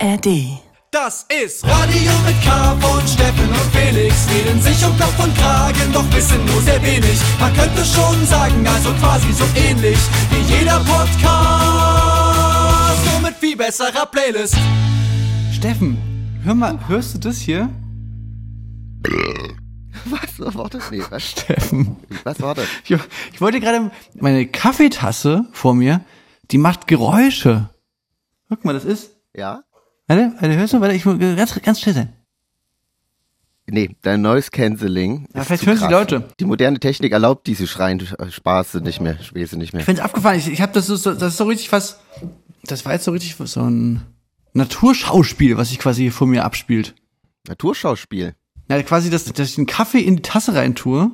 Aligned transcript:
ARD. 0.00 0.60
Das 0.90 1.26
ist 1.42 1.64
Radio 1.64 2.12
mit 2.24 2.40
K 2.42 2.76
von 2.80 3.06
Steffen 3.06 3.48
und 3.48 3.70
Felix. 3.72 4.26
Reden 4.30 4.60
sich 4.62 4.84
um 4.84 4.96
Kopf 4.96 5.18
und 5.22 5.36
Kragen, 5.36 5.92
doch 5.92 6.04
wissen 6.14 6.44
nur 6.46 6.62
sehr 6.62 6.80
wenig. 6.82 7.18
Man 7.40 7.52
könnte 7.52 7.84
schon 7.84 8.24
sagen, 8.26 8.66
also 8.66 8.92
quasi 8.94 9.32
so 9.32 9.44
ähnlich 9.56 9.98
wie 10.30 10.40
jeder 10.54 10.78
Podcast. 10.80 11.20
Nur 13.10 13.20
mit 13.28 13.34
viel 13.38 13.56
besserer 13.56 14.06
Playlist. 14.06 14.56
Steffen, 15.52 15.98
hör 16.44 16.54
mal, 16.54 16.78
hörst 16.88 17.14
du 17.14 17.18
das 17.18 17.38
hier? 17.38 17.68
Was? 20.04 20.38
Was 20.38 20.54
war 20.54 20.68
das? 20.70 20.90
Nee, 20.92 21.02
was? 21.10 21.30
Steffen. 21.30 21.96
Was 22.24 22.40
war 22.40 22.54
das? 22.54 22.66
Ich, 22.84 22.96
ich 23.32 23.40
wollte 23.40 23.58
gerade 23.60 23.90
meine 24.14 24.46
Kaffeetasse 24.46 25.46
vor 25.52 25.74
mir, 25.74 26.02
die 26.52 26.58
macht 26.58 26.86
Geräusche. 26.86 27.68
Guck 28.48 28.64
mal, 28.64 28.72
das 28.72 28.84
ist. 28.84 29.10
Ja? 29.36 29.64
Warte, 30.08 30.32
warte, 30.40 30.56
hörst 30.56 30.72
du? 30.72 30.80
Warte, 30.80 30.94
ich 30.94 31.06
will 31.06 31.36
ganz, 31.36 31.60
ganz 31.62 31.80
still 31.80 31.94
sein. 31.94 32.12
Nee, 33.70 33.90
dein 34.00 34.22
Noise 34.22 34.50
Cancelling. 34.50 35.28
Ja, 35.34 35.44
vielleicht 35.44 35.66
hören 35.66 35.76
sie 35.76 35.82
krass. 35.82 35.92
Leute. 35.92 36.28
Die 36.40 36.46
moderne 36.46 36.80
Technik 36.80 37.12
erlaubt 37.12 37.46
diese 37.46 37.66
schreien 37.66 38.00
Spaße 38.30 38.78
nicht 38.80 39.00
mehr, 39.02 39.22
Späße 39.22 39.58
nicht 39.58 39.74
mehr. 39.74 39.80
Ich 39.80 39.84
find's 39.84 40.00
abgefahren. 40.00 40.38
Ich, 40.38 40.48
ich 40.48 40.62
habe 40.62 40.72
das 40.72 40.86
so, 40.86 40.96
das 40.96 41.22
ist 41.32 41.36
so 41.36 41.44
richtig 41.44 41.70
was. 41.70 42.00
Das 42.64 42.86
war 42.86 42.94
jetzt 42.94 43.04
so 43.04 43.10
richtig 43.12 43.36
so 43.36 43.60
ein 43.60 44.00
Naturschauspiel, 44.54 45.58
was 45.58 45.68
sich 45.68 45.78
quasi 45.78 46.10
vor 46.10 46.26
mir 46.26 46.44
abspielt. 46.46 46.94
Naturschauspiel. 47.46 48.34
Ja, 48.70 48.82
quasi, 48.82 49.10
dass, 49.10 49.24
dass 49.26 49.50
ich 49.50 49.54
den 49.56 49.66
Kaffee 49.66 50.00
in 50.00 50.16
die 50.16 50.22
Tasse 50.22 50.54
rein 50.54 50.74
tue 50.74 51.10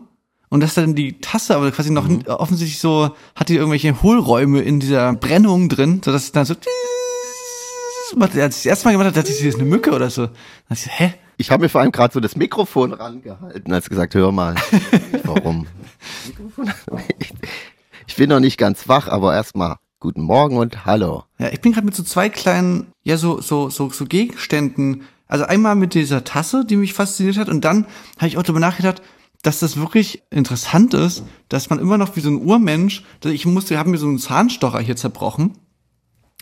und 0.49 0.61
dass 0.61 0.75
dann 0.75 0.95
die 0.95 1.19
Tasse 1.21 1.57
aber 1.57 1.73
quasi 1.73 1.91
noch 1.91 2.07
Mhm. 2.09 2.23
offensichtlich 2.27 2.79
so, 2.79 3.17
hat 3.35 3.49
die 3.49 3.57
irgendwelche 3.57 4.01
Hohlräume 4.03 4.61
in 4.61 4.79
dieser 4.79 5.13
Brennung 5.15 5.69
drin, 5.69 6.01
sodass 6.05 6.25
es 6.25 6.33
dann 6.33 6.45
so 6.45 6.55
Als 8.21 8.35
ich 8.35 8.41
das 8.41 8.67
erste 8.67 8.87
Mal 8.87 8.93
gemacht 8.93 9.07
habe, 9.07 9.17
dachte 9.17 9.31
ich, 9.31 9.39
das 9.39 9.47
ist 9.47 9.61
eine 9.61 9.69
Mücke 9.69 9.93
oder 9.93 10.11
so. 10.11 10.27
Dann 10.27 10.35
ich, 10.71 10.89
hä? 10.89 11.15
Ich 11.37 11.51
habe 11.51 11.63
mir 11.63 11.69
vor 11.69 11.81
allem 11.81 11.93
gerade 11.93 12.15
so 12.15 12.21
das 12.21 12.37
Mikrofon 12.37 12.93
rangehalten, 12.93 13.73
als 13.73 13.89
gesagt, 13.89 14.15
hör 14.15 14.31
mal. 14.33 14.55
Warum? 15.25 15.67
Mikrofon? 16.27 16.73
Ich 18.07 18.17
bin 18.17 18.29
noch 18.29 18.39
nicht 18.41 18.59
ganz 18.59 18.87
wach, 18.87 19.09
aber 19.09 19.35
erstmal 19.35 19.77
guten 19.99 20.21
Morgen 20.21 20.59
und 20.59 20.85
hallo. 20.85 21.25
Ja, 21.39 21.49
ich 21.49 21.61
bin 21.63 21.73
gerade 21.73 21.87
mit 21.87 21.95
so 21.95 22.03
zwei 22.03 22.29
kleinen, 22.29 22.93
ja, 23.03 23.17
so, 23.17 23.41
so, 23.41 23.71
so, 23.71 23.89
so 23.91 24.05
Gegenständen. 24.05 25.05
Also 25.27 25.47
einmal 25.47 25.75
mit 25.75 25.95
dieser 25.95 26.23
Tasse, 26.23 26.67
die 26.67 26.77
mich 26.77 26.93
fasziniert 26.93 27.39
hat, 27.39 27.49
und 27.49 27.65
dann 27.65 27.87
habe 28.19 28.29
ich 28.29 28.37
auch 28.37 28.43
darüber 28.43 28.61
nachgedacht, 28.61 29.01
dass 29.43 29.61
das 29.61 29.79
wirklich 29.79 30.23
interessant 30.31 30.95
ist, 30.95 31.25
dass 31.49 31.71
man 31.71 31.79
immer 31.79 31.99
noch 31.99 32.17
wie 32.17 32.21
so 32.21 32.29
ein 32.29 32.43
Urmensch, 32.45 33.05
dass 33.21 33.33
ich 33.33 33.47
musste, 33.47 33.79
haben 33.79 33.91
mir 33.91 33.99
so 33.99 34.07
einen 34.07 34.19
Zahnstocher 34.19 34.81
hier 34.81 34.97
zerbrochen, 34.97 35.59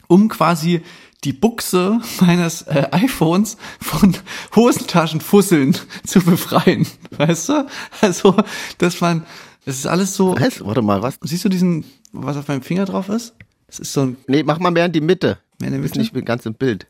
um 0.09 0.29
quasi 0.29 0.83
die 1.25 1.33
Buchse 1.33 2.01
meines 2.21 2.63
äh, 2.63 2.89
iPhones 2.91 3.57
von 3.81 4.17
Hosentaschenfusseln 4.57 5.77
zu 6.07 6.21
befreien. 6.21 6.87
Weißt 7.17 7.49
du? 7.49 7.67
Also, 8.01 8.37
dass 8.79 9.01
man, 9.01 9.25
das 9.65 9.77
ist 9.79 9.87
alles 9.87 10.15
so. 10.15 10.35
Was? 10.39 10.65
Warte 10.65 10.83
mal, 10.83 11.03
was? 11.03 11.19
Siehst 11.23 11.45
du 11.45 11.49
diesen, 11.49 11.85
was 12.13 12.37
auf 12.37 12.49
meinem 12.49 12.63
Finger 12.63 12.85
drauf 12.85 13.09
ist? 13.09 13.35
Das 13.67 13.79
ist 13.79 13.93
so 13.93 14.03
ein, 14.03 14.17
Nee, 14.27 14.43
mach 14.43 14.59
mal 14.59 14.71
mehr 14.71 14.87
in 14.87 14.93
die 14.93 15.01
Mitte. 15.01 15.39
Mehr 15.61 15.69
in 15.73 15.83
Ist 15.85 15.97
Mitte? 15.97 16.15
nicht 16.15 16.27
ganz 16.27 16.45
im 16.47 16.55
Bild. 16.55 16.87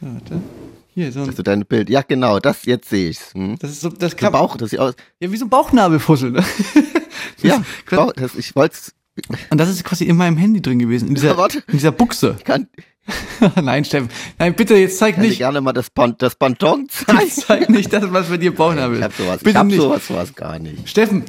warte. 0.00 0.40
Hier, 0.94 1.12
so 1.12 1.20
ein, 1.20 1.28
Also 1.28 1.42
dein 1.42 1.64
Bild. 1.66 1.88
Ja, 1.90 2.02
genau, 2.02 2.40
das 2.40 2.64
jetzt 2.64 2.88
sehe 2.88 3.10
ich's. 3.10 3.32
Hm? 3.34 3.56
das 3.58 3.70
ist 3.70 3.80
so, 3.82 3.90
das 3.90 4.16
kann, 4.16 4.32
Bauch, 4.32 4.56
das 4.56 4.70
sieht 4.70 4.80
aus. 4.80 4.94
ja, 5.20 5.30
wie 5.30 5.36
so 5.36 5.44
ein 5.46 5.50
Bauchnabelfussel, 5.50 6.30
ne? 6.32 6.44
Ja, 7.42 7.62
Das- 7.88 7.98
Bauch, 7.98 8.12
das, 8.14 8.34
ich 8.34 8.56
wollte 8.56 8.76
Und 9.50 9.58
das 9.58 9.68
ist 9.68 9.84
quasi 9.84 10.04
in 10.04 10.16
meinem 10.16 10.36
Handy 10.38 10.60
drin 10.62 10.78
gewesen, 10.78 11.08
in 11.08 11.14
dieser, 11.14 11.36
Ja, 11.36 11.46
in 11.46 11.72
dieser 11.72 11.92
Buchse. 11.92 12.36
kann, 12.44 12.66
Nein, 13.62 13.84
Steffen. 13.84 14.08
Nein, 14.38 14.54
bitte, 14.54 14.74
jetzt 14.76 14.98
zeig 14.98 15.14
kann 15.14 15.22
dir 15.24 15.28
nicht, 15.30 15.38
gerne 15.38 15.60
mal 15.60 15.72
das, 15.72 15.90
Pan, 15.90 16.14
das 16.18 16.34
Panton 16.34 16.88
zeigen. 16.90 17.30
zeig 17.30 17.68
nicht 17.70 17.92
das, 17.92 18.04
was 18.12 18.28
bei 18.28 18.36
dir 18.36 18.54
Bauchnabel 18.54 18.94
Ich 18.96 19.00
ist. 19.00 19.04
hab 19.04 19.12
sowas, 19.14 19.36
ich 19.38 19.42
Bitte 19.44 19.58
hab 19.58 19.66
nicht. 19.66 19.76
sowas, 19.76 20.06
sowas 20.06 20.34
gar 20.34 20.58
nicht. 20.58 20.88
Steffen, 20.88 21.24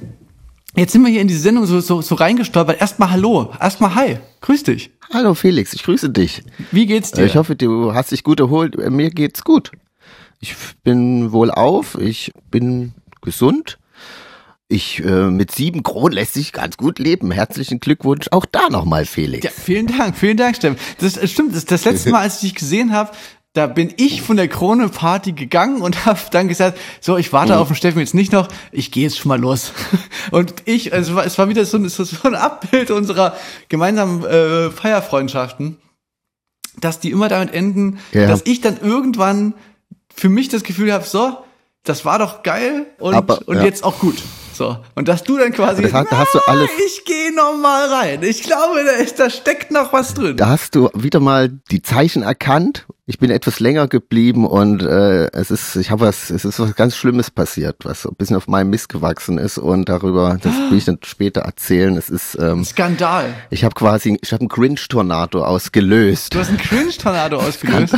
jetzt 0.75 0.93
sind 0.93 1.03
wir 1.03 1.09
hier 1.11 1.21
in 1.21 1.27
diese 1.27 1.41
Sendung 1.41 1.65
so, 1.65 1.79
so, 1.79 2.01
so 2.01 2.15
reingestolpert. 2.15 2.79
Erstmal 2.81 3.11
Hallo. 3.11 3.53
Erstmal 3.59 3.93
Hi. 3.95 4.17
Grüß 4.41 4.63
dich. 4.63 4.91
Hallo 5.13 5.33
Felix, 5.35 5.73
ich 5.73 5.83
grüße 5.83 6.09
dich. 6.09 6.43
Wie 6.71 6.85
geht's 6.85 7.11
dir? 7.11 7.25
Ich 7.25 7.35
hoffe, 7.37 7.55
du 7.55 7.93
hast 7.93 8.11
dich 8.11 8.23
gut 8.23 8.39
erholt. 8.39 8.77
Äh, 8.77 8.89
Mir 8.89 9.09
geht's 9.09 9.43
gut. 9.43 9.71
Ich 10.39 10.55
bin 10.83 11.31
wohlauf, 11.31 11.97
ich 11.99 12.31
bin 12.51 12.93
gesund. 13.21 13.77
Ich 14.69 14.99
äh, 14.99 15.29
mit 15.29 15.51
sieben 15.51 15.81
Kronen 15.81 16.11
lässt 16.13 16.33
sich 16.33 16.51
ganz 16.51 16.75
gut 16.75 16.99
leben. 16.99 17.31
Herzlichen 17.31 17.79
Glückwunsch 17.79 18.27
auch 18.31 18.45
da 18.45 18.69
nochmal, 18.69 19.05
Felix. 19.05 19.45
Ja, 19.45 19.51
vielen 19.51 19.87
Dank, 19.87 20.17
vielen 20.17 20.35
Dank, 20.35 20.57
Steffen. 20.57 20.77
Das 20.99 21.15
äh, 21.15 21.27
stimmt, 21.27 21.55
das, 21.55 21.63
das 21.65 21.85
letzte 21.85 22.09
Mal, 22.11 22.19
als 22.21 22.35
ich 22.35 22.41
dich 22.51 22.55
gesehen 22.55 22.91
habe, 22.91 23.11
da 23.53 23.65
bin 23.65 23.93
ich 23.95 24.21
von 24.21 24.35
der 24.35 24.49
Krone-Party 24.49 25.31
gegangen 25.31 25.81
und 25.81 26.05
habe 26.05 26.19
dann 26.31 26.49
gesagt, 26.49 26.77
so, 26.99 27.15
ich 27.17 27.31
warte 27.31 27.53
Mhm. 27.53 27.59
auf 27.59 27.67
den 27.69 27.75
Steffen 27.77 27.99
jetzt 27.99 28.13
nicht 28.13 28.33
noch, 28.33 28.49
ich 28.73 28.91
gehe 28.91 29.03
jetzt 29.03 29.17
schon 29.17 29.29
mal 29.29 29.39
los. 29.39 29.71
Und 30.31 30.53
ich, 30.65 30.91
also 30.93 31.11
es 31.11 31.15
war, 31.15 31.25
es 31.25 31.37
war 31.37 31.47
wieder 31.49 31.63
so, 31.65 31.77
ein- 31.77 31.87
so, 31.87 32.03
so 32.03 32.17
ein 32.27 32.35
Abbild 32.35 32.91
unserer 32.91 33.35
gemeinsamen 33.69 34.23
äh, 34.25 34.69
Feierfreundschaften, 34.69 35.77
dass 36.81 36.99
die 36.99 37.09
immer 37.09 37.29
damit 37.29 37.53
enden, 37.53 37.99
Ja. 38.11 38.27
dass 38.27 38.41
ich 38.45 38.59
dann 38.61 38.77
irgendwann 38.81 39.53
für 40.13 40.27
mich 40.29 40.49
das 40.49 40.63
Gefühl 40.63 40.91
habe, 40.91 41.05
so, 41.05 41.37
das 41.83 42.03
war 42.03 42.19
doch 42.19 42.43
geil 42.43 42.85
und, 42.99 43.13
Aber, 43.15 43.39
und 43.47 43.55
ja. 43.57 43.63
jetzt 43.63 43.83
auch 43.85 43.97
gut. 43.99 44.17
So. 44.57 44.77
Und 44.95 45.07
dass 45.07 45.23
du 45.23 45.37
dann 45.37 45.51
quasi, 45.51 45.83
Das 45.83 45.93
hast- 45.93 46.11
da 46.11 46.17
hast 46.17 46.33
du 46.33 46.39
alles- 46.47 46.69
ich 46.85 47.05
gehe 47.05 47.33
noch 47.35 47.55
mal 47.55 47.87
rein. 47.93 48.23
Ich 48.23 48.41
glaube, 48.43 48.83
da, 48.83 48.91
ist, 48.93 49.19
da 49.19 49.29
steckt 49.29 49.69
noch 49.71 49.93
was 49.93 50.13
drin. 50.15 50.35
Da 50.37 50.47
hast 50.49 50.73
du 50.75 50.89
wieder 50.95 51.19
mal 51.19 51.49
die 51.71 51.81
Zeichen 51.83 52.23
erkannt. 52.23 52.85
Ich 53.09 53.19
bin 53.19 53.29
etwas 53.31 53.59
länger 53.61 53.87
geblieben 53.87 54.45
und 54.45 54.81
äh, 54.81 55.27
es 55.31 55.49
ist, 55.49 55.77
ich 55.77 55.91
habe 55.91 56.01
was, 56.05 56.29
es 56.29 56.43
ist 56.43 56.59
was 56.59 56.75
ganz 56.75 56.95
Schlimmes 56.97 57.31
passiert, 57.31 57.77
was 57.85 58.01
so 58.01 58.09
ein 58.09 58.15
bisschen 58.15 58.35
auf 58.35 58.47
meinem 58.47 58.69
Mist 58.69 58.89
gewachsen 58.89 59.37
ist 59.37 59.57
und 59.57 59.87
darüber, 59.87 60.37
das 60.41 60.53
will 60.69 60.77
ich 60.77 60.83
dann 60.85 60.97
später 61.05 61.41
erzählen. 61.41 61.95
Es 61.95 62.09
ist, 62.09 62.35
ähm, 62.37 62.65
Skandal. 62.65 63.33
ich 63.49 63.63
habe 63.63 63.75
quasi, 63.75 64.17
ich 64.21 64.33
habe 64.33 64.41
einen 64.41 64.49
Grinch-Tornado 64.49 65.41
ausgelöst. 65.45 66.33
Du 66.33 66.39
hast 66.39 66.49
einen 66.49 66.57
Cringe-Tornado 66.57 67.37
ausgelöst. 67.37 67.93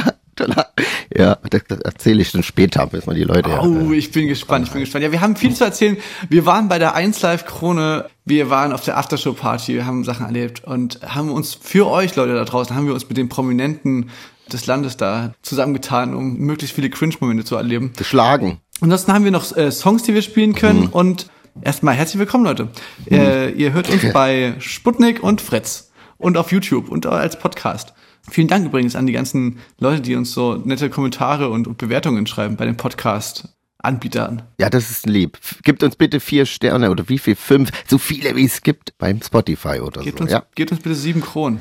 Ja, 1.16 1.38
das, 1.50 1.62
das 1.68 1.80
erzähle 1.80 2.22
ich 2.22 2.32
dann 2.32 2.44
später, 2.44 2.86
bis 2.88 3.06
man 3.06 3.16
die 3.16 3.24
Leute. 3.24 3.50
ja, 3.50 3.62
Oh, 3.62 3.92
äh, 3.92 3.96
ich 3.96 4.12
bin 4.12 4.28
gespannt, 4.28 4.68
ich 4.68 4.72
bin 4.72 4.82
gespannt. 4.82 5.04
Ja, 5.04 5.12
wir 5.12 5.22
haben 5.22 5.36
viel 5.36 5.54
zu 5.56 5.64
erzählen. 5.64 5.98
Wir 6.30 6.46
waren 6.46 6.68
bei 6.70 6.78
der 6.80 6.94
1 6.96 7.22
Live 7.22 7.46
Krone, 7.46 8.06
wir 8.26 8.50
waren 8.50 8.72
auf 8.74 8.82
der 8.84 8.98
Aftershow 8.98 9.34
Party, 9.34 9.74
wir 9.74 9.86
haben 9.86 10.04
Sachen 10.04 10.26
erlebt 10.26 10.64
und 10.66 11.00
haben 11.04 11.32
uns 11.32 11.56
für 11.56 11.88
euch 11.88 12.16
Leute 12.16 12.36
da 12.36 12.46
draußen, 12.46 12.76
haben 12.76 12.86
wir 12.86 12.94
uns 12.94 13.08
mit 13.10 13.18
den 13.18 13.28
Prominenten 13.30 14.10
des 14.52 14.66
Landes 14.68 14.98
da 14.98 15.34
zusammengetan, 15.42 16.14
um 16.16 16.38
möglichst 16.38 16.76
viele 16.76 16.90
Cringe-Momente 16.90 17.44
zu 17.44 17.56
erleben. 17.56 17.94
geschlagen. 17.98 18.60
Ansonsten 18.82 19.12
haben 19.14 19.26
wir 19.26 19.32
noch 19.32 19.56
äh, 19.58 19.72
Songs, 19.72 20.04
die 20.04 20.14
wir 20.14 20.22
spielen 20.22 20.54
können 20.56 20.88
und 20.88 21.28
erstmal 21.62 21.96
herzlich 21.96 22.20
willkommen, 22.20 22.46
Leute. 22.46 22.70
Äh, 23.10 23.52
ihr 23.52 23.74
hört 23.74 23.90
uns 23.90 24.14
bei 24.14 24.54
Sputnik 24.60 25.22
und 25.24 25.42
Fretz 25.42 25.92
und 26.18 26.38
auf 26.38 26.52
YouTube 26.52 26.90
und 26.90 27.06
als 27.06 27.38
Podcast. 27.38 27.94
Vielen 28.30 28.48
Dank 28.48 28.66
übrigens 28.66 28.96
an 28.96 29.06
die 29.08 29.14
ganzen 29.14 29.60
Leute, 29.80 30.02
die 30.02 30.16
uns 30.16 30.32
so 30.34 30.56
nette 30.56 30.90
Kommentare 30.90 31.50
und, 31.50 31.78
Bewertungen 31.78 32.28
schreiben 32.28 32.56
bei 32.58 32.66
den 32.66 32.78
Podcast-Anbietern. 32.78 34.42
Ja, 34.60 34.70
das 34.70 34.90
ist 34.92 35.06
lieb. 35.08 35.38
Gibt 35.64 35.84
uns 35.84 35.96
bitte 35.96 36.20
vier 36.20 36.46
Sterne 36.46 36.92
oder 36.92 37.08
wie 37.10 37.18
viel? 37.18 37.36
Fünf, 37.36 37.72
so 37.88 37.98
viele 37.98 38.36
wie 38.36 38.46
es 38.46 38.62
gibt 38.62 38.98
beim 38.98 39.22
Spotify 39.22 39.80
oder 39.80 40.02
Gebt 40.02 40.18
so. 40.20 40.24
uns, 40.24 40.32
Ja. 40.34 40.44
gebt 40.56 40.72
uns 40.72 40.82
bitte 40.82 40.96
sieben 40.96 41.22
Kronen. 41.22 41.60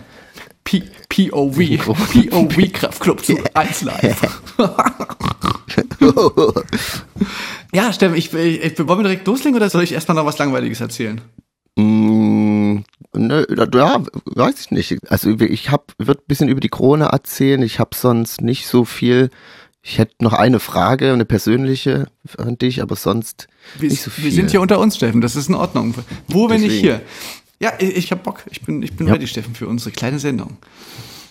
P 0.65 0.83
POV. 1.09 1.57
POV 2.31 2.73
Kraftclub 2.73 3.25
zu 3.25 3.39
1 3.55 3.83
Live. 3.83 4.21
ja, 7.73 7.93
Steffen, 7.93 8.17
ich, 8.17 8.33
ich, 8.35 8.63
ich, 8.63 8.79
wollen 8.79 8.99
wir 9.01 9.05
direkt 9.05 9.27
loslegen 9.27 9.57
oder 9.57 9.71
soll 9.71 9.83
ich 9.83 9.93
erstmal 9.93 10.17
noch 10.17 10.27
was 10.27 10.39
Langweiliges 10.39 10.81
erzählen? 10.81 11.21
Mm, 11.77 12.18
ne, 13.15 13.47
ja, 13.75 14.03
weiß 14.25 14.61
ich 14.61 14.71
nicht. 14.71 14.99
Also 15.11 15.31
ich 15.41 15.71
hab, 15.71 15.93
würde 15.99 16.21
ein 16.21 16.27
bisschen 16.29 16.49
über 16.49 16.61
die 16.61 16.69
Krone 16.69 17.07
erzählen. 17.07 17.63
Ich 17.63 17.79
habe 17.79 17.91
sonst 17.95 18.41
nicht 18.41 18.67
so 18.67 18.85
viel. 18.85 19.31
Ich 19.83 19.99
hätte 19.99 20.17
noch 20.23 20.33
eine 20.35 20.61
Frage, 20.61 21.13
eine 21.13 21.25
persönliche 21.25 22.09
an 22.37 22.59
dich, 22.59 22.83
aber 22.83 22.97
sonst 22.97 23.47
Wir, 23.79 23.89
nicht 23.91 24.03
so 24.03 24.11
viel. 24.11 24.25
wir 24.25 24.33
sind 24.33 24.51
hier 24.51 24.61
unter 24.61 24.79
uns, 24.81 24.97
Steffen. 24.97 25.21
Das 25.21 25.37
ist 25.37 25.49
in 25.49 25.55
Ordnung. 25.55 25.95
Wo, 26.29 26.51
wenn 26.51 26.61
nicht 26.61 26.83
Deswegen. 26.83 26.99
hier? 26.99 27.03
Ja, 27.61 27.73
ich, 27.79 27.97
ich 27.97 28.13
hab 28.13 28.23
Bock. 28.23 28.43
Ich 28.51 28.61
bin, 28.63 28.83
ich 28.83 28.95
bin 28.97 29.07
Ja. 29.07 29.15
ready, 29.15 29.27
Steffen, 29.27 29.55
für 29.55 29.67
unsere 29.69 29.91
kleine 29.93 30.19
Sendung. 30.19 30.59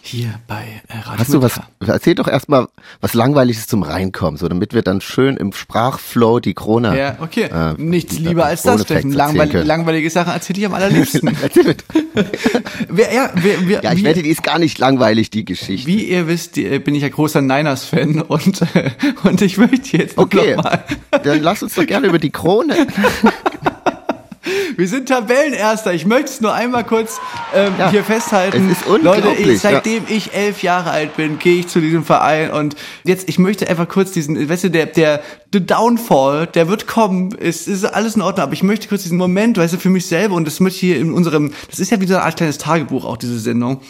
Hier 0.01 0.35
bei 0.47 0.81
äh, 0.87 0.99
Radio 0.99 1.19
Hast 1.19 1.33
du 1.33 1.41
was? 1.41 1.59
Erzähl 1.85 2.15
doch 2.15 2.27
erstmal 2.29 2.67
was 3.01 3.13
Langweiliges 3.13 3.67
zum 3.67 3.83
Reinkommen, 3.83 4.37
so 4.37 4.47
damit 4.47 4.73
wir 4.73 4.81
dann 4.81 5.01
schön 5.01 5.35
im 5.35 5.51
Sprachflow 5.51 6.39
die 6.39 6.53
Krone. 6.53 6.97
Ja, 6.97 7.17
okay. 7.19 7.43
äh, 7.51 7.73
Nichts 7.77 8.15
die- 8.15 8.23
lieber 8.23 8.45
als 8.45 8.61
das, 8.61 8.83
Steffen. 8.83 9.11
Langweil 9.11 9.51
langweilige 9.65 10.09
Sachen 10.09 10.31
erzähle 10.31 10.59
ich 10.59 10.65
am 10.65 10.73
allerliebsten. 10.73 11.35
Erzähl 11.41 11.75
wer, 12.89 13.13
ja, 13.13 13.29
wer, 13.35 13.67
wer, 13.67 13.83
ja, 13.83 13.91
ich 13.91 13.99
wie, 13.99 14.03
wette, 14.05 14.23
die 14.23 14.29
ist 14.29 14.43
gar 14.43 14.59
nicht 14.59 14.77
langweilig, 14.77 15.29
die 15.29 15.43
Geschichte. 15.43 15.87
wie 15.87 16.05
ihr 16.05 16.27
wisst, 16.27 16.57
äh, 16.57 16.79
bin 16.79 16.95
ich 16.95 17.01
ja 17.03 17.09
großer 17.09 17.41
Niners-Fan 17.41 18.21
und, 18.27 18.61
äh, 18.75 18.91
und 19.23 19.41
ich 19.41 19.57
möchte 19.57 19.97
jetzt 19.97 20.17
Okay, 20.17 20.55
noch 20.55 20.63
mal 20.63 20.83
dann 21.23 21.41
lass 21.41 21.63
uns 21.63 21.75
doch 21.75 21.85
gerne 21.85 22.07
über 22.07 22.19
die 22.19 22.29
Krone. 22.29 22.87
Wir 24.75 24.87
sind 24.87 25.09
Tabellenerster. 25.09 25.93
Ich 25.93 26.05
möchte 26.05 26.31
es 26.31 26.41
nur 26.41 26.53
einmal 26.53 26.83
kurz 26.83 27.19
ähm, 27.53 27.73
Ja, 27.77 27.89
hier 27.91 28.03
festhalten. 28.03 28.69
es 28.69 28.79
ist 28.79 28.87
Leute, 28.87 29.27
unglaublich, 29.27 29.47
ich, 29.47 29.59
seitdem 29.59 30.03
ich 30.07 30.33
elf 30.33 30.63
Jahre 30.63 30.91
alt 30.91 31.15
bin, 31.17 31.39
gehe 31.39 31.59
ich 31.59 31.67
zu 31.67 31.79
diesem 31.79 32.03
Verein 32.03 32.51
und 32.51 32.75
jetzt, 33.03 33.29
ich 33.29 33.39
möchte 33.39 33.69
einfach 33.69 33.87
kurz 33.87 34.11
diesen, 34.11 34.49
weißt 34.49 34.65
du, 34.65 34.71
der, 34.71 34.85
der, 34.87 35.21
the 35.53 35.65
Downfall, 35.65 36.47
der 36.47 36.67
wird 36.67 36.87
kommen, 36.87 37.31
ist, 37.31 37.67
ist 37.67 37.85
alles 37.85 38.15
in 38.15 38.21
Ordnung, 38.21 38.43
aber 38.43 38.53
ich 38.53 38.63
möchte 38.63 38.87
kurz 38.87 39.03
diesen 39.03 39.17
Moment, 39.17 39.57
weißt 39.57 39.73
du, 39.73 39.77
für 39.77 39.89
mich 39.89 40.05
selber 40.05 40.35
und 40.35 40.45
das 40.45 40.59
möchte 40.59 40.75
ich 40.75 40.93
hier 40.93 40.99
in 40.99 41.13
unserem, 41.13 41.53
das 41.69 41.79
ist 41.79 41.91
ja 41.91 41.99
wie 42.01 42.07
so 42.07 42.15
eine 42.15 42.23
Art 42.23 42.37
kleines 42.37 42.57
Tagebuch 42.57 43.05
auch, 43.05 43.17
diese 43.17 43.39
Sendung. 43.39 43.81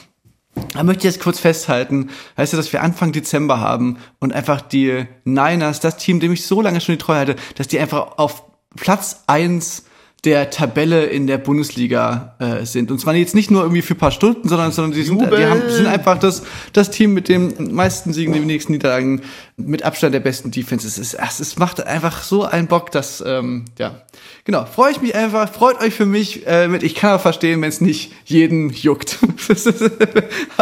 Da 0.73 0.83
möchte 0.83 0.99
ich 1.07 1.13
jetzt 1.13 1.23
kurz 1.23 1.39
festhalten, 1.39 2.09
weißt 2.35 2.53
du, 2.53 2.57
dass 2.57 2.73
wir 2.73 2.81
Anfang 2.81 3.11
Dezember 3.11 3.59
haben 3.59 3.97
und 4.19 4.33
einfach 4.33 4.61
die 4.61 5.05
Niners, 5.23 5.79
das 5.79 5.97
Team, 5.97 6.19
dem 6.19 6.31
ich 6.31 6.45
so 6.45 6.61
lange 6.61 6.81
schon 6.81 6.95
die 6.95 6.99
Treue 6.99 7.19
hatte, 7.19 7.35
dass 7.55 7.67
die 7.67 7.79
einfach 7.79 8.17
auf 8.17 8.43
Platz 8.75 9.23
eins 9.27 9.83
der 10.27 10.49
Tabelle 10.49 11.05
in 11.05 11.25
der 11.25 11.37
Bundesliga 11.37 12.35
äh, 12.39 12.65
sind. 12.65 12.91
Und 12.91 12.99
zwar 12.99 13.15
jetzt 13.15 13.33
nicht 13.33 13.49
nur 13.49 13.61
irgendwie 13.61 13.81
für 13.81 13.93
ein 13.93 13.97
paar 13.97 14.11
Stunden, 14.11 14.49
sondern, 14.49 14.73
sondern 14.73 14.91
die 14.91 15.03
sind, 15.03 15.21
die 15.21 15.45
haben, 15.45 15.61
sind 15.69 15.87
einfach 15.87 16.19
das, 16.19 16.43
das 16.73 16.91
Team 16.91 17.13
mit 17.13 17.29
dem 17.29 17.73
meisten 17.73 18.11
Siegen, 18.11 18.33
den 18.33 18.43
wenigsten 18.43 18.73
Niederlagen, 18.73 19.21
mit 19.55 19.83
Abstand 19.83 20.13
der 20.13 20.19
besten 20.19 20.51
Defense. 20.51 20.85
Es, 20.85 20.97
es, 20.97 21.39
es 21.39 21.57
macht 21.57 21.81
einfach 21.87 22.23
so 22.23 22.43
einen 22.43 22.67
Bock, 22.67 22.91
dass, 22.91 23.23
ähm, 23.25 23.63
ja, 23.79 24.01
genau, 24.43 24.65
freue 24.65 24.91
ich 24.91 25.01
mich 25.01 25.15
einfach, 25.15 25.49
freut 25.49 25.79
euch 25.79 25.93
für 25.93 26.05
mich 26.05 26.45
äh, 26.45 26.67
mit. 26.67 26.83
Ich 26.83 26.93
kann 26.93 27.11
aber 27.11 27.19
verstehen, 27.19 27.61
wenn 27.61 27.69
es 27.69 27.79
nicht 27.79 28.11
jeden 28.25 28.69
juckt. 28.71 29.19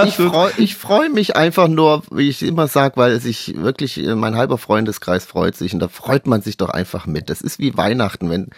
Ich 0.05 0.15
freue 0.15 0.51
ich 0.57 0.75
freu 0.75 1.09
mich 1.09 1.35
einfach 1.35 1.67
nur, 1.67 2.03
wie 2.11 2.29
ich 2.29 2.43
immer 2.43 2.67
sage, 2.67 2.97
weil 2.97 3.19
sich 3.19 3.55
wirklich, 3.57 3.97
äh, 3.97 4.13
mein 4.13 4.35
halber 4.35 4.59
Freundeskreis 4.59 5.25
freut 5.25 5.55
sich 5.55 5.73
und 5.73 5.79
da 5.79 5.87
freut 5.87 6.27
man 6.27 6.43
sich 6.43 6.57
doch 6.57 6.69
einfach 6.69 7.07
mit. 7.07 7.31
Das 7.31 7.41
ist 7.41 7.57
wie 7.57 7.75
Weihnachten, 7.75 8.29
wenn, 8.29 8.49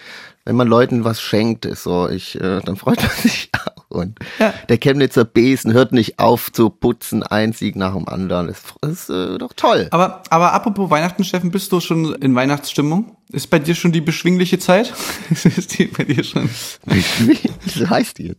wenn 0.47 0.55
man 0.55 0.67
Leuten 0.69 1.03
was 1.03 1.19
schenkt, 1.21 1.65
ist 1.65 1.83
so, 1.83 2.07
ich, 2.07 2.35
äh, 2.39 2.61
dann 2.63 2.77
freut 2.77 3.01
man 3.01 3.11
sich 3.21 3.49
auch. 3.53 3.83
Und 3.89 4.17
Ja. 4.39 4.53
der 4.69 4.77
Chemnitzer 4.77 5.23
Besen 5.25 5.73
hört 5.73 5.91
nicht 5.93 6.19
auf 6.19 6.51
zu 6.51 6.69
putzen, 6.69 7.23
ein 7.23 7.51
Sieg 7.53 7.75
nach 7.75 7.93
dem 7.95 8.07
anderen. 8.07 8.47
Das, 8.47 8.61
das 8.81 8.91
ist 8.91 9.09
äh, 9.09 9.37
doch 9.37 9.51
toll. 9.55 9.87
Aber, 9.91 10.23
aber 10.29 10.53
apropos 10.53 10.89
Weihnachten, 10.89 11.23
Steffen, 11.23 11.51
bist 11.51 11.71
du 11.71 11.79
schon 11.79 12.13
in 12.15 12.33
Weihnachtsstimmung? 12.35 13.15
Ist 13.31 13.49
bei 13.49 13.59
dir 13.59 13.75
schon 13.75 13.91
die 13.91 13.99
beschwingliche 14.01 14.57
Zeit? 14.59 14.93
ist 15.43 15.77
die 15.77 15.85
bei 15.85 16.03
dir 16.05 16.23
schon? 16.23 16.49
so 17.65 17.89
heißt 17.89 18.17
die. 18.17 18.35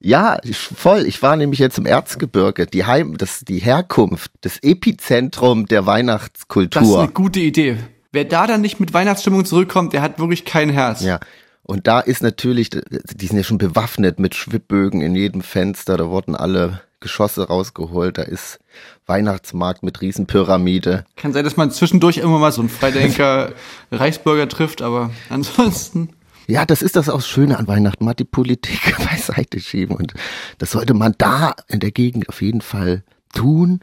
Ja, 0.00 0.38
voll. 0.74 1.06
Ich 1.06 1.22
war 1.22 1.36
nämlich 1.36 1.58
jetzt 1.58 1.76
im 1.78 1.86
Erzgebirge, 1.86 2.66
die 2.66 2.84
Heim, 2.86 3.16
das, 3.18 3.40
die 3.40 3.58
Herkunft, 3.58 4.30
das 4.40 4.58
Epizentrum 4.62 5.66
der 5.66 5.80
Das 5.80 5.86
ist 5.86 5.92
Weihnachtskultur. 5.92 7.02
eine 7.02 7.12
gute 7.12 7.40
Idee. 7.40 7.76
Wer 8.12 8.24
da 8.26 8.46
dann 8.46 8.60
nicht 8.60 8.78
mit 8.78 8.92
Weihnachtsstimmung 8.92 9.44
zurückkommt, 9.46 9.94
der 9.94 10.02
hat 10.02 10.18
wirklich 10.18 10.44
kein 10.44 10.68
Herz. 10.68 11.02
Ja. 11.02 11.18
Und 11.64 11.86
da 11.86 12.00
ist 12.00 12.22
natürlich, 12.22 12.70
die 12.70 13.26
sind 13.26 13.36
ja 13.36 13.44
schon 13.44 13.58
bewaffnet 13.58 14.18
mit 14.18 14.34
Schwibbögen 14.34 15.00
in 15.00 15.14
jedem 15.14 15.42
Fenster, 15.42 15.96
da 15.96 16.08
wurden 16.08 16.34
alle 16.34 16.80
Geschosse 17.00 17.46
rausgeholt, 17.48 18.18
da 18.18 18.22
ist 18.22 18.58
Weihnachtsmarkt 19.06 19.82
mit 19.82 20.00
Riesenpyramide. 20.00 21.04
Kann 21.16 21.32
sein, 21.32 21.44
dass 21.44 21.56
man 21.56 21.70
zwischendurch 21.70 22.18
immer 22.18 22.38
mal 22.38 22.52
so 22.52 22.62
einen 22.62 22.70
Freidenker 22.70 23.52
Reichsbürger 23.92 24.48
trifft, 24.48 24.82
aber 24.82 25.10
ansonsten. 25.28 26.10
Ja, 26.46 26.64
das 26.64 26.82
ist 26.82 26.96
das 26.96 27.08
auch 27.08 27.20
Schöne 27.20 27.58
an 27.58 27.68
Weihnachten, 27.68 28.04
mal 28.04 28.14
die 28.14 28.24
Politik 28.24 28.96
beiseite 29.10 29.60
schieben 29.60 29.96
und 29.96 30.14
das 30.58 30.72
sollte 30.72 30.94
man 30.94 31.14
da 31.18 31.54
in 31.68 31.80
der 31.80 31.92
Gegend 31.92 32.28
auf 32.28 32.42
jeden 32.42 32.60
Fall 32.60 33.04
tun. 33.32 33.80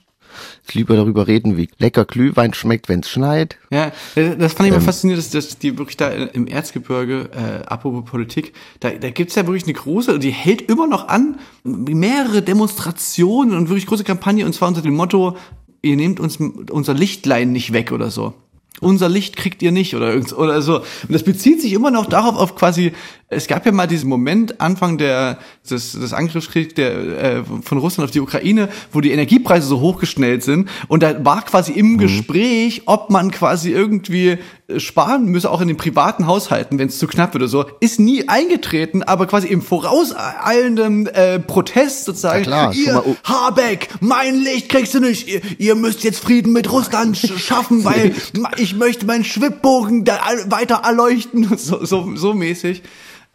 Lieber 0.73 0.95
darüber 0.95 1.27
reden, 1.27 1.57
wie 1.57 1.69
lecker 1.77 2.05
Glühwein 2.05 2.53
schmeckt, 2.53 2.89
wenn 2.89 3.01
es 3.01 3.09
schneit. 3.09 3.57
Ja, 3.71 3.91
das 4.15 4.53
fand 4.53 4.67
ich 4.67 4.73
Ähm. 4.73 4.79
mal 4.79 4.81
faszinierend, 4.81 5.23
dass, 5.23 5.31
dass 5.31 5.57
die 5.57 5.77
wirklich 5.77 5.97
da 5.97 6.09
im 6.09 6.47
Erzgebirge, 6.47 7.29
äh, 7.33 7.65
apropos 7.65 8.05
Politik, 8.09 8.53
da, 8.79 8.89
da 8.91 9.09
gibt's 9.09 9.35
ja 9.35 9.45
wirklich 9.45 9.63
eine 9.63 9.73
große, 9.73 10.19
die 10.19 10.31
hält 10.31 10.61
immer 10.63 10.87
noch 10.87 11.07
an, 11.07 11.39
mehrere 11.63 12.41
Demonstrationen 12.41 13.55
und 13.55 13.69
wirklich 13.69 13.85
große 13.87 14.03
Kampagne, 14.03 14.45
und 14.45 14.53
zwar 14.53 14.67
unter 14.67 14.81
dem 14.81 14.95
Motto, 14.95 15.37
ihr 15.81 15.95
nehmt 15.95 16.19
uns 16.19 16.37
unser 16.37 16.93
Lichtlein 16.93 17.51
nicht 17.51 17.73
weg 17.73 17.91
oder 17.91 18.11
so. 18.11 18.33
Unser 18.81 19.09
Licht 19.09 19.35
kriegt 19.35 19.61
ihr 19.61 19.71
nicht 19.71 19.93
oder 19.95 20.13
irgend 20.13 20.31
oder 20.31 20.61
so. 20.61 20.77
Und 20.77 20.85
das 21.09 21.23
bezieht 21.23 21.61
sich 21.61 21.73
immer 21.73 21.91
noch 21.91 22.05
darauf 22.05 22.37
auf 22.37 22.55
quasi, 22.55 22.93
es 23.29 23.47
gab 23.47 23.65
ja 23.65 23.71
mal 23.71 23.87
diesen 23.87 24.09
Moment 24.09 24.59
Anfang 24.59 24.97
der 24.97 25.37
des, 25.69 25.93
des 25.93 26.13
Angriffskriegs 26.13 26.73
der 26.73 26.93
äh, 26.93 27.43
von 27.63 27.77
Russland 27.77 28.09
auf 28.09 28.11
die 28.11 28.21
Ukraine, 28.21 28.69
wo 28.91 29.01
die 29.01 29.11
Energiepreise 29.11 29.67
so 29.67 29.79
hochgeschnellt 29.79 30.43
sind 30.43 30.69
und 30.87 31.03
da 31.03 31.23
war 31.23 31.43
quasi 31.43 31.73
im 31.73 31.97
Gespräch, 31.97 32.83
ob 32.85 33.11
man 33.11 33.29
quasi 33.29 33.71
irgendwie 33.71 34.39
äh, 34.67 34.79
sparen 34.79 35.25
müsse, 35.25 35.51
auch 35.51 35.61
in 35.61 35.67
den 35.67 35.77
privaten 35.77 36.25
Haushalten, 36.25 36.79
wenn 36.79 36.87
es 36.87 36.97
zu 36.97 37.05
knapp 37.05 37.33
wird 37.33 37.43
oder 37.43 37.49
so, 37.49 37.65
ist 37.79 37.99
nie 37.99 38.27
eingetreten, 38.27 39.03
aber 39.03 39.27
quasi 39.27 39.47
im 39.47 39.61
vorauseilenden 39.61 41.05
äh, 41.07 41.39
Protest 41.39 42.05
sozusagen, 42.05 42.45
Na 42.49 42.71
klar, 42.71 42.73
ihr 42.73 43.03
Habeck, 43.23 43.89
mein 43.99 44.41
Licht 44.41 44.69
kriegst 44.69 44.95
du 44.95 44.99
nicht. 44.99 45.27
Ihr, 45.27 45.41
ihr 45.57 45.75
müsst 45.75 46.03
jetzt 46.03 46.19
Frieden 46.19 46.53
mit 46.53 46.71
Russland 46.71 47.17
sch 47.17 47.37
schaffen, 47.37 47.83
weil 47.83 48.13
ich 48.57 48.75
möchte 48.75 49.05
meinen 49.05 49.23
Schwibbogen 49.23 50.03
da 50.03 50.19
weiter 50.47 50.81
erleuchten. 50.83 51.47
So, 51.59 51.83
so, 51.85 52.15
so 52.15 52.33
mäßig. 52.33 52.81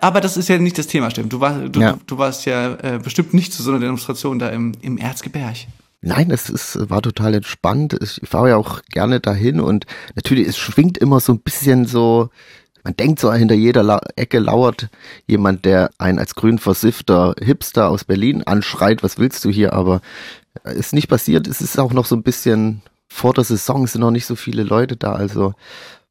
Aber 0.05 0.21
das 0.21 0.37
ist 0.37 0.49
ja 0.51 0.59
nicht 0.59 0.77
das 0.77 0.87
Thema, 0.87 1.11
stimmt. 1.11 1.33
Du, 1.33 1.41
war, 1.41 1.61
du, 1.67 1.81
Ja. 1.81 1.99
du, 2.07 2.19
warst 2.19 2.45
ja 2.45 2.75
äh, 2.75 3.01
bestimmt 3.03 3.33
nicht 3.33 3.55
zu 3.55 3.63
so 3.63 3.71
einer 3.71 3.81
Demonstration 3.81 4.39
da 4.39 4.51
im, 4.51 4.73
im 4.83 4.99
Erzgebirge. 4.99 5.61
Nein, 6.03 6.31
es 6.31 6.51
ist, 6.51 6.91
war 6.91 7.01
total 7.01 7.33
entspannt. 7.33 7.97
Ich 8.03 8.21
fahre 8.29 8.51
ja 8.51 8.57
auch 8.59 8.83
gerne 8.91 9.21
dahin 9.21 9.61
und 9.61 9.87
natürlich, 10.15 10.47
es 10.47 10.59
schwingt 10.59 10.99
immer 10.99 11.21
so 11.21 11.33
ein 11.33 11.41
bisschen 11.41 11.87
so, 11.87 12.29
man 12.83 12.95
denkt 12.95 13.19
so, 13.19 13.33
hinter 13.33 13.55
jeder 13.55 13.83
La 13.83 14.03
Ecke 14.15 14.41
lauert 14.41 14.91
jemand, 15.27 15.65
der 15.65 15.89
einen 15.97 16.19
als 16.19 16.35
grün 16.35 16.59
versiffter 16.59 17.35
Hipster 17.41 17.89
aus 17.89 18.05
Berlin 18.05 18.43
anschreit, 18.43 19.03
was 19.03 19.17
willst 19.17 19.43
du 19.47 19.49
hier, 19.49 19.73
aber 19.73 20.03
ist 20.65 20.93
nicht 20.93 21.09
passiert. 21.09 21.49
Es 21.49 21.63
ist 21.63 21.79
auch 21.79 21.95
noch 21.95 22.05
so 22.05 22.15
ein 22.15 22.23
bisschen 22.23 22.83
vor 23.09 23.33
der 23.33 23.45
Saison, 23.45 23.85
es 23.85 23.93
sind 23.93 24.03
noch 24.03 24.11
nicht 24.11 24.27
so 24.27 24.37
viele 24.37 24.65
Leute 24.65 24.99
da, 24.99 25.13
also 25.13 25.55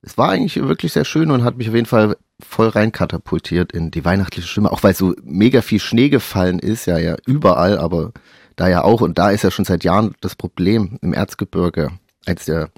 es 0.01 0.17
war 0.17 0.29
eigentlich 0.29 0.55
wirklich 0.55 0.93
sehr 0.93 1.05
schön 1.05 1.29
und 1.29 1.43
hat 1.43 1.57
mich 1.57 1.69
auf 1.69 1.75
jeden 1.75 1.85
Fall 1.85 2.17
voll 2.41 2.67
reinkatapultiert 2.67 3.71
in 3.71 3.91
die 3.91 4.05
weihnachtliche 4.05 4.47
Stimme, 4.47 4.71
auch 4.71 4.83
weil 4.83 4.95
so 4.95 5.13
mega 5.23 5.61
viel 5.61 5.79
Schnee 5.79 6.09
gefallen 6.09 6.59
ist, 6.59 6.85
ja, 6.85 6.97
ja, 6.97 7.15
überall, 7.25 7.77
aber 7.77 8.11
da 8.55 8.67
ja 8.67 8.83
auch, 8.83 9.01
und 9.01 9.17
da 9.17 9.31
ist 9.31 9.43
ja 9.43 9.51
schon 9.51 9.65
seit 9.65 9.83
Jahren 9.83 10.15
das 10.21 10.35
Problem 10.35 10.97
im 11.01 11.13
Erzgebirge, 11.13 11.91
eins 12.25 12.45
der 12.45 12.69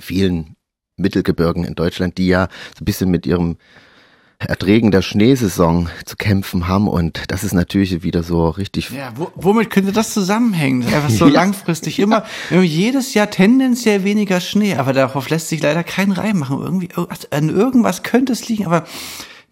vielen 0.00 0.56
Mittelgebirgen 0.96 1.64
in 1.64 1.74
Deutschland, 1.74 2.18
die 2.18 2.28
ja 2.28 2.48
so 2.76 2.82
ein 2.82 2.84
bisschen 2.84 3.10
mit 3.10 3.26
ihrem 3.26 3.56
Erträgen 4.40 4.90
der 4.90 5.02
Schneesaison 5.02 5.90
zu 6.06 6.16
kämpfen 6.16 6.66
haben 6.66 6.88
und 6.88 7.24
das 7.28 7.44
ist 7.44 7.52
natürlich 7.52 8.02
wieder 8.02 8.22
so 8.22 8.48
richtig 8.48 8.90
Ja, 8.90 9.12
wo, 9.14 9.30
womit 9.34 9.68
könnte 9.70 9.92
das 9.92 10.14
zusammenhängen? 10.14 10.82
Einfach 10.86 11.10
so 11.10 11.26
Ja. 11.30 11.32
langfristig 11.34 11.98
immer, 11.98 12.24
jedes 12.50 13.12
Jahr 13.14 13.30
tendenziell 13.30 14.02
weniger 14.02 14.40
Schnee, 14.40 14.76
aber 14.76 14.92
darauf 14.94 15.28
lässt 15.28 15.48
sich 15.50 15.62
leider 15.62 15.84
kein 15.84 16.10
Reim 16.12 16.38
machen. 16.38 16.58
Irgendwie, 16.60 16.88
also 16.94 17.28
an 17.30 17.50
irgendwas 17.50 18.02
könnte 18.02 18.32
es 18.32 18.48
liegen, 18.48 18.64
aber 18.66 18.84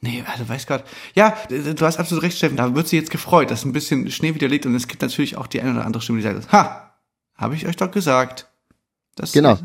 nee, 0.01 0.25
also 0.33 0.49
weiß 0.49 0.67
Gott. 0.67 0.85
Ja, 1.15 1.37
du 1.51 1.85
hast 1.85 1.99
absolut 1.99 2.25
recht, 2.25 2.39
Steffen, 2.39 2.57
da 2.57 2.75
wird 2.75 2.89
sie 2.89 2.97
jetzt 2.97 3.11
gefreut, 3.11 3.51
dass 3.51 3.67
ein 3.67 3.73
bisschen 3.73 4.11
Schnee 4.11 4.35
wieder 4.35 4.49
liegt 4.49 4.65
und 4.65 4.75
es 4.75 4.89
gibt 4.89 5.03
natürlich 5.03 5.37
auch 5.37 5.47
die 5.47 5.61
eine 5.61 5.73
oder 5.73 5.85
andere 5.85 6.03
Stimme, 6.03 6.19
die 6.19 6.25
sagt, 6.25 6.51
ha, 6.51 6.95
habe 7.37 7.55
ich 7.55 7.67
euch 7.67 7.77
doch 7.77 7.91
gesagt. 7.91 8.49
Das 9.17 9.33
Genau. 9.33 9.59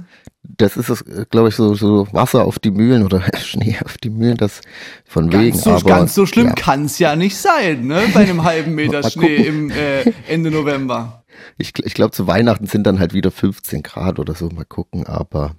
Das 0.43 0.75
ist 0.75 0.89
es, 0.89 1.05
glaube 1.29 1.49
ich, 1.49 1.55
so, 1.55 1.73
so 1.73 2.07
Wasser 2.11 2.45
auf 2.45 2.59
die 2.59 2.71
Mühlen 2.71 3.03
oder 3.03 3.23
Schnee 3.37 3.77
auf 3.83 3.97
die 3.97 4.09
Mühlen, 4.09 4.37
das 4.37 4.61
von 5.05 5.31
wegen. 5.31 5.51
Ganz 5.51 5.63
so, 5.63 5.71
aber, 5.71 5.83
ganz 5.83 6.15
so 6.15 6.25
schlimm 6.25 6.47
ja, 6.47 6.53
kann's 6.53 6.99
ja 6.99 7.15
nicht 7.15 7.37
sein, 7.37 7.87
ne? 7.87 8.01
Bei 8.13 8.21
einem 8.21 8.43
halben 8.43 8.75
Meter 8.75 9.09
Schnee 9.09 9.37
gucken. 9.37 9.69
im 9.69 9.71
äh, 9.71 10.11
Ende 10.27 10.51
November. 10.51 11.23
Ich, 11.57 11.73
ich 11.83 11.93
glaube, 11.93 12.11
zu 12.11 12.27
Weihnachten 12.27 12.67
sind 12.67 12.85
dann 12.85 12.99
halt 12.99 13.13
wieder 13.13 13.31
15 13.31 13.83
Grad 13.83 14.19
oder 14.19 14.35
so, 14.35 14.49
mal 14.49 14.65
gucken, 14.65 15.05
aber 15.05 15.55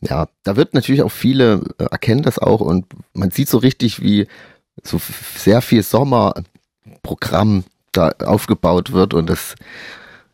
ja, 0.00 0.28
da 0.42 0.56
wird 0.56 0.74
natürlich 0.74 1.02
auch 1.02 1.10
viele 1.10 1.62
äh, 1.78 1.84
erkennen 1.84 2.22
das 2.22 2.38
auch 2.38 2.60
und 2.60 2.86
man 3.12 3.30
sieht 3.30 3.48
so 3.48 3.58
richtig, 3.58 4.02
wie 4.02 4.26
so 4.82 5.00
sehr 5.36 5.62
viel 5.62 5.82
Sommerprogramm 5.82 7.64
da 7.92 8.10
aufgebaut 8.24 8.92
wird 8.92 9.14
und 9.14 9.28
das, 9.28 9.54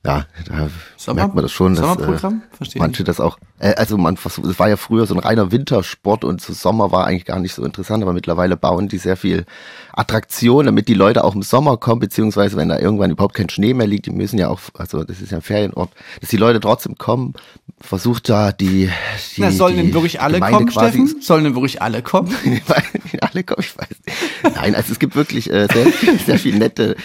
ja, 0.04 0.26
da 0.47 0.68
Sommer- 0.97 1.21
merkt 1.23 1.35
man 1.37 1.42
das 1.44 1.52
schon, 1.52 1.75
dass 1.75 1.85
äh, 1.85 1.88
Sommerprogramm? 1.88 2.42
Verstehe 2.56 2.78
ich 2.78 2.80
manche 2.80 3.04
das 3.04 3.21
auch, 3.21 3.38
äh, 3.61 3.75
also 3.75 3.97
man 3.99 4.16
versucht, 4.16 4.47
es 4.49 4.59
war 4.59 4.68
ja 4.68 4.76
früher 4.76 5.06
so 5.06 5.14
ein 5.14 5.21
reiner 5.21 5.52
Wintersport 5.52 6.25
und 6.25 6.40
so 6.40 6.52
Sommer 6.52 6.90
war 6.90 7.06
eigentlich 7.06 7.25
gar 7.25 7.38
nicht 7.38 7.54
so 7.54 7.64
interessant, 7.64 8.02
aber 8.02 8.12
mittlerweile 8.12 8.56
bauen 8.56 8.88
die 8.88 8.99
sehr 8.99 9.16
viel 9.16 9.44
Attraktion, 9.92 10.66
damit 10.66 10.88
die 10.88 10.94
Leute 10.94 11.23
auch 11.23 11.35
im 11.35 11.42
Sommer 11.42 11.76
kommen, 11.76 12.00
beziehungsweise 12.00 12.56
wenn 12.56 12.68
da 12.68 12.78
irgendwann 12.78 13.11
überhaupt 13.11 13.35
kein 13.35 13.49
Schnee 13.49 13.75
mehr 13.75 13.87
liegt, 13.87 14.06
die 14.06 14.11
müssen 14.11 14.38
ja 14.38 14.49
auch, 14.49 14.61
also 14.75 15.04
das 15.04 15.21
ist 15.21 15.30
ja 15.30 15.38
ein 15.38 15.42
Ferienort, 15.42 15.90
dass 16.21 16.30
die 16.30 16.37
Leute 16.37 16.59
trotzdem 16.61 16.97
kommen, 16.97 17.35
versucht 17.80 18.28
da 18.28 18.52
die, 18.52 18.90
die 19.37 19.40
Na, 19.40 19.50
sollen 19.50 19.76
die 19.76 19.82
denn 19.82 19.94
wirklich 19.94 20.21
alle 20.21 20.35
Gemeinde 20.35 20.56
kommen, 20.59 20.68
quasi- 20.71 20.99
Steffen? 21.06 21.21
Sollen 21.23 21.44
denn 21.44 21.54
wirklich 21.54 21.80
alle 21.82 22.02
kommen? 22.02 22.35
alle 23.21 23.44
kommen, 23.44 23.61
ich 23.61 23.76
weiß. 23.78 23.88
nicht. 24.06 24.56
Nein, 24.56 24.75
also 24.75 24.92
es 24.92 24.99
gibt 24.99 25.14
wirklich 25.14 25.50
äh, 25.50 25.68
sehr, 25.73 25.87
sehr 26.26 26.38
viel 26.38 26.59
nette, 26.59 26.97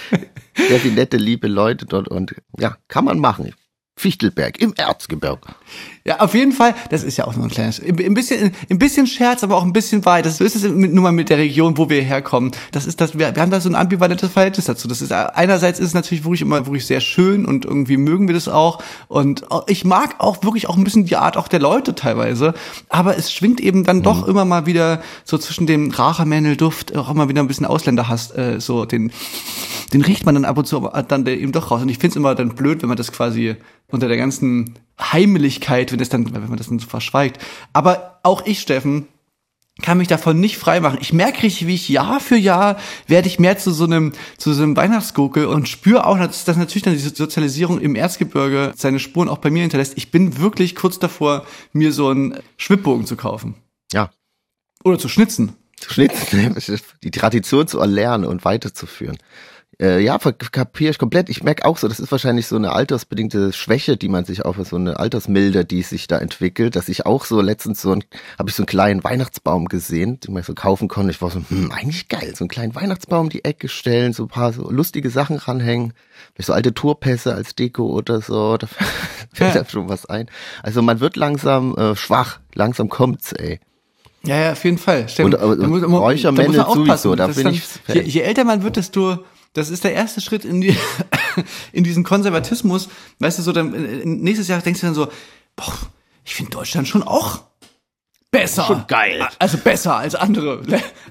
sehr 0.58 0.80
viel 0.80 0.94
nette, 0.94 1.18
liebe 1.18 1.48
Leute 1.48 1.86
dort 1.86 2.08
und 2.08 2.36
ja, 2.60 2.78
kann 2.88 3.06
man 3.06 3.20
machen. 3.20 3.54
Fichtelberg 3.96 4.60
im 4.60 4.74
Erzgebirge. 4.76 5.56
Ja, 6.08 6.22
auf 6.22 6.34
jeden 6.34 6.54
Fall, 6.54 6.74
das 6.90 7.04
ist 7.04 7.18
ja 7.18 7.28
auch 7.28 7.36
nur 7.36 7.44
ein 7.44 7.50
kleines, 7.50 7.82
ein 7.82 8.14
bisschen, 8.14 8.54
ein 8.70 8.80
bisschen 8.80 9.08
Scherz, 9.08 9.44
aber 9.44 9.58
auch 9.58 9.64
ein 9.64 9.74
bisschen 9.74 10.06
weit. 10.06 10.26
Das 10.26 10.40
ist 10.40 10.56
es 10.56 10.64
nur 10.64 11.04
mal 11.04 11.12
mit 11.12 11.30
der 11.30 11.38
Region, 11.38 11.78
wo 11.78 11.90
wir 11.90 12.02
herkommen. 12.02 12.52
Das 12.72 12.86
ist 12.86 13.02
das, 13.02 13.20
wir, 13.20 13.36
wir 13.36 13.42
haben 13.42 13.52
da 13.52 13.60
so 13.60 13.68
ein 13.68 13.76
ambivalentes 13.76 14.32
Verhältnis 14.32 14.68
dazu. 14.68 14.88
Das 14.88 15.02
ist, 15.02 15.12
einerseits 15.12 15.80
ist 15.80 15.88
es 15.88 15.94
natürlich 15.94 16.24
wirklich 16.24 16.44
immer 16.44 16.66
wirklich 16.66 16.86
sehr 16.86 17.02
schön 17.02 17.46
und 17.46 17.66
irgendwie 17.66 17.98
mögen 17.98 18.28
wir 18.28 18.36
das 18.36 18.48
auch. 18.48 18.82
Und 19.10 19.44
ich 19.68 19.84
mag 19.84 20.16
auch 20.20 20.44
wirklich 20.44 20.70
auch 20.70 20.78
ein 20.78 20.86
bisschen 20.86 21.06
die 21.06 21.18
Art 21.18 21.36
auch 21.36 21.50
der 21.50 21.60
Leute 21.60 21.94
teilweise. 21.94 22.54
Aber 22.88 23.18
es 23.18 23.34
schwingt 23.34 23.60
eben 23.60 23.84
dann 23.84 23.98
mhm. 23.98 24.04
doch 24.04 24.26
immer 24.30 24.46
mal 24.46 24.66
wieder 24.66 25.02
so 25.26 25.38
zwischen 25.38 25.68
dem 25.68 25.92
Rachemännelduft 25.92 26.96
auch 26.96 27.12
immer 27.12 27.28
wieder 27.28 27.42
ein 27.42 27.48
bisschen 27.48 27.66
Ausländerhass, 27.66 28.32
äh, 28.32 28.62
so 28.62 28.86
den, 28.86 29.12
den 29.92 30.04
riecht 30.04 30.26
man 30.26 30.36
dann 30.36 30.46
ab 30.46 30.58
und 30.58 30.68
zu 30.68 30.90
dann 31.10 31.26
eben 31.26 31.52
doch 31.52 31.70
raus. 31.70 31.82
Und 31.82 31.90
ich 31.90 31.98
finde 31.98 32.12
es 32.12 32.16
immer 32.16 32.34
dann 32.34 32.56
blöd, 32.56 32.82
wenn 32.82 32.88
man 32.88 32.98
das 32.98 33.12
quasi 33.12 33.58
unter 33.90 34.08
der 34.08 34.16
ganzen 34.16 34.74
Heimlichkeit, 35.00 35.92
wenn 35.92 36.00
das 36.00 36.10
dann, 36.10 36.34
wenn 36.34 36.48
man 36.48 36.58
das 36.58 36.68
dann 36.68 36.80
so 36.80 36.88
verschweigt. 36.88 37.44
Aber 37.74 38.20
auch 38.24 38.46
ich, 38.46 38.60
Steffen, 38.60 39.08
kann 39.82 39.98
mich 39.98 40.08
davon 40.08 40.40
nicht 40.40 40.58
freimachen. 40.58 41.00
Ich 41.02 41.14
merke 41.14 41.44
richtig, 41.44 41.68
wie 41.68 41.76
ich 41.76 41.90
Jahr 41.90 42.20
für 42.20 42.36
Jahr 42.36 42.78
werde 43.06 43.28
ich 43.28 43.40
mehr 43.40 43.58
zu 43.58 43.72
so 43.72 43.84
einem, 43.84 44.14
zu 44.38 44.54
so 44.54 44.64
einem 44.64 44.76
Weihnachtsgurkel 44.76 45.46
und 45.46 45.70
spüre 45.70 46.06
auch, 46.06 46.18
dass, 46.18 46.46
dass 46.46 46.58
natürlich 46.58 46.84
dann 46.84 46.94
diese 46.94 47.14
Sozialisierung 47.14 47.80
im 47.80 47.96
Erzgebirge 47.96 48.74
seine 48.76 49.00
Spuren 49.00 49.30
auch 49.30 49.38
bei 49.38 49.52
mir 49.52 49.62
hinterlässt. 49.62 49.94
Ich 49.96 50.12
bin 50.12 50.40
wirklich 50.40 50.76
kurz 50.76 51.00
davor, 51.00 51.46
mir 51.74 51.94
so 51.94 52.10
einen 52.10 52.40
Schwibbogen 52.58 53.06
zu 53.06 53.16
kaufen. 53.16 53.56
Ja. 53.94 54.10
Oder 54.84 54.98
zu 54.98 55.10
schnitzen. 55.10 55.54
Zu 55.80 55.94
schnitzen, 55.94 56.56
die 57.04 57.12
Tradition 57.12 57.68
zu 57.68 57.80
erlernen 57.80 58.26
und 58.26 58.46
weiterzuführen. 58.46 59.18
Äh, 59.80 60.04
ja, 60.04 60.18
kapiere 60.18 60.90
ich 60.90 60.98
komplett. 60.98 61.30
Ich 61.30 61.44
merke 61.44 61.66
auch 61.66 61.78
so, 61.78 61.88
das 61.88 62.00
ist 62.00 62.12
wahrscheinlich 62.12 62.48
so 62.48 62.56
eine 62.56 62.72
altersbedingte 62.72 63.54
Schwäche, 63.54 63.96
die 63.96 64.10
man 64.10 64.26
sich 64.26 64.44
auch, 64.44 64.56
so 64.66 64.76
eine 64.76 65.00
Altersmilde, 65.00 65.66
die 65.66 65.84
sich 65.84 66.08
da 66.08 66.18
entwickelt, 66.18 66.76
dass 66.76 66.90
ich 66.90 67.06
auch 67.06 67.26
so 67.26 67.42
letztens 67.42 67.84
so 67.84 67.92
ein, 67.92 68.04
habe 68.40 68.50
ich 68.50 68.56
so 68.56 68.64
einen 68.64 68.68
kleinen 68.68 69.04
Weihnachtsbaum 69.04 69.66
gesehen, 69.66 70.20
den 70.20 70.34
man 70.34 70.42
so 70.42 70.56
kaufen 70.56 70.88
konnte. 70.88 71.12
Ich 71.12 71.22
war 71.22 71.30
so, 71.30 71.42
hm, 71.48 71.72
eigentlich 71.72 72.08
geil, 72.08 72.34
so 72.36 72.44
einen 72.44 72.50
kleinen 72.50 72.74
Weihnachtsbaum 72.74 73.30
die 73.30 73.46
Ecke 73.46 73.70
stellen, 73.70 74.14
so 74.14 74.24
ein 74.24 74.30
paar 74.30 74.52
so 74.52 74.68
lustige 74.72 75.12
Sachen 75.12 75.38
ranhängen, 75.38 75.94
so 76.40 76.54
alte 76.54 76.74
Tourpässe 76.74 77.36
als 77.36 77.54
Deko 77.54 77.86
oder 77.86 78.22
so, 78.22 78.58
da 78.58 78.66
fällt 79.32 79.54
ja. 79.54 79.66
schon 79.66 79.90
was 79.90 80.08
ein. 80.08 80.28
Also 80.64 80.82
man 80.82 81.02
wird 81.02 81.18
langsam 81.18 81.76
äh, 81.76 81.96
schwach, 81.96 82.40
langsam 82.56 82.90
kommt's, 82.90 83.32
ey. 83.32 83.60
Ja, 84.24 84.38
ja, 84.38 84.52
auf 84.54 84.64
jeden 84.64 84.80
Fall. 84.80 85.08
Stimmt. 85.08 85.36
Und, 85.36 85.42
und, 85.44 85.62
da 85.62 85.88
muss, 85.88 86.02
Räuchermännle 86.02 86.66
sowieso, 86.66 87.16
da 87.16 87.28
bin 87.28 87.48
ich. 87.50 87.64
Je, 87.88 88.02
je 88.02 88.22
älter 88.22 88.44
man 88.44 88.64
wird, 88.64 88.76
desto 88.76 89.20
das 89.58 89.70
ist 89.70 89.84
der 89.84 89.94
erste 89.94 90.22
Schritt 90.22 90.46
in, 90.46 90.62
die, 90.62 90.78
in 91.72 91.84
diesen 91.84 92.04
Konservatismus. 92.04 92.90
Weißt 93.20 93.40
du, 93.40 93.44
so 93.44 93.52
dann 93.52 93.74
äh, 93.74 94.06
nächstes 94.06 94.48
Jahr 94.48 94.62
denkst 94.62 94.82
du 94.82 94.86
dann 94.86 94.96
so, 94.96 95.08
boah, 95.56 95.74
ich 96.24 96.36
finde 96.36 96.52
Deutschland 96.52 96.88
schon 96.88 97.04
auch 97.04 97.42
besser. 98.30 98.66
Schon 98.66 98.86
geil. 98.88 99.28
Also 99.40 99.58
besser 99.58 99.96
als 99.96 100.14
andere. 100.14 100.62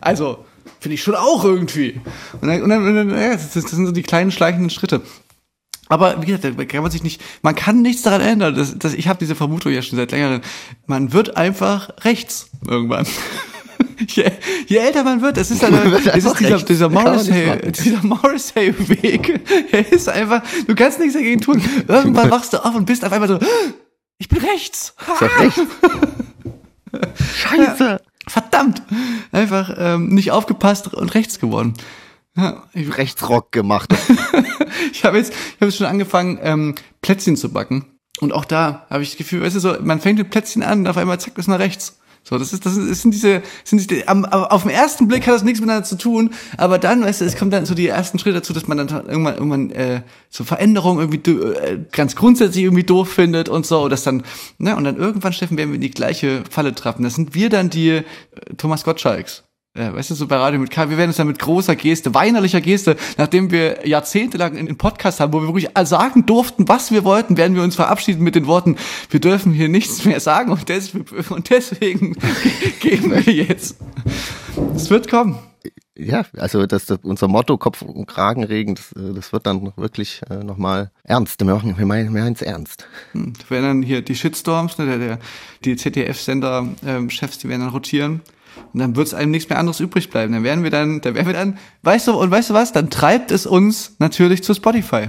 Also 0.00 0.44
finde 0.78 0.94
ich 0.94 1.02
schon 1.02 1.16
auch 1.16 1.42
irgendwie. 1.42 2.00
Und 2.40 2.48
dann, 2.48 2.62
und 2.62 2.68
dann, 2.70 3.10
das 3.10 3.52
sind 3.52 3.86
so 3.86 3.92
die 3.92 4.02
kleinen 4.02 4.30
schleichenden 4.30 4.70
Schritte. 4.70 5.02
Aber 5.88 6.20
wie 6.22 6.26
gesagt, 6.26 6.44
da 6.44 6.64
kann 6.64 6.82
man 6.82 6.90
sich 6.90 7.02
nicht, 7.02 7.22
man 7.42 7.54
kann 7.54 7.82
nichts 7.82 8.02
daran 8.02 8.20
ändern. 8.20 8.54
Das, 8.54 8.76
das, 8.78 8.94
ich 8.94 9.08
habe 9.08 9.18
diese 9.18 9.34
Vermutung 9.34 9.72
ja 9.72 9.82
schon 9.82 9.96
seit 9.96 10.12
längerem. 10.12 10.40
Man 10.86 11.12
wird 11.12 11.36
einfach 11.36 11.90
rechts 12.04 12.50
irgendwann. 12.66 13.06
je, 14.08 14.30
je 14.66 14.76
älter 14.76 15.04
man 15.04 15.20
wird, 15.20 15.38
es 15.38 15.50
ist, 15.50 15.62
dann, 15.62 15.74
es 15.74 16.24
ist 16.24 16.40
dieser, 16.40 16.58
dieser 16.58 16.88
Morrissey, 16.88 17.72
dieser 17.72 18.02
Morrissey-Weg. 18.02 19.40
Er 19.72 19.92
ist 19.92 20.08
einfach, 20.08 20.42
du 20.66 20.74
kannst 20.74 20.98
nichts 20.98 21.14
dagegen 21.14 21.40
tun. 21.40 21.62
Irgendwann 21.88 22.30
wachst 22.30 22.52
du 22.52 22.64
auf 22.64 22.74
und 22.74 22.86
bist 22.86 23.04
auf 23.04 23.12
einmal 23.12 23.28
so, 23.28 23.38
ich 24.18 24.28
bin 24.28 24.38
rechts. 24.38 24.94
Rechts. 25.38 25.60
Scheiße. 27.34 28.00
Verdammt. 28.26 28.82
Einfach 29.30 29.74
ähm, 29.76 30.08
nicht 30.08 30.32
aufgepasst 30.32 30.92
und 30.92 31.14
rechts 31.14 31.38
geworden. 31.38 31.74
Ja, 32.36 32.64
ich, 32.72 32.96
Rechtsrock 32.96 33.52
gemacht. 33.52 33.94
ich 34.92 35.04
habe 35.04 35.18
jetzt, 35.18 35.32
ich 35.32 35.56
habe 35.56 35.66
jetzt 35.66 35.76
schon 35.76 35.86
angefangen, 35.86 36.38
ähm, 36.42 36.74
Plätzchen 37.02 37.36
zu 37.36 37.52
backen. 37.52 37.84
Und 38.20 38.32
auch 38.32 38.44
da 38.44 38.86
habe 38.88 39.02
ich 39.02 39.10
das 39.10 39.18
Gefühl, 39.18 39.42
weißt 39.42 39.56
du 39.56 39.60
so, 39.60 39.76
man 39.80 40.00
fängt 40.00 40.18
mit 40.18 40.30
Plätzchen 40.30 40.62
an 40.62 40.80
und 40.80 40.88
auf 40.88 40.96
einmal 40.96 41.20
zack, 41.20 41.36
ist 41.36 41.48
nach 41.48 41.58
rechts. 41.58 41.98
So, 42.28 42.38
das 42.38 42.52
ist, 42.52 42.66
das 42.66 42.76
ist, 42.76 42.90
das 42.90 43.02
sind 43.02 43.14
diese, 43.14 43.40
sind 43.62 43.88
diese, 43.88 44.08
am, 44.08 44.24
auf 44.24 44.62
den 44.62 44.72
ersten 44.72 45.06
Blick 45.06 45.28
hat 45.28 45.34
das 45.34 45.44
nichts 45.44 45.60
miteinander 45.60 45.84
zu 45.84 45.96
tun, 45.96 46.30
aber 46.56 46.80
dann, 46.80 47.04
weißt 47.04 47.20
du, 47.20 47.24
es 47.24 47.36
kommt 47.36 47.52
dann 47.52 47.66
so 47.66 47.74
die 47.76 47.86
ersten 47.86 48.18
Schritte 48.18 48.38
dazu, 48.38 48.52
dass 48.52 48.66
man 48.66 48.78
dann 48.78 48.88
irgendwann, 48.88 49.34
irgendwann 49.34 49.70
äh, 49.70 50.02
so 50.28 50.42
Veränderungen 50.42 50.98
irgendwie 50.98 51.30
äh, 51.30 51.78
ganz 51.92 52.16
grundsätzlich 52.16 52.64
irgendwie 52.64 52.82
doof 52.82 53.12
findet 53.12 53.48
und 53.48 53.64
so, 53.64 53.88
dass 53.88 54.02
dann, 54.02 54.24
ne, 54.58 54.74
und 54.74 54.82
dann 54.82 54.96
irgendwann, 54.96 55.32
Steffen, 55.32 55.56
werden 55.56 55.70
wir 55.70 55.76
in 55.76 55.82
die 55.82 55.90
gleiche 55.92 56.42
Falle 56.50 56.74
trappen. 56.74 57.04
Das 57.04 57.14
sind 57.14 57.36
wir 57.36 57.48
dann 57.48 57.70
die 57.70 57.90
äh, 57.90 58.02
Thomas 58.56 58.82
Gottschalks 58.82 59.45
ja, 59.76 59.94
weißt 59.94 60.10
du, 60.10 60.14
so 60.14 60.26
bei 60.26 60.36
Radio 60.36 60.58
mit 60.58 60.70
K, 60.70 60.88
wir 60.90 60.96
werden 60.96 61.10
es 61.10 61.16
dann 61.16 61.26
mit 61.26 61.38
großer 61.38 61.76
Geste, 61.76 62.14
weinerlicher 62.14 62.60
Geste, 62.60 62.96
nachdem 63.18 63.50
wir 63.50 63.86
jahrzehntelang 63.86 64.56
in 64.56 64.66
den 64.66 64.78
Podcast 64.78 65.20
haben, 65.20 65.32
wo 65.32 65.40
wir 65.40 65.48
wirklich 65.48 65.68
sagen 65.84 66.26
durften, 66.26 66.68
was 66.68 66.90
wir 66.90 67.04
wollten, 67.04 67.36
werden 67.36 67.54
wir 67.54 67.62
uns 67.62 67.76
verabschieden 67.76 68.22
mit 68.22 68.34
den 68.34 68.46
Worten, 68.46 68.76
wir 69.10 69.20
dürfen 69.20 69.52
hier 69.52 69.68
nichts 69.68 70.04
mehr 70.04 70.20
sagen 70.20 70.52
und, 70.52 70.68
des, 70.68 70.92
und 71.28 71.50
deswegen 71.50 72.16
gehen 72.80 73.10
wir 73.10 73.20
jetzt. 73.20 73.76
Es 74.74 74.90
wird 74.90 75.08
kommen. 75.08 75.38
Ja, 75.98 76.26
also 76.36 76.66
das, 76.66 76.86
das 76.86 76.98
unser 77.02 77.26
Motto 77.26 77.56
Kopf 77.56 77.82
und 77.82 78.06
Kragenregen, 78.06 78.74
das, 78.74 78.90
das 78.94 79.32
wird 79.32 79.46
dann 79.46 79.72
wirklich 79.76 80.20
äh, 80.28 80.44
nochmal 80.44 80.90
ernst. 81.04 81.40
Wir 81.40 81.54
machen 81.54 81.76
wir 81.76 81.86
meinen 81.86 82.14
wir 82.14 82.46
ernst. 82.46 82.86
Hm, 83.12 83.32
werden 83.48 83.64
dann 83.64 83.82
hier 83.82 84.02
die 84.02 84.14
Shitstorms, 84.14 84.78
ne, 84.78 84.86
der, 84.86 84.98
der, 84.98 85.18
die 85.64 85.76
ZDF-Sender-Chefs, 85.76 87.36
ähm, 87.36 87.40
die 87.42 87.48
werden 87.48 87.60
dann 87.62 87.70
rotieren. 87.70 88.20
Und 88.72 88.80
dann 88.80 88.96
wird 88.96 89.06
es 89.06 89.14
einem 89.14 89.30
nichts 89.30 89.48
mehr 89.48 89.58
anderes 89.58 89.80
übrig 89.80 90.10
bleiben. 90.10 90.32
Dann 90.32 90.44
werden 90.44 90.64
wir 90.64 90.70
dann, 90.70 91.00
dann 91.00 91.14
werden 91.14 91.26
wir 91.26 91.34
dann, 91.34 91.58
weißt 91.82 92.08
du, 92.08 92.12
und 92.12 92.30
weißt 92.30 92.50
du 92.50 92.54
was? 92.54 92.72
Dann 92.72 92.90
treibt 92.90 93.30
es 93.30 93.46
uns 93.46 93.96
natürlich 93.98 94.42
zu 94.42 94.54
Spotify. 94.54 95.08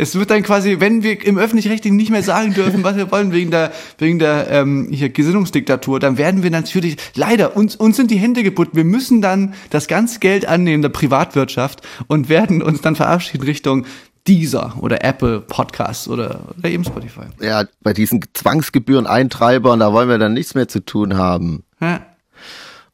Es 0.00 0.14
wird 0.14 0.30
dann 0.30 0.44
quasi, 0.44 0.76
wenn 0.78 1.02
wir 1.02 1.26
im 1.26 1.38
öffentlich-rechtlichen 1.38 1.96
nicht 1.96 2.10
mehr 2.10 2.22
sagen 2.22 2.54
dürfen, 2.54 2.84
was 2.84 2.96
wir 2.96 3.10
wollen, 3.10 3.32
wegen 3.32 3.50
der, 3.50 3.72
wegen 3.98 4.20
der 4.20 4.48
ähm, 4.48 4.86
hier 4.92 5.08
Gesinnungsdiktatur, 5.08 5.98
dann 5.98 6.16
werden 6.16 6.44
wir 6.44 6.52
natürlich, 6.52 6.98
leider, 7.16 7.56
uns, 7.56 7.74
uns 7.74 7.96
sind 7.96 8.12
die 8.12 8.16
Hände 8.16 8.44
gebunden. 8.44 8.76
Wir 8.76 8.84
müssen 8.84 9.20
dann 9.20 9.54
das 9.70 9.88
ganze 9.88 10.20
Geld 10.20 10.46
annehmen 10.46 10.82
der 10.82 10.90
Privatwirtschaft 10.90 11.82
und 12.06 12.28
werden 12.28 12.62
uns 12.62 12.80
dann 12.80 12.94
verabschieden 12.94 13.42
Richtung 13.42 13.86
dieser 14.28 14.80
oder 14.80 15.02
Apple 15.02 15.40
Podcasts 15.40 16.06
oder, 16.06 16.42
oder 16.56 16.68
eben 16.68 16.84
Spotify. 16.84 17.22
Ja, 17.40 17.64
bei 17.82 17.92
diesen 17.92 18.20
Zwangsgebühren-Eintreibern, 18.34 19.80
da 19.80 19.92
wollen 19.92 20.08
wir 20.08 20.18
dann 20.18 20.34
nichts 20.34 20.54
mehr 20.54 20.68
zu 20.68 20.78
tun 20.78 21.16
haben. 21.16 21.64
Ja. 21.80 22.06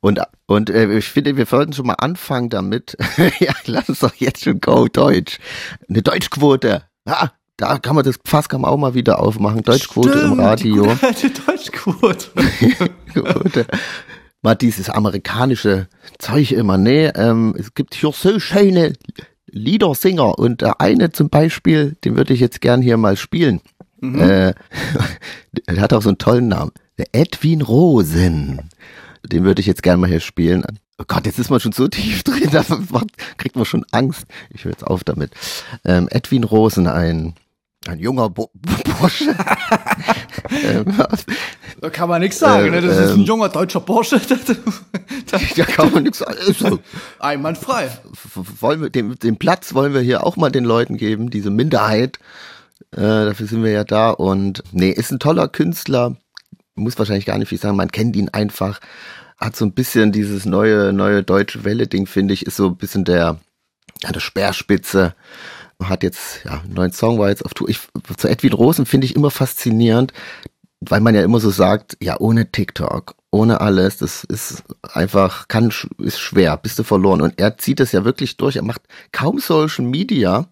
Und, 0.04 0.20
und 0.44 0.68
äh, 0.68 0.98
ich 0.98 1.06
finde, 1.06 1.38
wir 1.38 1.46
sollten 1.46 1.72
schon 1.72 1.86
mal 1.86 1.94
anfangen 1.94 2.50
damit. 2.50 2.94
ja, 3.40 3.54
lass 3.64 3.88
uns 3.88 4.00
doch 4.00 4.14
jetzt 4.16 4.44
schon 4.44 4.60
go 4.60 4.86
Deutsch. 4.86 5.38
Eine 5.88 6.02
Deutschquote. 6.02 6.82
Ja, 7.08 7.32
da 7.56 7.78
kann 7.78 7.96
man 7.96 8.04
das 8.04 8.18
Fass 8.22 8.50
kann 8.50 8.60
man 8.60 8.70
auch 8.70 8.76
mal 8.76 8.92
wieder 8.92 9.18
aufmachen. 9.18 9.62
Deutschquote 9.62 10.10
Stimmt, 10.10 10.32
im 10.34 10.40
Radio. 10.40 10.94
Die 11.22 11.32
Deutschquote. 11.32 12.28
mal 14.42 14.54
dieses 14.54 14.90
amerikanische 14.90 15.88
Zeug 16.18 16.52
immer. 16.52 16.76
Nee, 16.76 17.06
ähm, 17.06 17.54
es 17.58 17.72
gibt 17.72 17.94
hier 17.94 18.12
so 18.12 18.38
schöne 18.38 18.92
Liedersinger 19.46 20.38
und 20.38 20.60
der 20.60 20.82
eine 20.82 21.12
zum 21.12 21.30
Beispiel, 21.30 21.96
den 22.04 22.18
würde 22.18 22.34
ich 22.34 22.40
jetzt 22.40 22.60
gern 22.60 22.82
hier 22.82 22.98
mal 22.98 23.16
spielen. 23.16 23.62
Mhm. 24.02 24.20
Äh, 24.20 24.54
er 25.66 25.80
hat 25.80 25.94
auch 25.94 26.02
so 26.02 26.10
einen 26.10 26.18
tollen 26.18 26.48
Namen. 26.48 26.72
Der 26.98 27.06
Edwin 27.12 27.62
Rosen. 27.62 28.68
Den 29.24 29.44
würde 29.44 29.60
ich 29.60 29.66
jetzt 29.66 29.82
gerne 29.82 29.98
mal 30.00 30.10
hier 30.10 30.20
spielen. 30.20 30.64
Oh 30.98 31.04
Gott, 31.08 31.26
jetzt 31.26 31.38
ist 31.38 31.50
man 31.50 31.60
schon 31.60 31.72
so 31.72 31.88
tief 31.88 32.22
drin, 32.24 32.50
da 32.52 32.64
kriegt 33.36 33.56
man 33.56 33.64
schon 33.64 33.84
Angst. 33.90 34.26
Ich 34.50 34.64
höre 34.64 34.72
jetzt 34.72 34.86
auf 34.86 35.02
damit. 35.02 35.32
Ähm, 35.84 36.08
Edwin 36.10 36.44
Rosen, 36.44 36.86
ein, 36.86 37.34
ein 37.86 37.98
junger 37.98 38.30
Bo 38.30 38.50
Bursche. 39.00 39.34
ähm, 40.50 40.96
da 41.80 41.90
kann 41.90 42.08
man 42.08 42.20
nichts 42.20 42.38
sagen, 42.38 42.68
äh, 42.68 42.70
ne? 42.70 42.80
das 42.80 42.96
ist 42.96 43.12
ein 43.12 43.20
ähm, 43.20 43.24
junger 43.24 43.48
deutscher 43.48 43.80
Bursche. 43.80 44.20
da 45.56 45.64
kann 45.64 45.92
man 45.92 46.04
nichts 46.04 46.18
sagen. 46.18 46.36
Also, 46.46 46.78
Einwandfrei. 47.18 47.90
Wollen 48.60 48.82
wir, 48.82 48.90
den, 48.90 49.16
den 49.16 49.36
Platz 49.36 49.74
wollen 49.74 49.94
wir 49.94 50.00
hier 50.00 50.24
auch 50.24 50.36
mal 50.36 50.50
den 50.50 50.64
Leuten 50.64 50.96
geben, 50.96 51.30
diese 51.30 51.50
Minderheit. 51.50 52.18
Äh, 52.92 53.00
dafür 53.00 53.48
sind 53.48 53.64
wir 53.64 53.72
ja 53.72 53.84
da. 53.84 54.10
Und 54.10 54.62
nee, 54.70 54.90
ist 54.90 55.10
ein 55.10 55.18
toller 55.18 55.48
Künstler 55.48 56.16
muss 56.74 56.98
wahrscheinlich 56.98 57.26
gar 57.26 57.38
nicht 57.38 57.48
viel 57.48 57.58
sagen, 57.58 57.76
man 57.76 57.90
kennt 57.90 58.16
ihn 58.16 58.28
einfach, 58.30 58.80
hat 59.38 59.56
so 59.56 59.64
ein 59.64 59.72
bisschen 59.72 60.12
dieses 60.12 60.44
neue, 60.46 60.92
neue 60.92 61.22
deutsche 61.22 61.64
Welle-Ding, 61.64 62.06
finde 62.06 62.34
ich, 62.34 62.46
ist 62.46 62.56
so 62.56 62.68
ein 62.68 62.76
bisschen 62.76 63.04
der, 63.04 63.38
ja, 64.02 64.12
der 64.12 64.20
Speerspitze, 64.20 65.14
hat 65.82 66.02
jetzt, 66.02 66.44
ja, 66.44 66.60
einen 66.60 66.74
neuen 66.74 66.92
Song 66.92 67.18
war 67.18 67.28
jetzt 67.28 67.44
auf 67.44 67.54
Tour. 67.54 67.68
Ich, 67.68 67.80
zu 68.16 68.28
Edwin 68.28 68.52
Rosen 68.52 68.86
finde 68.86 69.06
ich 69.06 69.16
immer 69.16 69.30
faszinierend, 69.30 70.12
weil 70.80 71.00
man 71.00 71.14
ja 71.14 71.22
immer 71.22 71.40
so 71.40 71.50
sagt, 71.50 71.96
ja, 72.00 72.18
ohne 72.20 72.50
TikTok, 72.50 73.14
ohne 73.30 73.60
alles, 73.60 73.98
das 73.98 74.24
ist 74.24 74.62
einfach, 74.82 75.48
kann, 75.48 75.72
ist 75.98 76.20
schwer, 76.20 76.56
bist 76.56 76.78
du 76.78 76.84
verloren. 76.84 77.20
Und 77.20 77.38
er 77.38 77.58
zieht 77.58 77.80
das 77.80 77.92
ja 77.92 78.04
wirklich 78.04 78.36
durch, 78.36 78.56
er 78.56 78.62
macht 78.62 78.82
kaum 79.12 79.38
Social 79.40 79.84
Media 79.84 80.46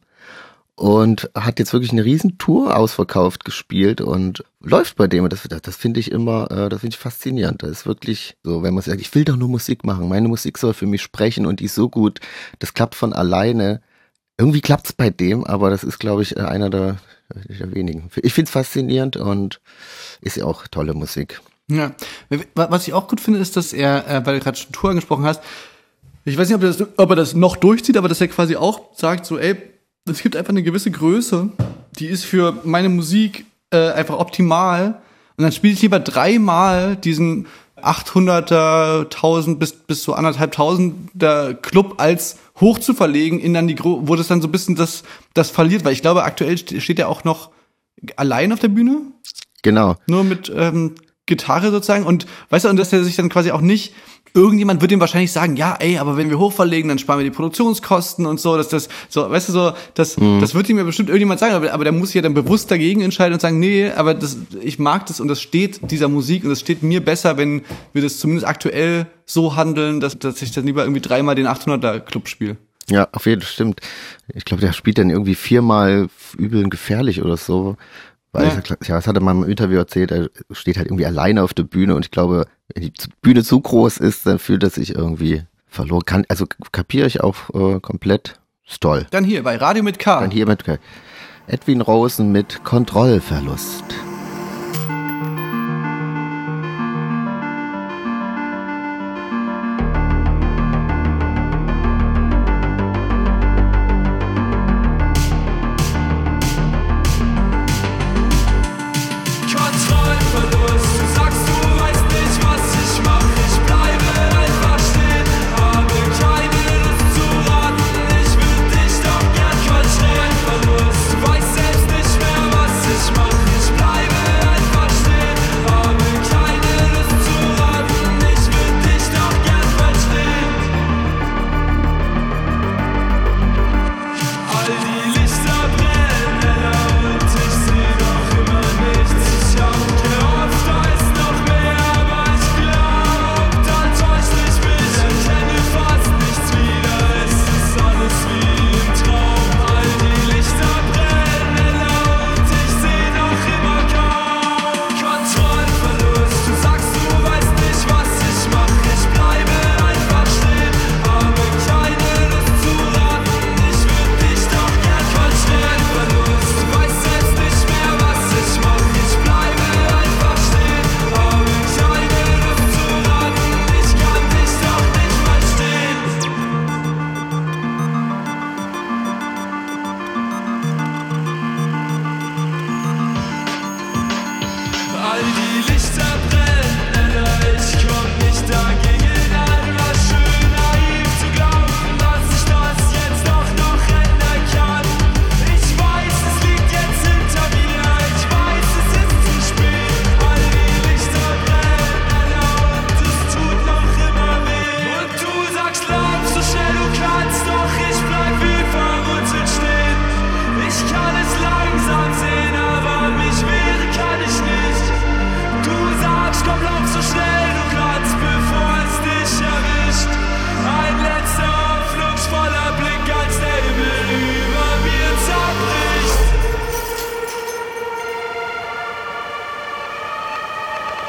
und 0.76 1.30
hat 1.34 1.58
jetzt 1.58 1.72
wirklich 1.72 1.92
eine 1.92 2.04
riesen 2.04 2.38
Tour 2.38 2.76
ausverkauft 2.76 3.44
gespielt 3.44 4.00
und 4.00 4.44
läuft 4.60 4.96
bei 4.96 5.06
dem. 5.06 5.24
Und 5.24 5.32
das, 5.32 5.46
das 5.62 5.76
finde 5.76 6.00
ich 6.00 6.10
immer, 6.10 6.50
äh, 6.50 6.68
das 6.68 6.80
finde 6.80 6.94
ich 6.94 7.00
faszinierend. 7.00 7.62
Das 7.62 7.70
ist 7.70 7.86
wirklich 7.86 8.36
so, 8.42 8.62
wenn 8.62 8.74
man 8.74 8.82
sagt, 8.82 9.00
ich 9.00 9.14
will 9.14 9.24
doch 9.24 9.36
nur 9.36 9.48
Musik 9.48 9.84
machen, 9.84 10.08
meine 10.08 10.28
Musik 10.28 10.58
soll 10.58 10.74
für 10.74 10.86
mich 10.86 11.02
sprechen 11.02 11.46
und 11.46 11.60
die 11.60 11.66
ist 11.66 11.74
so 11.74 11.88
gut, 11.88 12.20
das 12.58 12.74
klappt 12.74 12.94
von 12.94 13.12
alleine. 13.12 13.82
Irgendwie 14.38 14.62
klappt 14.62 14.86
es 14.86 14.92
bei 14.92 15.10
dem, 15.10 15.44
aber 15.44 15.70
das 15.70 15.84
ist, 15.84 15.98
glaube 15.98 16.22
ich, 16.22 16.36
äh, 16.36 16.40
einer 16.40 16.70
der, 16.70 16.96
der 17.34 17.74
wenigen. 17.74 18.10
Ich 18.22 18.32
finde 18.32 18.48
es 18.48 18.52
faszinierend 18.52 19.16
und 19.16 19.60
ist 20.20 20.36
ja 20.36 20.46
auch 20.46 20.66
tolle 20.68 20.94
Musik. 20.94 21.40
Ja, 21.70 21.94
was 22.54 22.88
ich 22.88 22.94
auch 22.94 23.08
gut 23.08 23.20
finde, 23.20 23.38
ist, 23.38 23.56
dass 23.56 23.72
er, 23.72 24.08
äh, 24.08 24.26
weil 24.26 24.38
du 24.38 24.44
gerade 24.44 24.58
schon 24.58 24.72
Tour 24.72 24.90
angesprochen 24.90 25.24
hast, 25.24 25.42
ich 26.24 26.38
weiß 26.38 26.48
nicht, 26.48 26.56
ob 26.56 26.62
er, 26.62 26.68
das, 26.68 26.98
ob 26.98 27.10
er 27.10 27.16
das 27.16 27.34
noch 27.34 27.56
durchzieht, 27.56 27.96
aber 27.96 28.08
dass 28.08 28.20
er 28.20 28.28
quasi 28.28 28.56
auch 28.56 28.94
sagt, 28.94 29.26
so, 29.26 29.38
ey, 29.38 29.56
es 30.10 30.22
gibt 30.22 30.36
einfach 30.36 30.50
eine 30.50 30.62
gewisse 30.62 30.90
Größe, 30.90 31.50
die 31.98 32.06
ist 32.06 32.24
für 32.24 32.58
meine 32.64 32.88
Musik 32.88 33.46
äh, 33.70 33.90
einfach 33.90 34.18
optimal. 34.18 35.00
Und 35.36 35.44
dann 35.44 35.52
spiele 35.52 35.74
ich 35.74 35.82
lieber 35.82 36.00
dreimal 36.00 36.96
diesen 36.96 37.46
800er, 37.80 39.04
1000 39.04 39.58
bis, 39.58 39.72
bis 39.72 40.02
zu 40.02 40.14
anderthalbtausender 40.14 41.54
Club 41.54 41.94
als 41.98 42.38
hoch 42.60 42.78
zu 42.78 42.94
verlegen 42.94 43.40
in 43.40 43.54
dann 43.54 43.66
die, 43.66 43.76
wo 43.82 44.14
das 44.14 44.28
dann 44.28 44.40
so 44.40 44.48
ein 44.48 44.52
bisschen 44.52 44.76
das, 44.76 45.02
das 45.34 45.50
verliert, 45.50 45.84
weil 45.84 45.92
ich 45.92 46.02
glaube, 46.02 46.24
aktuell 46.24 46.58
steht 46.58 46.98
er 46.98 47.08
auch 47.08 47.24
noch 47.24 47.50
allein 48.16 48.52
auf 48.52 48.60
der 48.60 48.68
Bühne. 48.68 49.00
Genau. 49.62 49.96
Nur 50.06 50.24
mit 50.24 50.52
ähm, 50.54 50.94
Gitarre 51.26 51.70
sozusagen 51.70 52.04
und 52.04 52.26
weißt 52.50 52.64
du, 52.64 52.68
und 52.68 52.76
dass 52.76 52.92
er 52.92 53.04
sich 53.04 53.16
dann 53.16 53.28
quasi 53.28 53.52
auch 53.52 53.60
nicht 53.60 53.94
irgendjemand 54.34 54.80
wird 54.80 54.92
ihm 54.92 55.00
wahrscheinlich 55.00 55.32
sagen, 55.32 55.56
ja, 55.56 55.76
ey, 55.78 55.98
aber 55.98 56.16
wenn 56.16 56.30
wir 56.30 56.38
hochverlegen, 56.38 56.88
dann 56.88 56.98
sparen 56.98 57.18
wir 57.18 57.24
die 57.24 57.30
Produktionskosten 57.30 58.26
und 58.26 58.40
so, 58.40 58.56
dass 58.56 58.68
das, 58.68 58.88
so, 59.08 59.28
weißt 59.28 59.48
du, 59.48 59.52
so, 59.52 59.72
das, 59.94 60.16
mhm. 60.18 60.40
das 60.40 60.54
wird 60.54 60.68
ihm 60.68 60.78
ja 60.78 60.84
bestimmt 60.84 61.08
irgendjemand 61.08 61.40
sagen, 61.40 61.54
aber, 61.54 61.72
aber 61.72 61.84
der 61.84 61.92
muss 61.92 62.08
sich 62.08 62.16
ja 62.16 62.22
dann 62.22 62.34
bewusst 62.34 62.70
dagegen 62.70 63.02
entscheiden 63.02 63.34
und 63.34 63.40
sagen, 63.40 63.58
nee, 63.58 63.90
aber 63.90 64.14
das, 64.14 64.38
ich 64.60 64.78
mag 64.78 65.06
das 65.06 65.20
und 65.20 65.28
das 65.28 65.40
steht 65.40 65.90
dieser 65.90 66.08
Musik 66.08 66.44
und 66.44 66.50
das 66.50 66.60
steht 66.60 66.82
mir 66.82 67.04
besser, 67.04 67.36
wenn 67.36 67.62
wir 67.92 68.02
das 68.02 68.18
zumindest 68.18 68.46
aktuell 68.46 69.06
so 69.26 69.56
handeln, 69.56 70.00
dass, 70.00 70.18
dass 70.18 70.40
ich 70.42 70.52
dann 70.52 70.66
lieber 70.66 70.82
irgendwie 70.82 71.00
dreimal 71.00 71.34
den 71.34 71.46
800er 71.46 72.00
Club 72.00 72.28
spiele. 72.28 72.56
Ja, 72.88 73.08
auf 73.12 73.26
jeden 73.26 73.40
Fall 73.40 73.50
stimmt. 73.50 73.80
Ich 74.34 74.44
glaube, 74.44 74.60
der 74.60 74.72
spielt 74.72 74.98
dann 74.98 75.10
irgendwie 75.10 75.34
viermal 75.34 76.08
übel 76.36 76.64
und 76.64 76.70
gefährlich 76.70 77.22
oder 77.22 77.36
so. 77.36 77.76
Weil 78.32 78.46
ja. 78.46 78.58
ich, 78.58 78.88
ja, 78.88 78.96
das 78.96 79.06
hatte 79.06 79.20
man 79.20 79.42
im 79.42 79.48
Interview 79.48 79.76
erzählt, 79.76 80.10
er 80.10 80.30
steht 80.50 80.78
halt 80.78 80.86
irgendwie 80.86 81.06
alleine 81.06 81.42
auf 81.42 81.52
der 81.52 81.64
Bühne 81.64 81.94
und 81.94 82.06
ich 82.06 82.10
glaube, 82.10 82.46
wenn 82.74 82.82
die 82.82 82.92
Bühne 83.20 83.42
zu 83.42 83.60
groß 83.60 83.98
ist, 83.98 84.26
dann 84.26 84.38
fühlt 84.38 84.62
er 84.62 84.70
sich 84.70 84.94
irgendwie 84.94 85.42
verloren. 85.68 86.04
Kann, 86.04 86.24
also 86.28 86.46
kapiere 86.72 87.06
ich 87.06 87.20
auch 87.20 87.50
äh, 87.54 87.80
komplett. 87.80 88.40
Ist 88.68 88.80
toll. 88.80 89.06
Dann 89.10 89.24
hier 89.24 89.42
bei 89.42 89.56
Radio 89.56 89.82
mit 89.82 89.98
K. 89.98 90.20
Dann 90.20 90.30
hier 90.30 90.46
mit 90.46 90.64
K. 90.64 90.78
Edwin 91.46 91.80
Rosen 91.80 92.30
mit 92.30 92.62
Kontrollverlust. 92.64 94.11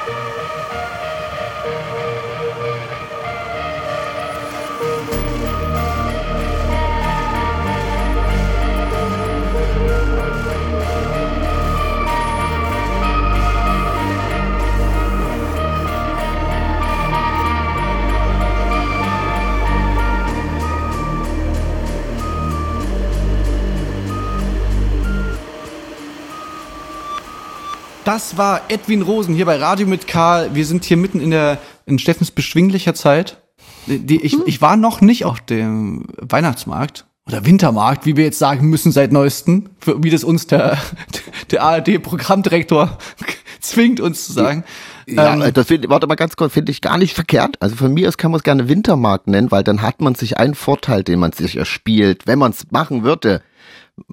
Thank 0.05 0.17
you. 1.65 2.12
Das 28.05 28.37
war 28.37 28.61
Edwin 28.67 29.01
Rosen 29.01 29.33
hier 29.33 29.45
bei 29.45 29.55
Radio 29.55 29.87
mit 29.87 30.07
Karl. 30.07 30.53
Wir 30.53 30.65
sind 30.65 30.83
hier 30.83 30.97
mitten 30.97 31.21
in 31.21 31.31
der 31.31 31.57
in 31.85 31.99
Steffens 31.99 32.31
beschwinglicher 32.31 32.93
Zeit. 32.93 33.37
Die, 33.85 34.21
ich, 34.21 34.35
ich 34.45 34.61
war 34.61 34.75
noch 34.75 34.99
nicht 34.99 35.23
auf 35.23 35.39
dem 35.39 36.05
Weihnachtsmarkt 36.19 37.05
oder 37.25 37.45
Wintermarkt, 37.45 38.05
wie 38.05 38.17
wir 38.17 38.25
jetzt 38.25 38.39
sagen 38.39 38.67
müssen 38.69 38.91
seit 38.91 39.13
neuestem, 39.13 39.69
wie 39.85 40.09
das 40.09 40.25
uns 40.25 40.47
der, 40.47 40.77
der 41.51 41.63
ARD-Programmdirektor 41.63 42.97
zwingt 43.61 44.01
uns 44.01 44.25
zu 44.25 44.33
sagen. 44.33 44.65
Ja, 45.07 45.35
ähm, 45.35 45.53
das 45.53 45.67
find, 45.67 45.87
warte 45.87 46.05
mal 46.07 46.15
ganz 46.15 46.35
kurz, 46.35 46.51
finde 46.51 46.73
ich 46.73 46.81
gar 46.81 46.97
nicht 46.97 47.13
verkehrt. 47.13 47.55
Also 47.61 47.77
von 47.77 47.93
mir 47.93 48.09
aus 48.09 48.17
kann 48.17 48.31
man 48.31 48.39
es 48.39 48.43
gerne 48.43 48.67
Wintermarkt 48.67 49.27
nennen, 49.27 49.49
weil 49.49 49.63
dann 49.63 49.81
hat 49.81 50.01
man 50.01 50.15
sich 50.15 50.37
einen 50.37 50.55
Vorteil, 50.55 51.03
den 51.03 51.19
man 51.19 51.31
sich 51.31 51.55
erspielt, 51.55 52.27
wenn 52.27 52.39
man 52.39 52.51
es 52.51 52.69
machen 52.71 53.03
würde. 53.03 53.41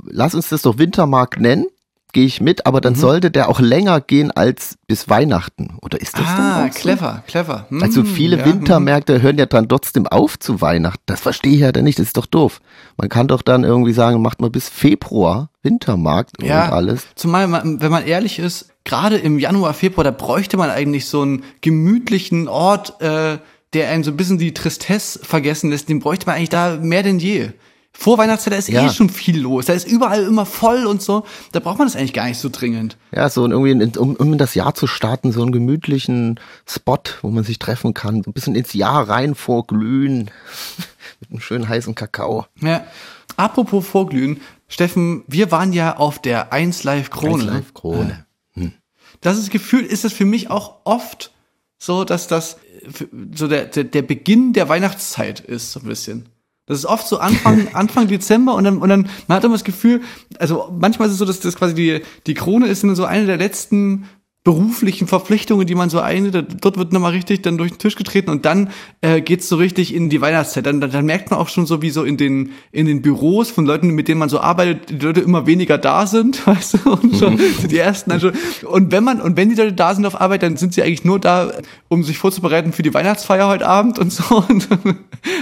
Lass 0.05 0.37
uns 0.37 0.48
das 0.48 0.62
doch 0.62 0.79
Wintermarkt 0.79 1.40
nennen 1.40 1.66
gehe 2.12 2.25
ich 2.27 2.40
mit, 2.40 2.66
aber 2.66 2.79
Mhm. 2.79 2.83
dann 2.83 2.94
sollte 2.94 3.31
der 3.31 3.49
auch 3.49 3.61
länger 3.61 4.01
gehen 4.01 4.31
als 4.31 4.77
bis 4.87 5.09
Weihnachten. 5.09 5.77
Oder 5.83 6.01
ist 6.01 6.18
das 6.18 6.27
Ah, 6.27 6.37
dann 6.37 6.68
auch 6.68 6.73
so? 6.73 6.81
clever, 6.81 7.23
clever. 7.27 7.66
Hm, 7.68 7.83
Also 7.83 8.05
viele 8.05 8.38
ja, 8.38 8.44
hm. 8.44 8.53
Wintermärkte 8.61 9.23
hören 9.23 9.38
ja 9.38 9.46
dann 9.46 9.68
trotzdem 9.68 10.07
auf 10.07 10.38
zu 10.38 10.61
Weihnachten. 10.61 11.03
Das 11.07 11.20
verstehe 11.20 11.53
ich 11.55 11.61
ja 11.61 11.73
dann 11.73 11.85
nicht, 11.85 11.99
das 11.99 12.07
ist 12.07 12.16
doch 12.16 12.27
doof. 12.27 12.61
Man 12.96 13.09
kann 13.09 13.29
doch 13.29 13.42
dann 13.42 13.64
irgendwie 13.64 13.92
sagen, 13.92 14.20
macht 14.23 14.40
mal 14.40 14.51
bis 14.51 14.68
Februar 14.68 15.51
Wintermarkt 15.62 16.42
Ja, 16.42 16.66
und 16.66 16.73
alles. 16.73 17.07
zumal, 17.14 17.46
man, 17.46 17.81
wenn 17.81 17.90
man 17.90 18.07
ehrlich 18.07 18.38
ist, 18.38 18.70
gerade 18.85 19.16
im 19.16 19.38
Januar, 19.38 19.75
Februar, 19.75 20.05
da 20.05 20.11
bräuchte 20.11 20.57
man 20.57 20.70
eigentlich 20.70 21.07
so 21.07 21.23
einen 21.23 21.44
gemütlichen 21.61 22.49
Ort, 22.49 23.01
äh, 23.01 23.38
der 23.73 23.88
einem 23.90 24.03
so 24.03 24.11
ein 24.11 24.16
bisschen 24.16 24.38
die 24.38 24.53
Tristesse 24.55 25.20
vergessen 25.23 25.70
lässt. 25.70 25.88
Den 25.88 26.01
bräuchte 26.01 26.27
man 26.27 26.37
eigentlich 26.37 26.49
da 26.49 26.77
mehr 26.81 27.03
denn 27.03 27.18
je. 27.18 27.51
Vor 27.92 28.18
Weihnachtszeit, 28.18 28.53
da 28.53 28.57
ist 28.59 28.68
Ja. 28.68 28.87
eh 28.87 28.90
schon 28.90 29.11
viel 29.11 29.40
los. 29.40 29.66
Da 29.66 29.72
ist 29.72 29.87
überall 29.87 30.22
immer 30.24 30.46
voll 30.46 30.87
und 30.87 31.03
so. 31.03 31.24
Da 31.53 31.61
braucht 31.61 31.79
man 31.79 31.87
das 31.88 31.96
eigentlich 31.96 32.12
gar 32.12 32.26
nicht 32.26 32.38
so 32.38 32.48
dringend. 32.48 32.96
Ja, 33.12 33.29
so 33.29 33.44
ein 33.44 33.50
irgendwie, 33.50 33.98
um, 33.98 34.14
um 34.16 34.33
in 34.33 34.38
das 34.38 34.55
Jahr 34.55 34.74
zu 34.74 34.87
starten, 34.87 35.33
so 35.33 35.42
einen 35.42 35.53
gemütlichen 35.53 36.38
Spot, 36.66 36.98
wo 37.22 37.31
man 37.31 37.44
sich 37.44 37.59
treffen 37.59 37.92
kann, 37.92 38.22
so 38.22 38.31
ein 38.31 38.33
bisschen 38.33 38.55
ins 38.55 38.72
Jahr 38.72 39.09
rein 39.09 39.35
vorglühen, 39.35 40.31
mit 41.20 41.31
einem 41.31 41.40
schönen 41.40 41.68
heißen 41.68 41.94
Kakao. 41.94 42.46
Ja. 42.61 42.85
Apropos 43.37 43.87
Vorglühen, 43.87 44.40
Steffen, 44.68 45.24
wir 45.26 45.50
waren 45.50 45.72
ja 45.72 45.96
auf 45.96 46.20
der 46.20 46.53
1 46.53 46.85
Live 46.85 47.11
Krone. 47.11 47.44
Live 47.44 47.74
Krone. 47.74 48.24
das 49.20 49.37
ist 49.38 49.50
Gefühl, 49.50 49.85
ist 49.85 50.05
das 50.05 50.12
für 50.12 50.24
mich 50.24 50.48
auch 50.50 50.76
oft 50.85 51.33
so, 51.79 52.05
dass 52.05 52.29
das 52.29 52.55
äh, 52.55 53.07
so 53.35 53.48
der, 53.48 53.64
der, 53.64 53.85
der 53.85 54.03
Beginn 54.03 54.53
der 54.53 54.68
Weihnachtszeit 54.68 55.40
ist, 55.40 55.72
so 55.72 55.81
ein 55.81 55.87
bisschen. 55.87 56.29
Das 56.70 56.78
ist 56.78 56.87
oft 56.87 57.09
so 57.09 57.18
Anfang, 57.18 57.66
Anfang 57.72 58.06
Dezember 58.06 58.54
und 58.54 58.62
dann, 58.62 58.78
und 58.78 58.88
dann, 58.88 59.09
man 59.26 59.37
hat 59.37 59.42
immer 59.42 59.54
das 59.54 59.64
Gefühl, 59.64 60.02
also 60.38 60.72
manchmal 60.78 61.09
ist 61.09 61.14
es 61.14 61.18
so, 61.18 61.24
dass 61.24 61.40
das 61.40 61.56
quasi 61.56 61.74
die, 61.74 62.00
die 62.28 62.35
Krone 62.35 62.68
ist 62.68 62.85
dann 62.85 62.94
so 62.94 63.04
eine 63.04 63.26
der 63.26 63.38
letzten 63.38 64.09
beruflichen 64.42 65.07
Verpflichtungen, 65.07 65.66
die 65.66 65.74
man 65.74 65.90
so 65.90 66.00
eingeht. 66.00 66.46
Dort 66.62 66.79
wird 66.79 66.94
nochmal 66.94 67.12
richtig 67.12 67.42
dann 67.42 67.59
durch 67.59 67.72
den 67.72 67.79
Tisch 67.79 67.94
getreten 67.94 68.31
und 68.31 68.46
dann 68.46 68.70
äh, 69.03 69.20
geht's 69.20 69.50
so 69.50 69.57
richtig 69.57 69.94
in 69.94 70.09
die 70.09 70.22
Weihnachtszeit. 70.22 70.64
Dann, 70.64 70.81
dann, 70.81 70.90
dann 70.90 71.05
merkt 71.05 71.31
man 71.31 71.38
auch 71.38 71.50
schon 71.50 71.66
so, 71.66 71.83
wie 71.83 71.90
so 71.90 72.05
in 72.05 72.16
den, 72.16 72.53
in 72.72 72.87
den 72.87 73.03
Büros 73.03 73.50
von 73.50 73.66
Leuten, 73.66 73.90
mit 73.90 74.09
denen 74.09 74.18
man 74.18 74.31
so 74.31 74.40
arbeitet, 74.40 74.88
die 74.88 75.05
Leute 75.05 75.20
immer 75.20 75.46
weniger 75.46 75.76
da 75.76 76.07
sind, 76.07 76.46
weißt 76.46 76.74
du, 76.74 76.92
und 76.92 77.16
schon 77.18 77.37
so 77.37 77.68
die 77.68 77.76
ersten 77.76 78.09
dann 78.11 78.20
schon. 78.20 78.33
Und 78.64 78.92
wenn 78.92 79.05
man, 79.05 79.20
und 79.20 79.37
wenn 79.37 79.50
die 79.50 79.57
Leute 79.57 79.74
da 79.74 79.94
sind 79.94 80.07
auf 80.07 80.18
Arbeit, 80.18 80.42
dann 80.42 80.57
sind 80.57 80.72
sie 80.72 80.83
eigentlich 80.83 81.05
nur 81.05 81.20
da, 81.20 81.53
um 81.88 82.03
sich 82.03 82.16
vorzubereiten 82.16 82.72
für 82.72 82.83
die 82.83 82.94
Weihnachtsfeier 82.94 83.46
heute 83.46 83.66
Abend 83.66 83.98
und 83.98 84.11
so. 84.11 84.44
Und, 84.50 84.68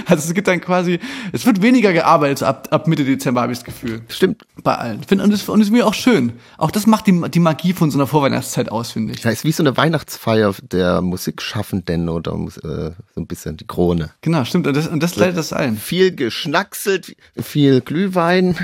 also 0.05 0.27
es 0.27 0.33
gibt 0.33 0.47
dann 0.47 0.59
quasi, 0.59 0.99
es 1.31 1.45
wird 1.45 1.61
weniger 1.61 1.93
gearbeitet, 1.93 2.43
ab, 2.43 2.67
ab 2.71 2.87
Mitte 2.87 3.05
Dezember 3.05 3.41
habe 3.41 3.53
ich 3.53 3.59
das 3.59 3.65
Gefühl 3.65 4.01
Stimmt. 4.09 4.43
bei 4.61 4.75
allen. 4.75 5.03
Find, 5.03 5.21
und 5.21 5.31
das, 5.31 5.47
und 5.47 5.59
das 5.59 5.69
ist 5.69 5.71
mir 5.71 5.87
auch 5.87 5.93
schön. 5.93 6.33
Auch 6.57 6.71
das 6.71 6.85
macht 6.85 7.07
die, 7.07 7.21
die 7.29 7.39
Magie 7.39 7.73
von 7.73 7.89
so 7.89 7.97
einer 7.97 8.07
Vorweihnachtszeit 8.07 8.71
aus, 8.71 8.88
finde 8.91 9.13
ich. 9.13 9.23
Ja, 9.23 9.31
ist 9.31 9.43
wie 9.43 9.51
so 9.51 9.63
eine 9.63 9.75
Weihnachtsfeier 9.77 10.53
der 10.61 11.01
Musikschaffenden 11.01 12.09
oder 12.09 12.33
äh, 12.33 12.91
so 13.13 13.21
ein 13.21 13.27
bisschen 13.27 13.57
die 13.57 13.67
Krone. 13.67 14.11
Genau, 14.21 14.45
stimmt. 14.45 14.67
Und 14.67 14.75
das, 14.75 14.87
und 14.87 15.01
das 15.01 15.15
leitet 15.15 15.37
das 15.37 15.53
ein. 15.53 15.77
Viel 15.77 16.15
geschnackselt, 16.15 17.15
viel 17.41 17.81
Glühwein. 17.81 18.57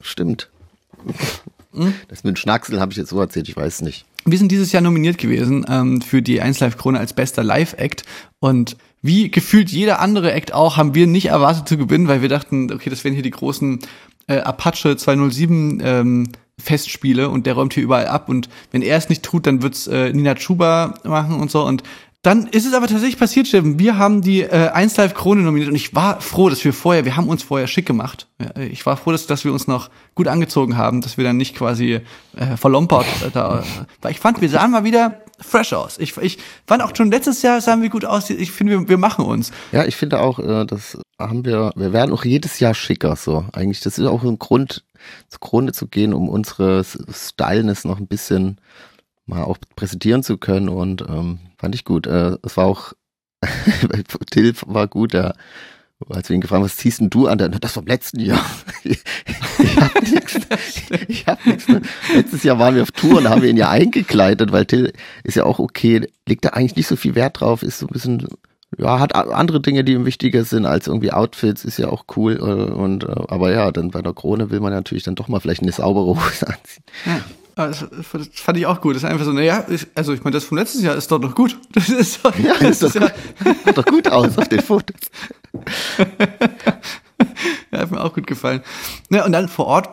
Stimmt. 0.00 0.48
Hm? 1.74 1.94
Das 2.08 2.24
mit 2.24 2.34
dem 2.34 2.36
Schnackseln 2.36 2.80
habe 2.80 2.92
ich 2.92 2.98
jetzt 2.98 3.10
so 3.10 3.20
erzählt, 3.20 3.48
ich 3.48 3.56
weiß 3.56 3.82
nicht. 3.82 4.04
Wir 4.24 4.38
sind 4.38 4.52
dieses 4.52 4.72
Jahr 4.72 4.82
nominiert 4.82 5.18
gewesen 5.18 5.64
ähm, 5.68 6.02
für 6.02 6.22
die 6.22 6.40
1 6.40 6.60
Live 6.60 6.76
Krone 6.76 6.98
als 6.98 7.12
bester 7.12 7.42
Live-Act. 7.42 8.04
Und 8.40 8.76
wie 9.00 9.30
gefühlt 9.30 9.70
jeder 9.70 10.00
andere 10.00 10.32
Act 10.32 10.52
auch, 10.52 10.76
haben 10.76 10.94
wir 10.94 11.06
nicht 11.06 11.26
erwartet 11.26 11.68
zu 11.68 11.78
gewinnen, 11.78 12.08
weil 12.08 12.22
wir 12.22 12.28
dachten, 12.28 12.72
okay, 12.72 12.90
das 12.90 13.04
wären 13.04 13.14
hier 13.14 13.22
die 13.22 13.30
großen 13.30 13.80
äh, 14.26 14.38
Apache 14.38 14.96
207 14.96 15.80
ähm, 15.82 16.28
Festspiele 16.58 17.28
und 17.28 17.46
der 17.46 17.54
räumt 17.54 17.74
hier 17.74 17.82
überall 17.82 18.06
ab. 18.06 18.28
Und 18.28 18.48
wenn 18.72 18.82
er 18.82 18.96
es 18.96 19.08
nicht 19.08 19.22
tut, 19.22 19.46
dann 19.46 19.62
wird's 19.62 19.86
äh, 19.86 20.12
Nina 20.12 20.34
Chuba 20.34 20.94
machen 21.04 21.40
und 21.40 21.50
so. 21.50 21.64
Und 21.64 21.82
dann 22.28 22.46
ist 22.46 22.66
es 22.66 22.74
aber 22.74 22.86
tatsächlich 22.86 23.18
passiert, 23.18 23.48
Steffen. 23.48 23.78
Wir 23.78 23.96
haben 23.96 24.20
die 24.20 24.42
äh, 24.42 24.68
1 24.68 24.96
Live 24.98 25.14
Krone 25.14 25.40
nominiert 25.40 25.70
und 25.70 25.76
ich 25.76 25.94
war 25.94 26.20
froh, 26.20 26.50
dass 26.50 26.62
wir 26.62 26.74
vorher, 26.74 27.06
wir 27.06 27.16
haben 27.16 27.28
uns 27.28 27.42
vorher 27.42 27.66
schick 27.66 27.86
gemacht. 27.86 28.26
Ja, 28.38 28.60
ich 28.62 28.84
war 28.84 28.98
froh, 28.98 29.12
dass, 29.12 29.26
dass 29.26 29.44
wir 29.46 29.52
uns 29.52 29.66
noch 29.66 29.88
gut 30.14 30.28
angezogen 30.28 30.76
haben, 30.76 31.00
dass 31.00 31.16
wir 31.16 31.24
dann 31.24 31.38
nicht 31.38 31.56
quasi 31.56 32.00
äh, 32.36 32.56
verlompert 32.58 33.06
äh, 33.26 33.30
da. 33.32 33.64
Weil 34.02 34.10
ich 34.12 34.20
fand, 34.20 34.40
wir 34.42 34.48
sahen 34.50 34.72
mal 34.72 34.84
wieder 34.84 35.22
fresh 35.40 35.72
aus. 35.72 35.98
Ich, 35.98 36.16
ich 36.18 36.38
fand 36.66 36.82
auch 36.82 36.94
schon 36.94 37.10
letztes 37.10 37.40
Jahr 37.42 37.60
sahen 37.62 37.80
wir 37.80 37.88
gut 37.88 38.04
aus. 38.04 38.28
Ich 38.28 38.52
finde, 38.52 38.78
wir, 38.80 38.88
wir 38.88 38.98
machen 38.98 39.24
uns. 39.24 39.50
Ja, 39.72 39.84
ich 39.86 39.96
finde 39.96 40.20
auch, 40.20 40.38
äh, 40.38 40.66
das 40.66 40.98
haben 41.18 41.44
wir, 41.46 41.72
wir 41.76 41.92
werden 41.94 42.12
auch 42.12 42.24
jedes 42.26 42.60
Jahr 42.60 42.74
schicker 42.74 43.16
so. 43.16 43.46
Eigentlich, 43.52 43.80
das 43.80 43.98
ist 43.98 44.06
auch 44.06 44.22
ein 44.22 44.38
Grund, 44.38 44.84
zur 45.28 45.40
Krone 45.40 45.72
zu 45.72 45.86
gehen, 45.86 46.12
um 46.12 46.28
unsere 46.28 46.80
S- 46.80 46.98
Stylness 47.10 47.84
noch 47.84 47.98
ein 47.98 48.06
bisschen 48.06 48.60
mal 49.28 49.44
auch 49.44 49.58
präsentieren 49.76 50.22
zu 50.22 50.38
können 50.38 50.68
und 50.68 51.02
ähm, 51.02 51.38
fand 51.56 51.74
ich 51.74 51.84
gut. 51.84 52.06
Äh, 52.06 52.36
es 52.42 52.56
war 52.56 52.66
auch, 52.66 52.92
Till 54.30 54.54
war 54.66 54.88
gut, 54.88 55.12
der, 55.12 55.34
als 56.08 56.28
wir 56.28 56.34
ihn 56.34 56.40
gefragt 56.40 56.58
haben, 56.58 56.64
was 56.64 56.76
ziehst 56.76 57.00
denn 57.00 57.10
du 57.10 57.28
an? 57.28 57.38
Der, 57.38 57.48
das 57.48 57.72
vom 57.72 57.86
letzten 57.86 58.20
Jahr. 58.20 58.44
ich 58.84 59.00
hab 59.76 60.02
nichts. 60.02 60.38
Ich 61.08 61.26
hab 61.26 61.44
nichts. 61.44 61.66
Letztes 62.14 62.42
Jahr 62.42 62.58
waren 62.58 62.74
wir 62.74 62.82
auf 62.82 62.90
Tour 62.90 63.18
und 63.18 63.28
haben 63.28 63.44
ihn 63.44 63.56
ja 63.56 63.68
eingekleidet, 63.68 64.52
weil 64.52 64.66
Till 64.66 64.92
ist 65.22 65.36
ja 65.36 65.44
auch 65.44 65.58
okay, 65.58 66.06
legt 66.26 66.44
da 66.44 66.50
eigentlich 66.50 66.76
nicht 66.76 66.88
so 66.88 66.96
viel 66.96 67.14
Wert 67.14 67.40
drauf, 67.40 67.62
ist 67.62 67.78
so 67.78 67.86
ein 67.86 67.92
bisschen 67.92 68.26
ja, 68.76 69.00
hat 69.00 69.14
andere 69.14 69.60
Dinge, 69.60 69.82
die 69.82 69.92
ihm 69.94 70.04
wichtiger 70.04 70.44
sind 70.44 70.66
als 70.66 70.88
irgendwie 70.88 71.12
Outfits, 71.12 71.64
ist 71.64 71.78
ja 71.78 71.88
auch 71.88 72.04
cool. 72.16 72.36
äh, 72.36 72.72
Und 72.72 73.04
äh, 73.04 73.14
aber 73.28 73.50
ja, 73.50 73.72
dann 73.72 73.90
bei 73.90 74.02
der 74.02 74.12
Krone 74.12 74.50
will 74.50 74.60
man 74.60 74.72
natürlich 74.72 75.04
dann 75.04 75.14
doch 75.14 75.28
mal 75.28 75.40
vielleicht 75.40 75.62
eine 75.62 75.72
saubere 75.72 76.06
Hose 76.06 76.46
anziehen. 76.46 76.84
Ja. 77.06 77.20
Aber 77.58 77.68
Das, 77.70 77.84
fand 78.34 78.56
ich 78.56 78.66
auch 78.66 78.80
gut. 78.80 78.94
Das 78.96 79.02
ist 79.02 79.08
einfach 79.08 79.24
so, 79.24 79.32
naja, 79.32 79.64
also 79.94 80.12
ich 80.12 80.22
meine, 80.22 80.34
das 80.34 80.44
vom 80.44 80.58
letzten 80.58 80.82
Jahr 80.82 80.94
ist 80.94 81.10
doch 81.10 81.18
noch 81.18 81.34
gut. 81.34 81.58
Das 81.72 81.88
ist 81.88 82.24
doch, 82.24 82.34
Ja, 82.38 82.54
das 82.60 82.82
ist 82.82 82.94
doch 82.94 83.00
ja, 83.00 83.10
Sieht 83.64 83.76
doch 83.76 83.84
gut 83.84 84.08
aus 84.08 84.38
auf 84.38 84.48
den 84.48 84.60
Fotos. 84.60 85.00
Ja, 87.70 87.80
hat 87.80 87.90
mir 87.90 88.00
auch 88.02 88.14
gut 88.14 88.26
gefallen. 88.26 88.62
Ja, 89.10 89.24
und 89.26 89.32
dann 89.32 89.48
vor 89.48 89.66
Ort 89.66 89.88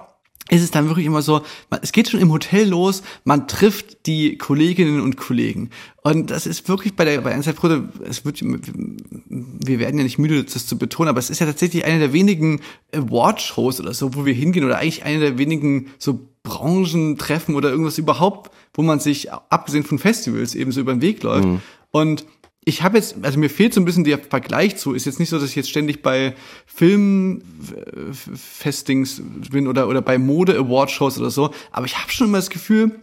ist 0.49 0.61
es 0.61 0.71
dann 0.71 0.87
wirklich 0.87 1.05
immer 1.05 1.21
so, 1.21 1.41
man, 1.69 1.79
es 1.81 1.91
geht 1.91 2.09
schon 2.09 2.19
im 2.19 2.31
Hotel 2.31 2.69
los, 2.69 3.01
man 3.23 3.47
trifft 3.47 4.05
die 4.05 4.37
Kolleginnen 4.37 5.01
und 5.01 5.17
Kollegen. 5.17 5.71
Und 6.03 6.29
das 6.29 6.45
ist 6.45 6.69
wirklich 6.69 6.95
bei 6.95 7.03
der 7.03 7.21
bei 7.21 7.35
Brüder, 7.35 7.89
es 8.03 8.25
wird 8.25 8.41
wir 8.41 9.79
werden 9.79 9.97
ja 9.97 10.03
nicht 10.03 10.19
müde, 10.19 10.43
das 10.43 10.67
zu 10.67 10.77
betonen, 10.77 11.09
aber 11.09 11.19
es 11.19 11.31
ist 11.31 11.39
ja 11.39 11.47
tatsächlich 11.47 11.85
eine 11.85 11.99
der 11.99 12.13
wenigen 12.13 12.61
Award-Shows 12.93 13.79
oder 13.79 13.93
so, 13.93 14.13
wo 14.13 14.25
wir 14.25 14.33
hingehen, 14.33 14.65
oder 14.65 14.77
eigentlich 14.77 15.03
eine 15.03 15.19
der 15.19 15.37
wenigen 15.39 15.87
so 15.97 16.19
Branchentreffen 16.43 17.55
oder 17.55 17.71
irgendwas 17.71 17.97
überhaupt, 17.97 18.51
wo 18.75 18.83
man 18.83 18.99
sich, 18.99 19.31
abgesehen 19.31 19.83
von 19.83 19.97
Festivals, 19.97 20.53
eben 20.53 20.71
so 20.71 20.81
über 20.81 20.93
den 20.93 21.01
Weg 21.01 21.23
läuft. 21.23 21.47
Und 21.89 22.25
ich 22.65 22.81
habe 22.81 22.97
jetzt, 22.97 23.17
also 23.21 23.39
mir 23.39 23.49
fehlt 23.49 23.73
so 23.75 23.79
ein 23.79 23.85
bisschen 23.85 24.03
der 24.03 24.17
Vergleich 24.17 24.75
zu. 24.77 24.93
Ist 24.93 25.05
jetzt 25.05 25.19
nicht 25.19 25.29
so, 25.29 25.37
dass 25.39 25.51
ich 25.51 25.55
jetzt 25.55 25.69
ständig 25.69 26.01
bei 26.01 26.33
Filmfestings 26.65 29.21
bin 29.51 29.67
oder, 29.67 29.87
oder 29.87 30.01
bei 30.01 30.17
Mode-Award-Shows 30.17 31.19
oder 31.19 31.29
so. 31.29 31.51
Aber 31.71 31.85
ich 31.85 31.95
habe 31.97 32.11
schon 32.11 32.25
immer 32.27 32.39
das 32.39 32.49
Gefühl, 32.49 32.99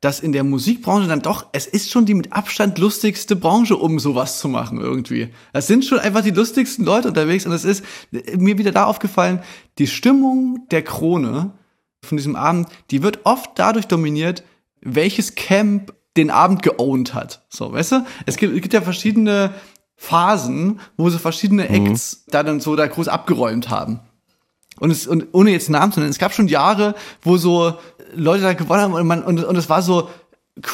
dass 0.00 0.20
in 0.20 0.32
der 0.32 0.44
Musikbranche 0.44 1.08
dann 1.08 1.20
doch, 1.20 1.44
es 1.52 1.66
ist 1.66 1.90
schon 1.90 2.06
die 2.06 2.14
mit 2.14 2.32
Abstand 2.32 2.78
lustigste 2.78 3.36
Branche, 3.36 3.76
um 3.76 3.98
sowas 3.98 4.38
zu 4.38 4.48
machen 4.48 4.80
irgendwie. 4.80 5.28
Das 5.52 5.66
sind 5.66 5.84
schon 5.84 5.98
einfach 5.98 6.22
die 6.22 6.30
lustigsten 6.30 6.86
Leute 6.86 7.08
unterwegs 7.08 7.44
und 7.44 7.52
es 7.52 7.64
ist 7.64 7.84
mir 8.10 8.56
wieder 8.56 8.72
da 8.72 8.84
aufgefallen, 8.84 9.42
die 9.78 9.86
Stimmung 9.86 10.66
der 10.70 10.80
Krone 10.82 11.52
von 12.02 12.16
diesem 12.16 12.36
Abend, 12.36 12.70
die 12.90 13.02
wird 13.02 13.20
oft 13.24 13.50
dadurch 13.56 13.86
dominiert, 13.86 14.42
welches 14.80 15.34
Camp 15.34 15.92
den 16.16 16.30
Abend 16.30 16.62
geowned 16.62 17.14
hat. 17.14 17.44
So, 17.48 17.72
weißt 17.72 17.92
du? 17.92 18.06
Es 18.26 18.36
gibt, 18.36 18.54
es 18.54 18.62
gibt 18.62 18.74
ja 18.74 18.80
verschiedene 18.80 19.54
Phasen, 19.96 20.80
wo 20.96 21.08
so 21.10 21.18
verschiedene 21.18 21.68
Acts 21.68 22.24
da 22.28 22.42
dann 22.42 22.60
so 22.60 22.76
da 22.76 22.86
groß 22.86 23.08
abgeräumt 23.08 23.70
haben. 23.70 24.00
Und 24.78 24.90
es, 24.90 25.06
und 25.06 25.28
ohne 25.32 25.50
jetzt 25.50 25.70
Namen 25.70 25.92
zu 25.92 26.00
nennen, 26.00 26.10
es 26.10 26.18
gab 26.18 26.34
schon 26.34 26.48
Jahre, 26.48 26.94
wo 27.22 27.38
so 27.38 27.74
Leute 28.14 28.42
da 28.42 28.52
gewonnen 28.52 28.82
haben 28.82 28.94
und 28.94 29.06
man, 29.06 29.22
und, 29.22 29.42
und 29.42 29.56
es 29.56 29.68
war 29.70 29.80
so 29.82 30.08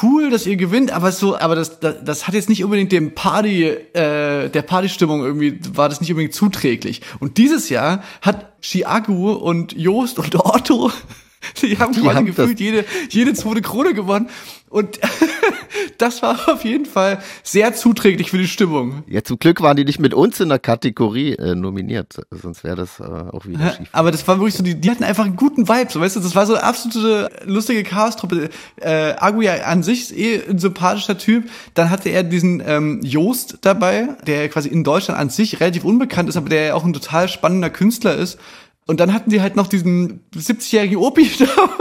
cool, 0.03 0.31
dass 0.31 0.47
ihr 0.47 0.57
gewinnt, 0.57 0.93
aber 0.93 1.11
so, 1.11 1.37
aber 1.37 1.57
das, 1.57 1.81
das, 1.81 1.97
das 2.05 2.27
hat 2.27 2.35
jetzt 2.35 2.49
nicht 2.49 2.63
unbedingt 2.63 2.93
dem 2.93 3.15
Party, 3.15 3.65
äh, 3.65 4.49
der 4.49 4.63
Partystimmung 4.63 5.25
irgendwie, 5.25 5.59
war 5.75 5.89
das 5.89 6.01
nicht 6.01 6.11
unbedingt 6.11 6.35
zuträglich. 6.35 7.03
Und 7.19 7.39
dieses 7.39 7.69
Jahr 7.69 8.03
hat 8.21 8.61
Chiagu 8.61 9.33
und 9.33 9.73
Joost 9.73 10.19
und 10.19 10.35
Otto, 10.37 10.93
die 11.63 11.79
haben 11.79 11.93
quasi 11.93 12.15
haben 12.15 12.27
gefühlt 12.27 12.61
jede, 12.61 12.85
jede 13.09 13.35
zweite 13.35 13.63
Krone 13.63 13.95
gewonnen. 13.95 14.29
Und 14.69 15.01
das 15.99 16.23
war 16.23 16.49
auf 16.49 16.65
jeden 16.65 16.87
Fall 16.87 17.23
sehr 17.43 17.75
zuträglich 17.75 18.31
für 18.31 18.39
die 18.39 18.49
Stimmung. 18.49 19.05
Ja, 19.07 19.23
zum 19.23 19.39
Glück 19.39 19.61
waren 19.61 19.77
die 19.77 19.85
nicht 19.85 19.99
mit 19.99 20.15
uns 20.15 20.41
in 20.41 20.49
der 20.49 20.59
Kategorie 20.59 21.35
äh, 21.35 21.55
nominiert, 21.55 22.21
sonst 22.31 22.65
wäre 22.65 22.77
das 22.77 23.01
äh, 23.01 23.05
auch 23.05 23.47
wieder 23.47 23.73
schief. 23.73 23.89
aber 23.93 24.11
das 24.11 24.27
war 24.27 24.39
wirklich 24.39 24.55
so, 24.55 24.63
die, 24.63 24.75
die 24.75 24.91
hatten 24.91 25.05
einfach 25.05 25.25
einen 25.25 25.37
guten 25.37 25.69
Vibe, 25.69 25.91
so 25.91 26.01
weißt 26.01 26.17
du, 26.17 26.21
das 26.21 26.35
war 26.35 26.47
so 26.47 26.55
eine 26.55 26.63
absolute 26.63 27.31
lustige 27.45 27.83
Chaos-Truppe. 27.83 28.51
Äh, 28.77 29.15
Aguja 29.19 29.65
an 29.65 29.83
sich 29.83 30.03
ist 30.03 30.17
eh 30.17 30.43
ein 30.49 30.59
sympathischer 30.59 31.19
Typ. 31.19 31.49
Dann 31.75 31.91
hatte 31.91 32.09
er 32.09 32.23
diesen 32.23 32.63
ähm, 32.67 33.01
Joost 33.03 33.59
dabei, 33.63 34.09
der 34.27 34.49
quasi 34.49 34.69
in 34.69 34.85
Deutschland 34.85 35.19
an 35.19 35.31
sich 35.31 35.61
relativ 35.61 35.85
unbekannt 35.85 36.29
ist, 36.29 36.37
aber 36.37 36.49
der 36.49 36.67
ja 36.67 36.75
auch 36.75 36.85
ein 36.85 36.93
total 36.93 37.29
spannender 37.29 37.71
Künstler 37.71 38.15
ist. 38.15 38.39
Und 38.87 38.99
dann 38.99 39.13
hatten 39.13 39.31
die 39.31 39.41
halt 39.41 39.55
noch 39.55 39.69
diesen 39.69 40.21
70-jährigen 40.35 40.97
Opi 40.97 41.31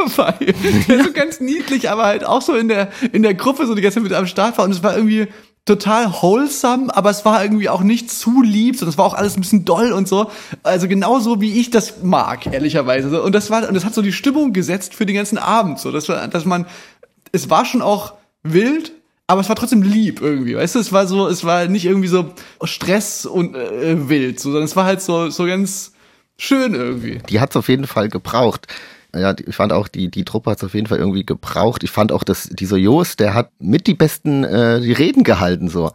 dabei, 0.08 0.54
der 0.88 1.04
so 1.04 1.12
ganz 1.12 1.40
niedlich, 1.40 1.90
aber 1.90 2.06
halt 2.06 2.24
auch 2.26 2.42
so 2.42 2.56
in 2.56 2.68
der, 2.68 2.90
in 3.12 3.24
der 3.24 3.34
Gruppe 3.34 3.66
so 3.66 3.74
die 3.74 3.82
ganze 3.82 3.96
Zeit 3.96 4.04
mit 4.04 4.14
am 4.14 4.28
Start 4.28 4.58
war. 4.58 4.66
Und 4.66 4.72
es 4.72 4.84
war 4.84 4.96
irgendwie 4.96 5.28
total 5.66 6.12
wholesome, 6.12 6.96
aber 6.96 7.10
es 7.10 7.24
war 7.26 7.44
irgendwie 7.44 7.70
auch 7.70 7.82
nicht 7.82 8.12
zu 8.12 8.42
lieb, 8.42 8.76
sondern 8.76 8.94
es 8.94 8.98
war 8.98 9.06
auch 9.06 9.14
alles 9.14 9.36
ein 9.36 9.42
bisschen 9.42 9.66
doll 9.66 9.92
und 9.92 10.08
so. 10.08 10.30
Also 10.64 10.88
genauso 10.88 11.42
wie 11.42 11.60
ich 11.60 11.70
das 11.70 12.02
mag, 12.04 12.48
ehrlicherweise. 12.48 13.22
Und 13.22 13.34
das 13.34 13.50
war, 13.50 13.68
und 13.68 13.74
das 13.74 13.86
hat 13.86 13.94
so 13.94 14.02
die 14.02 14.14
Stimmung 14.14 14.54
gesetzt 14.54 14.96
für 14.96 15.06
den 15.06 15.16
ganzen 15.16 15.38
Abend, 15.38 15.80
so, 15.80 15.92
dass, 15.92 16.06
dass 16.06 16.46
man, 16.46 16.66
es 17.32 17.50
war 17.50 17.66
schon 17.66 17.82
auch 17.82 18.14
wild, 18.44 18.92
aber 19.28 19.42
es 19.42 19.50
war 19.50 19.56
trotzdem 19.56 19.82
lieb 19.82 20.20
irgendwie, 20.20 20.56
weißt 20.56 20.76
du, 20.76 20.80
es 20.80 20.92
war 20.92 21.08
so, 21.08 21.28
es 21.28 21.44
war 21.46 21.68
nicht 21.68 21.86
irgendwie 21.86 22.10
so 22.10 22.34
Stress 22.64 23.26
und 23.26 23.56
äh, 23.56 24.10
wild, 24.10 24.40
so, 24.40 24.50
sondern 24.50 24.66
es 24.66 24.76
war 24.76 24.86
halt 24.86 25.02
so, 25.02 25.30
so 25.30 25.46
ganz, 25.46 25.94
schön 26.42 26.74
irgendwie. 26.74 27.20
Die 27.30 27.40
hat's 27.40 27.56
auf 27.56 27.70
jeden 27.70 27.88
Fall 27.88 28.10
gebraucht. 28.10 28.68
Ja, 29.14 29.36
ich 29.46 29.56
fand 29.56 29.74
auch, 29.74 29.88
die, 29.88 30.10
die 30.10 30.24
Truppe 30.24 30.52
hat's 30.52 30.64
auf 30.64 30.74
jeden 30.74 30.88
Fall 30.88 31.00
irgendwie 31.00 31.26
gebraucht. 31.26 31.84
Ich 31.84 31.92
fand 31.92 32.12
auch, 32.12 32.24
dass 32.24 32.44
dieser 32.44 32.78
Jost, 32.78 33.20
der 33.20 33.34
hat 33.34 33.52
mit 33.60 33.88
die 33.88 33.94
besten 33.94 34.44
äh, 34.44 34.80
die 34.80 34.94
Reden 34.94 35.24
gehalten, 35.24 35.68
so. 35.68 35.92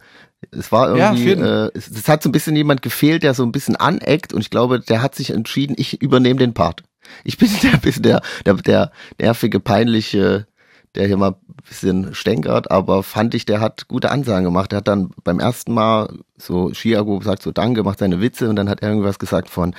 Es 0.51 0.71
war 0.71 0.95
irgendwie, 0.95 1.31
ja, 1.31 1.65
äh, 1.65 1.71
es, 1.73 1.89
es, 1.89 2.07
hat 2.07 2.21
so 2.21 2.29
ein 2.29 2.31
bisschen 2.31 2.55
jemand 2.55 2.83
gefehlt, 2.83 3.23
der 3.23 3.33
so 3.33 3.43
ein 3.43 3.51
bisschen 3.51 3.75
aneckt 3.75 4.33
und 4.33 4.41
ich 4.41 4.51
glaube, 4.51 4.79
der 4.79 5.01
hat 5.01 5.15
sich 5.15 5.31
entschieden, 5.31 5.75
ich 5.79 5.99
übernehme 6.01 6.39
den 6.39 6.53
Part. 6.53 6.83
Ich 7.23 7.37
bin 7.37 7.49
der 7.63 7.77
bisschen 7.77 8.03
der, 8.03 8.21
der, 8.45 8.53
der 8.53 8.91
nervige, 9.19 9.59
peinliche, 9.59 10.45
der 10.93 11.07
hier 11.07 11.17
mal 11.17 11.31
ein 11.31 11.63
bisschen 11.67 12.13
stänkert, 12.13 12.69
aber 12.69 13.01
fand 13.01 13.33
ich, 13.33 13.45
der 13.45 13.61
hat 13.61 13.87
gute 13.87 14.11
Ansagen 14.11 14.45
gemacht. 14.45 14.71
Der 14.71 14.77
hat 14.77 14.87
dann 14.87 15.09
beim 15.23 15.39
ersten 15.39 15.73
Mal 15.73 16.19
so 16.37 16.71
Chiago 16.71 17.19
sagt 17.21 17.41
so 17.41 17.51
Danke, 17.51 17.83
macht 17.83 17.99
seine 17.99 18.21
Witze 18.21 18.47
und 18.47 18.55
dann 18.55 18.69
hat 18.69 18.81
er 18.81 18.89
irgendwas 18.89 19.17
gesagt 19.17 19.49
von 19.49 19.75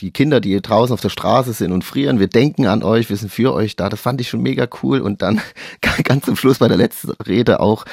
die 0.00 0.10
Kinder, 0.10 0.40
die 0.40 0.50
hier 0.50 0.60
draußen 0.60 0.92
auf 0.92 1.00
der 1.00 1.08
Straße 1.08 1.52
sind 1.52 1.72
und 1.72 1.84
frieren, 1.84 2.18
wir 2.18 2.26
denken 2.26 2.66
an 2.66 2.82
euch, 2.82 3.08
wir 3.10 3.16
sind 3.16 3.30
für 3.30 3.52
euch 3.52 3.76
da. 3.76 3.88
Das 3.88 4.00
fand 4.00 4.20
ich 4.20 4.28
schon 4.28 4.42
mega 4.42 4.66
cool. 4.82 5.00
Und 5.00 5.22
dann 5.22 5.40
ganz 6.04 6.24
zum 6.24 6.36
Schluss 6.36 6.58
bei 6.58 6.68
der 6.68 6.76
letzten 6.76 7.10
Rede 7.26 7.60
auch 7.60 7.84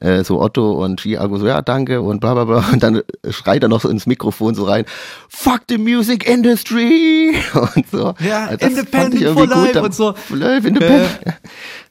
äh, 0.00 0.22
so 0.24 0.40
Otto 0.40 0.72
und 0.72 1.00
Chiago 1.00 1.38
so, 1.38 1.46
ja, 1.46 1.62
danke 1.62 2.00
und 2.02 2.20
bla 2.20 2.34
bla 2.34 2.44
bla. 2.44 2.64
Und 2.72 2.82
dann 2.82 3.02
schreit 3.30 3.62
er 3.62 3.68
noch 3.68 3.80
so 3.80 3.88
ins 3.88 4.06
Mikrofon 4.06 4.54
so 4.54 4.64
rein, 4.64 4.84
fuck 5.28 5.62
the 5.68 5.78
music 5.78 6.28
industry 6.28 7.34
und 7.74 7.90
so. 7.90 8.14
Ja, 8.20 8.46
also 8.46 8.66
independent 8.66 9.32
for 9.32 9.46
life 9.46 9.82
und 9.82 9.94
so. 9.94 10.14
Life, 10.30 10.66
independent. 10.66 11.20
Äh. 11.24 11.32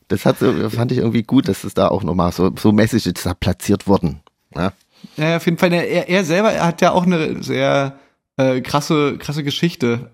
Das 0.10 0.26
hat 0.26 0.40
so, 0.40 0.70
fand 0.70 0.94
ich 0.94 1.00
irgendwie 1.00 1.24
gut, 1.24 1.50
dass 1.50 1.66
es 1.66 1.74
da 1.74 1.90
auch 1.90 2.02
nochmal 2.02 2.32
so, 2.32 2.50
so 2.58 2.72
Messages 2.72 3.24
da 3.26 3.34
platziert 3.34 3.88
wurden. 3.88 4.22
Ja. 4.56 4.72
ja, 5.18 5.36
auf 5.36 5.44
jeden 5.44 5.58
Fall. 5.58 5.74
Er, 5.74 6.08
er 6.08 6.24
selber 6.24 6.54
er 6.54 6.66
hat 6.66 6.80
ja 6.80 6.94
auch 6.94 7.06
eine 7.06 7.44
sehr 7.44 8.00
äh, 8.38 8.62
krasse, 8.62 9.18
krasse 9.18 9.44
Geschichte. 9.44 10.12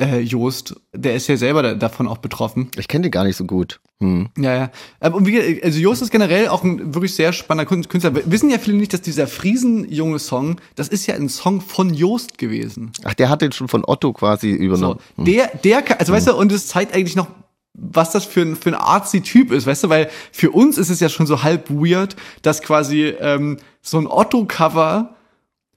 Äh, 0.00 0.20
Jost, 0.20 0.80
der 0.94 1.14
ist 1.14 1.26
ja 1.28 1.36
selber 1.36 1.62
da, 1.62 1.74
davon 1.74 2.08
auch 2.08 2.18
betroffen. 2.18 2.70
Ich 2.76 2.88
kenne 2.88 3.02
den 3.02 3.10
gar 3.10 3.24
nicht 3.24 3.36
so 3.36 3.44
gut. 3.44 3.80
Hm. 4.00 4.30
Ja, 4.38 4.70
ja. 5.02 5.12
Und 5.12 5.26
wie, 5.26 5.62
also 5.62 5.78
Jost 5.78 6.00
ist 6.00 6.10
generell 6.10 6.48
auch 6.48 6.64
ein 6.64 6.94
wirklich 6.94 7.14
sehr 7.14 7.32
spannender 7.34 7.66
Künstler. 7.66 8.14
Wir 8.14 8.30
wissen 8.30 8.50
ja 8.50 8.58
viele 8.58 8.78
nicht, 8.78 8.94
dass 8.94 9.02
dieser 9.02 9.26
Friesenjunge 9.26 10.18
Song, 10.18 10.60
das 10.76 10.88
ist 10.88 11.06
ja 11.06 11.14
ein 11.14 11.28
Song 11.28 11.60
von 11.60 11.92
Jost 11.92 12.38
gewesen. 12.38 12.92
Ach, 13.04 13.14
der 13.14 13.28
hat 13.28 13.42
den 13.42 13.52
schon 13.52 13.68
von 13.68 13.84
Otto 13.86 14.14
quasi 14.14 14.50
übernommen. 14.50 14.98
So, 15.18 15.24
der, 15.24 15.48
der, 15.62 16.00
also 16.00 16.12
hm. 16.12 16.16
weißt 16.16 16.28
du, 16.28 16.36
und 16.36 16.50
es 16.52 16.66
zeigt 16.66 16.94
eigentlich 16.94 17.16
noch, 17.16 17.28
was 17.74 18.12
das 18.12 18.24
für 18.24 18.42
ein, 18.42 18.56
für 18.56 18.70
ein 18.70 18.74
artsy-Typ 18.74 19.50
ist, 19.52 19.66
weißt 19.66 19.84
du, 19.84 19.88
weil 19.88 20.10
für 20.30 20.50
uns 20.50 20.78
ist 20.78 20.90
es 20.90 21.00
ja 21.00 21.08
schon 21.08 21.26
so 21.26 21.42
halb 21.42 21.70
weird, 21.70 22.16
dass 22.42 22.62
quasi 22.62 23.14
ähm, 23.20 23.58
so 23.80 23.98
ein 23.98 24.06
Otto-Cover 24.06 25.16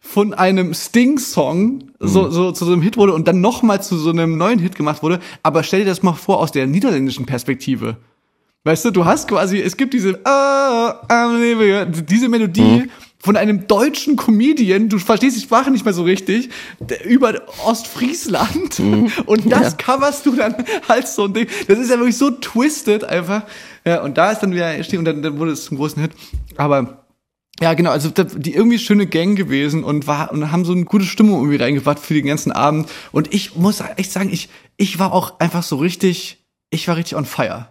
von 0.06 0.34
einem 0.34 0.74
Sting-Song 0.74 1.92
so, 2.00 2.24
mhm. 2.24 2.32
so 2.32 2.52
zu 2.52 2.64
so 2.64 2.72
einem 2.72 2.82
Hit 2.82 2.96
wurde 2.96 3.14
und 3.14 3.28
dann 3.28 3.42
nochmal 3.42 3.82
zu 3.82 3.98
so 3.98 4.12
einem 4.12 4.38
neuen 4.38 4.60
Hit 4.60 4.76
gemacht 4.76 5.04
wurde. 5.04 5.20
Aber 5.44 5.64
stell 5.64 5.80
dir 5.80 5.88
das 5.88 6.04
mal 6.04 6.14
vor 6.14 6.40
aus 6.40 6.52
der 6.52 6.68
niederländischen 6.68 7.26
Perspektive. 7.26 7.98
Weißt 8.64 8.86
du, 8.86 8.92
du 8.92 9.06
hast 9.06 9.28
quasi, 9.28 9.60
es 9.60 9.76
gibt 9.76 9.94
diese, 9.94 10.20
oh, 10.24 10.90
diese 12.08 12.30
Melodie 12.30 12.62
mhm. 12.84 12.90
von 13.20 13.36
einem 13.36 13.68
deutschen 13.68 14.16
Comedian, 14.16 14.90
du 14.90 15.00
verstehst 15.00 15.38
die 15.38 15.42
Sprache 15.42 15.72
nicht 15.72 15.84
mehr 15.84 15.94
so 15.94 16.04
richtig, 16.04 16.50
über 17.04 17.42
Ostfriesland 17.66 18.80
mhm. 18.80 19.12
und 19.26 19.52
das 19.52 19.72
ja. 19.72 19.78
coverst 19.78 20.26
du 20.26 20.36
dann 20.36 20.56
als 20.88 21.16
so 21.16 21.26
ein 21.26 21.34
Ding. 21.34 21.48
Das 21.68 21.80
ist 21.80 21.90
ja 21.90 21.98
wirklich 21.98 22.18
so 22.18 22.30
twisted 22.30 23.04
einfach. 23.04 23.44
Ja, 23.86 24.02
und 24.02 24.18
da 24.18 24.32
ist 24.32 24.40
dann 24.40 24.54
wieder, 24.54 24.72
und 24.98 25.06
dann, 25.06 25.22
dann 25.22 25.40
wurde 25.40 25.52
es 25.52 25.66
zum 25.66 25.78
großen 25.78 26.02
Hit. 26.02 26.12
Aber 26.58 27.05
ja, 27.62 27.74
genau, 27.74 27.92
also 27.92 28.10
die 28.10 28.54
irgendwie 28.54 28.80
schöne 28.80 29.08
Gang 29.08 29.38
gewesen 29.38 29.84
und 29.84 30.08
war 30.08 30.32
und 30.32 30.52
haben 30.52 30.66
so 30.66 30.74
eine 30.74 30.84
gute 30.84 31.06
Stimmung 31.06 31.40
irgendwie 31.40 31.64
reingebracht 31.64 32.00
für 32.00 32.14
den 32.14 32.26
ganzen 32.26 32.52
Abend. 32.52 32.90
Und 33.14 33.34
ich 33.34 33.56
muss 33.56 33.82
echt 33.96 34.12
sagen, 34.12 34.30
ich, 34.32 34.50
ich 34.76 35.00
war 35.00 35.14
auch 35.14 35.40
einfach 35.40 35.64
so 35.64 35.78
richtig, 35.78 36.46
ich 36.70 36.88
war 36.88 36.98
richtig 36.98 37.16
on 37.16 37.26
fire. 37.26 37.70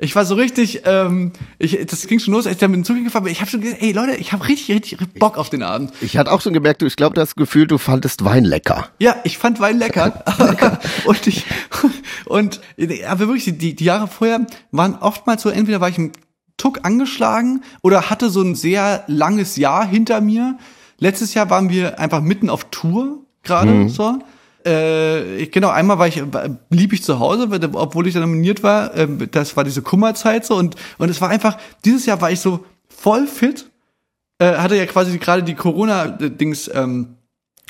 Ich 0.00 0.14
war 0.14 0.24
so 0.24 0.36
richtig, 0.36 0.82
ähm, 0.84 1.32
ich, 1.58 1.76
das 1.86 2.06
ging 2.06 2.20
schon 2.20 2.32
los, 2.32 2.46
als 2.46 2.54
ich 2.54 2.60
da 2.60 2.68
mit 2.68 2.76
dem 2.76 2.84
Zug 2.84 3.02
gefahren 3.02 3.24
bin. 3.24 3.32
Ich 3.32 3.40
habe 3.40 3.50
schon 3.50 3.60
gesagt, 3.60 3.82
ey 3.82 3.90
Leute, 3.90 4.14
ich 4.14 4.32
habe 4.32 4.46
richtig, 4.46 4.76
richtig 4.76 5.18
Bock 5.18 5.36
auf 5.36 5.50
den 5.50 5.64
Abend. 5.64 5.92
Ich 6.00 6.16
hatte 6.16 6.30
auch 6.30 6.40
schon 6.40 6.52
gemerkt, 6.52 6.82
du, 6.82 6.86
ich 6.86 6.94
glaube, 6.94 7.14
das 7.14 7.34
Gefühl, 7.34 7.66
du 7.66 7.78
fandest 7.78 8.24
Wein 8.24 8.44
lecker. 8.44 8.88
Ja, 9.00 9.16
ich 9.24 9.38
fand 9.38 9.58
Wein 9.58 9.78
lecker. 9.78 10.24
und 11.04 11.26
ich, 11.26 11.44
und, 12.26 12.60
aber 13.08 13.26
wirklich, 13.26 13.58
die, 13.58 13.74
die 13.74 13.84
Jahre 13.84 14.06
vorher 14.06 14.46
waren 14.70 14.94
oftmals 14.94 15.42
so, 15.42 15.50
entweder 15.50 15.80
war 15.80 15.88
ich 15.88 15.98
im 15.98 16.12
Tuck 16.58 16.80
angeschlagen 16.82 17.62
oder 17.80 18.10
hatte 18.10 18.28
so 18.28 18.42
ein 18.42 18.54
sehr 18.54 19.04
langes 19.06 19.56
Jahr 19.56 19.86
hinter 19.86 20.20
mir. 20.20 20.58
Letztes 20.98 21.32
Jahr 21.32 21.48
waren 21.48 21.70
wir 21.70 21.98
einfach 21.98 22.20
mitten 22.20 22.50
auf 22.50 22.64
Tour 22.70 23.22
gerade 23.42 23.70
mhm. 23.70 23.88
so. 23.88 24.18
Äh, 24.64 25.46
genau, 25.46 25.70
einmal 25.70 25.98
war 25.98 26.08
ich 26.08 26.22
blieb 26.68 26.92
ich 26.92 27.02
zu 27.02 27.20
Hause, 27.20 27.48
obwohl 27.72 28.06
ich 28.06 28.14
da 28.14 28.20
nominiert 28.20 28.62
war. 28.62 28.94
Äh, 28.94 29.08
das 29.30 29.56
war 29.56 29.64
diese 29.64 29.82
Kummerzeit 29.82 30.44
so 30.44 30.56
und 30.56 30.74
und 30.98 31.08
es 31.08 31.20
war 31.20 31.30
einfach 31.30 31.56
dieses 31.84 32.04
Jahr 32.04 32.20
war 32.20 32.30
ich 32.30 32.40
so 32.40 32.64
voll 32.88 33.26
fit. 33.26 33.70
Äh, 34.38 34.56
hatte 34.56 34.76
ja 34.76 34.86
quasi 34.86 35.16
gerade 35.18 35.42
die 35.42 35.54
Corona-Dings 35.54 36.70
ähm, 36.74 37.16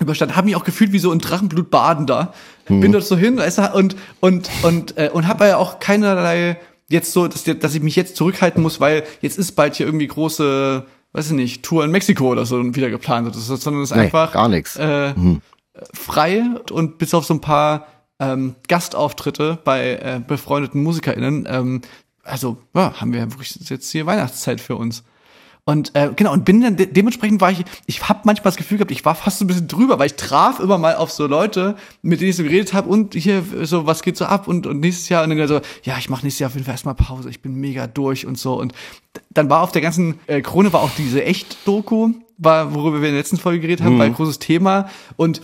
überstanden, 0.00 0.36
habe 0.36 0.46
mich 0.46 0.56
auch 0.56 0.64
gefühlt 0.64 0.92
wie 0.92 0.98
so 0.98 1.10
ein 1.12 1.18
Drachenblut 1.18 1.70
baden 1.70 2.06
da. 2.06 2.32
Mhm. 2.68 2.80
Bin 2.80 2.92
dort 2.92 3.04
so 3.04 3.16
hin, 3.16 3.36
weißt 3.36 3.58
du, 3.58 3.72
und 3.74 3.96
und 4.20 4.50
und 4.62 4.98
äh, 4.98 5.10
und 5.12 5.26
habe 5.28 5.46
ja 5.46 5.56
auch 5.56 5.78
keinerlei 5.78 6.58
jetzt 6.88 7.12
so, 7.12 7.28
dass, 7.28 7.44
dass 7.44 7.74
ich 7.74 7.82
mich 7.82 7.96
jetzt 7.96 8.16
zurückhalten 8.16 8.62
muss, 8.62 8.80
weil 8.80 9.04
jetzt 9.20 9.38
ist 9.38 9.52
bald 9.52 9.76
hier 9.76 9.86
irgendwie 9.86 10.06
große, 10.06 10.86
weiß 11.12 11.26
ich 11.26 11.32
nicht, 11.32 11.62
Tour 11.62 11.84
in 11.84 11.90
Mexiko 11.90 12.28
oder 12.28 12.46
so 12.46 12.74
wieder 12.74 12.90
geplant, 12.90 13.34
sondern 13.34 13.82
es 13.82 13.90
ist 13.90 13.96
nee, 13.96 14.02
einfach 14.02 14.32
gar 14.32 14.48
nichts. 14.48 14.76
Äh, 14.76 15.14
mhm. 15.14 15.40
frei 15.92 16.44
und 16.70 16.98
bis 16.98 17.14
auf 17.14 17.24
so 17.24 17.34
ein 17.34 17.40
paar 17.40 17.86
ähm, 18.18 18.56
Gastauftritte 18.66 19.58
bei 19.64 19.92
äh, 19.94 20.20
befreundeten 20.26 20.82
MusikerInnen, 20.82 21.46
ähm, 21.48 21.82
also 22.24 22.58
ja, 22.74 23.00
haben 23.00 23.12
wir 23.12 23.30
wirklich 23.30 23.54
jetzt 23.68 23.90
hier 23.90 24.06
Weihnachtszeit 24.06 24.60
für 24.60 24.76
uns. 24.76 25.04
Und 25.68 25.94
äh, 25.94 26.08
genau, 26.16 26.32
und 26.32 26.46
bin 26.46 26.62
dann 26.62 26.76
de 26.76 26.86
dementsprechend 26.86 27.42
war 27.42 27.50
ich, 27.50 27.62
ich 27.84 28.08
habe 28.08 28.20
manchmal 28.24 28.44
das 28.44 28.56
Gefühl 28.56 28.78
gehabt, 28.78 28.90
ich 28.90 29.04
war 29.04 29.14
fast 29.14 29.38
so 29.38 29.44
ein 29.44 29.48
bisschen 29.48 29.68
drüber, 29.68 29.98
weil 29.98 30.06
ich 30.06 30.14
traf 30.14 30.60
immer 30.60 30.78
mal 30.78 30.96
auf 30.96 31.10
so 31.10 31.26
Leute, 31.26 31.76
mit 32.00 32.22
denen 32.22 32.30
ich 32.30 32.36
so 32.36 32.42
geredet 32.42 32.72
habe 32.72 32.88
und 32.88 33.12
hier 33.12 33.44
so, 33.64 33.84
was 33.84 34.00
geht 34.00 34.16
so 34.16 34.24
ab 34.24 34.48
und, 34.48 34.66
und 34.66 34.80
nächstes 34.80 35.10
Jahr 35.10 35.24
und 35.24 35.36
dann 35.36 35.46
so, 35.46 35.60
ja, 35.82 35.98
ich 35.98 36.08
mache 36.08 36.22
nächstes 36.24 36.38
Jahr 36.38 36.48
auf 36.48 36.54
jeden 36.54 36.64
Fall 36.64 36.72
erstmal 36.72 36.94
Pause, 36.94 37.28
ich 37.28 37.42
bin 37.42 37.52
mega 37.56 37.86
durch 37.86 38.24
und 38.24 38.38
so. 38.38 38.58
Und 38.58 38.72
dann 39.28 39.50
war 39.50 39.60
auf 39.60 39.70
der 39.70 39.82
ganzen 39.82 40.18
äh, 40.26 40.40
Krone 40.40 40.72
war 40.72 40.80
auch 40.80 40.90
diese 40.96 41.22
Echt-Doku, 41.22 42.12
war, 42.38 42.74
worüber 42.74 43.02
wir 43.02 43.08
in 43.10 43.14
der 43.14 43.20
letzten 43.20 43.36
Folge 43.36 43.60
geredet 43.60 43.84
haben, 43.84 43.96
mhm. 43.96 43.98
war 43.98 44.06
ein 44.06 44.14
großes 44.14 44.38
Thema. 44.38 44.88
Und 45.16 45.42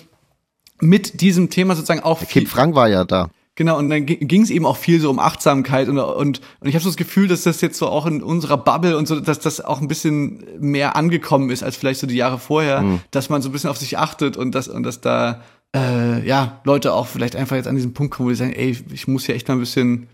mit 0.81 1.21
diesem 1.21 1.51
Thema 1.51 1.75
sozusagen 1.77 2.01
auch. 2.01 2.27
Kim 2.27 2.47
Frank 2.47 2.75
war 2.75 2.89
ja 2.89 3.05
da. 3.05 3.29
Genau, 3.57 3.79
und 3.79 3.89
dann 3.89 4.05
ging 4.05 4.43
es 4.43 4.51
eben 4.51 4.67
auch 4.67 4.77
viel 4.77 5.01
so 5.01 5.09
um 5.11 5.21
Achtsamkeit 5.21 5.89
und, 5.89 5.97
und, 5.99 6.41
und 6.61 6.69
ich 6.69 6.75
habe 6.75 6.83
so 6.83 6.89
das 6.89 6.97
Gefühl, 6.97 7.29
dass 7.29 7.45
das 7.45 7.61
jetzt 7.61 7.79
so 7.79 7.87
auch 7.87 8.05
in 8.05 8.21
unserer 8.21 8.57
Bubble 8.57 8.97
und 8.97 9.07
so, 9.07 9.21
dass 9.21 9.39
das 9.39 9.61
auch 9.61 9.81
ein 9.81 9.87
bisschen 9.87 10.45
mehr 10.59 10.97
angekommen 10.97 11.51
ist 11.51 11.63
als 11.63 11.77
vielleicht 11.77 12.01
so 12.01 12.09
die 12.09 12.17
Jahre 12.17 12.41
vorher, 12.41 12.83
mhm. 12.83 13.01
dass 13.13 13.29
man 13.29 13.43
so 13.43 13.49
ein 13.49 13.53
bisschen 13.53 13.71
auf 13.71 13.77
sich 13.77 13.97
achtet 13.97 14.37
und 14.37 14.57
dass, 14.57 14.67
und 14.67 14.83
dass 14.83 15.01
da 15.01 15.43
äh, 15.75 16.27
ja 16.27 16.61
Leute 16.65 16.93
auch 16.93 17.07
vielleicht 17.07 17.37
einfach 17.37 17.55
jetzt 17.55 17.69
an 17.69 17.77
diesen 17.77 17.95
Punkt 17.95 18.15
kommen, 18.15 18.27
wo 18.27 18.31
die 18.31 18.37
sagen, 18.37 18.55
ey, 18.55 18.77
ich 18.93 19.07
muss 19.07 19.27
hier 19.27 19.37
echt 19.37 19.47
mal 19.47 19.55
ein 19.55 19.61
bisschen 19.61 20.09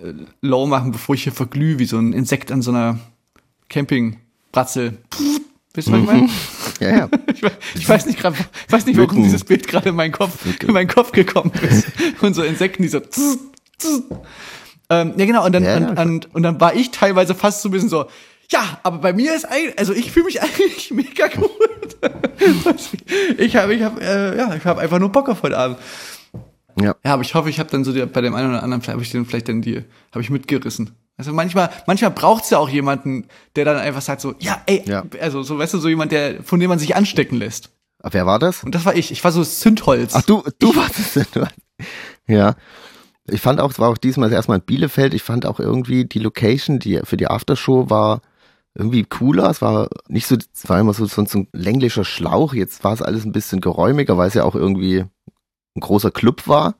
äh, 0.00 0.12
low 0.40 0.66
machen, 0.66 0.92
bevor 0.92 1.14
ich 1.14 1.24
hier 1.24 1.32
verglühe, 1.32 1.78
wie 1.78 1.84
so 1.84 1.98
ein 1.98 2.14
Insekt 2.14 2.50
an 2.50 2.62
so 2.62 2.70
einer 2.70 2.98
Campingbratzel. 3.68 4.96
Wisst 5.76 5.88
ihr, 5.88 5.92
was 5.92 6.00
ich 6.00 6.06
meine? 6.06 6.28
Ja, 6.80 6.90
ja. 6.90 7.08
Ich, 7.32 7.42
ich 7.74 7.88
weiß 7.88 8.06
nicht 8.06 8.18
gerade, 8.18 8.36
weiß 8.70 8.86
nicht, 8.86 8.98
warum 8.98 9.22
dieses 9.22 9.44
Bild 9.44 9.68
gerade 9.68 9.90
in 9.90 9.94
meinen 9.94 10.12
Kopf, 10.12 10.38
in 10.62 10.72
meinen 10.72 10.88
Kopf 10.88 11.12
gekommen 11.12 11.52
ist. 11.62 11.86
Und 12.22 12.34
so 12.34 12.42
Insekten, 12.42 12.82
die 12.82 12.88
so. 12.88 13.00
Tss, 13.00 13.38
tss. 13.78 14.02
Ähm, 14.88 15.14
ja, 15.16 15.26
genau. 15.26 15.44
Und 15.44 15.52
dann, 15.52 15.64
ja, 15.64 15.76
und, 15.76 15.98
und, 15.98 16.34
und 16.34 16.42
dann 16.42 16.60
war 16.60 16.74
ich 16.74 16.92
teilweise 16.92 17.34
fast 17.34 17.60
so 17.60 17.68
ein 17.68 17.72
bisschen 17.72 17.88
so, 17.88 18.06
ja, 18.50 18.78
aber 18.84 18.98
bei 18.98 19.12
mir 19.12 19.34
ist 19.34 19.44
eigentlich, 19.44 19.78
also 19.78 19.92
ich 19.92 20.12
fühle 20.12 20.26
mich 20.26 20.40
eigentlich 20.42 20.90
mega 20.92 21.26
gut. 21.28 21.50
ich 23.38 23.56
habe, 23.56 23.74
ich 23.74 23.82
habe, 23.82 24.00
äh, 24.00 24.38
ja, 24.38 24.54
ich 24.54 24.64
habe 24.64 24.80
einfach 24.80 24.98
nur 24.98 25.10
Bock 25.10 25.28
auf 25.28 25.42
heute 25.42 25.58
Abend. 25.58 25.78
Ja. 26.80 26.94
Ja, 27.04 27.14
aber 27.14 27.22
ich 27.22 27.34
hoffe, 27.34 27.50
ich 27.50 27.58
habe 27.58 27.70
dann 27.70 27.84
so 27.84 27.92
die, 27.92 28.04
bei 28.06 28.20
dem 28.20 28.34
einen 28.34 28.50
oder 28.50 28.62
anderen, 28.62 28.86
habe 28.86 29.02
ich 29.02 29.10
den 29.10 29.26
vielleicht 29.26 29.48
dann 29.48 29.62
die, 29.62 29.82
habe 30.12 30.20
ich 30.20 30.30
mitgerissen. 30.30 30.92
Also 31.18 31.32
manchmal, 31.32 31.70
manchmal 31.86 32.10
braucht's 32.10 32.50
ja 32.50 32.58
auch 32.58 32.68
jemanden, 32.68 33.26
der 33.54 33.64
dann 33.64 33.78
einfach 33.78 34.02
sagt 34.02 34.20
so, 34.20 34.34
ja, 34.38 34.60
ey, 34.66 34.82
ja. 34.86 35.04
also 35.20 35.42
so, 35.42 35.58
weißt 35.58 35.74
du, 35.74 35.78
so 35.78 35.88
jemand, 35.88 36.12
der, 36.12 36.42
von 36.42 36.60
dem 36.60 36.68
man 36.68 36.78
sich 36.78 36.94
anstecken 36.94 37.38
lässt. 37.38 37.70
Wer 38.02 38.26
war 38.26 38.38
das? 38.38 38.62
Und 38.62 38.74
das 38.74 38.84
war 38.84 38.94
ich. 38.94 39.10
Ich 39.10 39.24
war 39.24 39.32
so 39.32 39.42
Zündholz. 39.42 40.14
Ach, 40.14 40.22
du, 40.22 40.42
du 40.58 40.76
warst 40.76 40.98
es. 40.98 41.26
Ja. 42.28 42.56
Ich 43.28 43.40
fand 43.40 43.60
auch, 43.60 43.70
es 43.70 43.78
war 43.78 43.88
auch 43.88 43.98
diesmal 43.98 44.32
erstmal 44.32 44.58
in 44.58 44.64
Bielefeld. 44.64 45.14
Ich 45.14 45.22
fand 45.22 45.46
auch 45.46 45.60
irgendwie 45.60 46.04
die 46.04 46.18
Location, 46.18 46.78
die 46.78 47.00
für 47.04 47.16
die 47.16 47.28
Aftershow 47.28 47.88
war 47.90 48.20
irgendwie 48.74 49.04
cooler. 49.04 49.48
Es 49.50 49.62
war 49.62 49.88
nicht 50.08 50.26
so, 50.26 50.36
es 50.36 50.68
war 50.68 50.78
immer 50.80 50.92
so, 50.92 51.06
so 51.06 51.22
ein 51.22 51.48
länglicher 51.52 52.04
Schlauch. 52.04 52.52
Jetzt 52.52 52.84
war 52.84 52.92
es 52.92 53.02
alles 53.02 53.24
ein 53.24 53.32
bisschen 53.32 53.60
geräumiger, 53.60 54.16
weil 54.18 54.28
es 54.28 54.34
ja 54.34 54.44
auch 54.44 54.54
irgendwie 54.54 55.04
ein 55.76 55.80
großer 55.80 56.10
Club 56.10 56.46
war. 56.46 56.74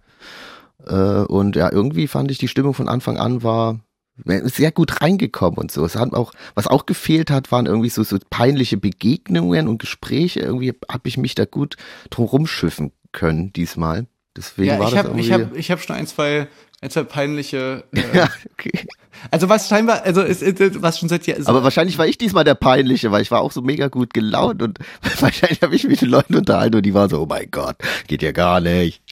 Äh, 0.84 1.22
und 1.22 1.56
ja, 1.56 1.70
irgendwie 1.70 2.06
fand 2.06 2.30
ich 2.30 2.38
die 2.38 2.48
Stimmung 2.48 2.74
von 2.74 2.88
Anfang 2.88 3.18
an 3.18 3.42
war 3.42 3.80
sehr 4.24 4.72
gut 4.72 5.02
reingekommen 5.02 5.58
und 5.58 5.70
so. 5.70 5.84
Es 5.84 5.96
hat 5.96 6.12
auch, 6.14 6.32
was 6.54 6.66
auch 6.66 6.86
gefehlt 6.86 7.30
hat, 7.30 7.52
waren 7.52 7.66
irgendwie 7.66 7.90
so, 7.90 8.02
so 8.02 8.18
peinliche 8.30 8.76
Begegnungen 8.76 9.68
und 9.68 9.78
Gespräche. 9.78 10.40
Irgendwie 10.40 10.72
habe 10.90 11.08
ich 11.08 11.18
mich 11.18 11.34
da 11.34 11.44
gut 11.44 11.76
drum 12.10 12.26
rumschiffen 12.26 12.92
können 13.12 13.52
diesmal. 13.52 14.06
Deswegen 14.36 14.68
ja, 14.68 14.78
war 14.78 14.88
ich 14.88 14.94
das 14.94 14.98
habe 14.98 15.08
irgendwie. 15.08 15.26
ich 15.26 15.32
hab, 15.32 15.56
ich 15.56 15.70
hab 15.70 15.80
schon 15.80 15.96
ein, 15.96 16.06
zwei, 16.06 16.48
ein, 16.80 16.90
zwei 16.90 17.04
peinliche. 17.04 17.84
Äh, 17.92 18.16
ja, 18.16 18.28
okay. 18.52 18.86
Also 19.30 19.48
was 19.48 19.68
scheinbar, 19.68 20.02
also 20.02 20.20
es, 20.20 20.42
es, 20.42 20.54
was 20.82 20.98
schon 20.98 21.08
seit 21.08 21.26
Jahren. 21.26 21.46
Aber 21.46 21.64
wahrscheinlich 21.64 21.96
war 21.96 22.06
ich 22.06 22.18
diesmal 22.18 22.44
der 22.44 22.54
Peinliche, 22.54 23.10
weil 23.10 23.22
ich 23.22 23.30
war 23.30 23.40
auch 23.40 23.50
so 23.50 23.62
mega 23.62 23.88
gut 23.88 24.12
gelaunt 24.12 24.62
und 24.62 24.78
wahrscheinlich 25.20 25.62
habe 25.62 25.74
ich 25.74 25.84
mich 25.84 25.92
mit 25.92 26.00
den 26.02 26.10
Leuten 26.10 26.34
unterhalten 26.34 26.76
und 26.76 26.82
die 26.84 26.92
waren 26.92 27.08
so, 27.08 27.22
oh 27.22 27.26
mein 27.26 27.50
Gott, 27.50 27.76
geht 28.08 28.22
ja 28.22 28.32
gar 28.32 28.60
nicht. 28.60 29.02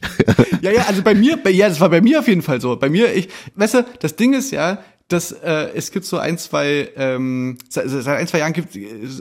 Ja, 0.60 0.72
ja, 0.72 0.82
also 0.82 1.02
bei 1.02 1.14
mir, 1.14 1.38
bei, 1.38 1.50
ja, 1.50 1.68
das 1.68 1.80
war 1.80 1.88
bei 1.88 2.02
mir 2.02 2.20
auf 2.20 2.28
jeden 2.28 2.42
Fall 2.42 2.60
so. 2.60 2.76
Bei 2.76 2.90
mir, 2.90 3.14
ich, 3.14 3.28
weißt 3.54 3.74
du, 3.74 3.86
das 4.00 4.16
Ding 4.16 4.34
ist 4.34 4.50
ja, 4.50 4.78
dass 5.14 5.32
äh, 5.32 5.70
es 5.74 5.90
gibt 5.90 6.04
so 6.04 6.18
ein, 6.18 6.36
zwei, 6.38 6.90
ähm, 6.96 7.58
seit, 7.68 7.88
seit 7.88 8.18
ein, 8.18 8.26
zwei 8.26 8.38
Jahren 8.38 8.52
gibt, 8.52 8.76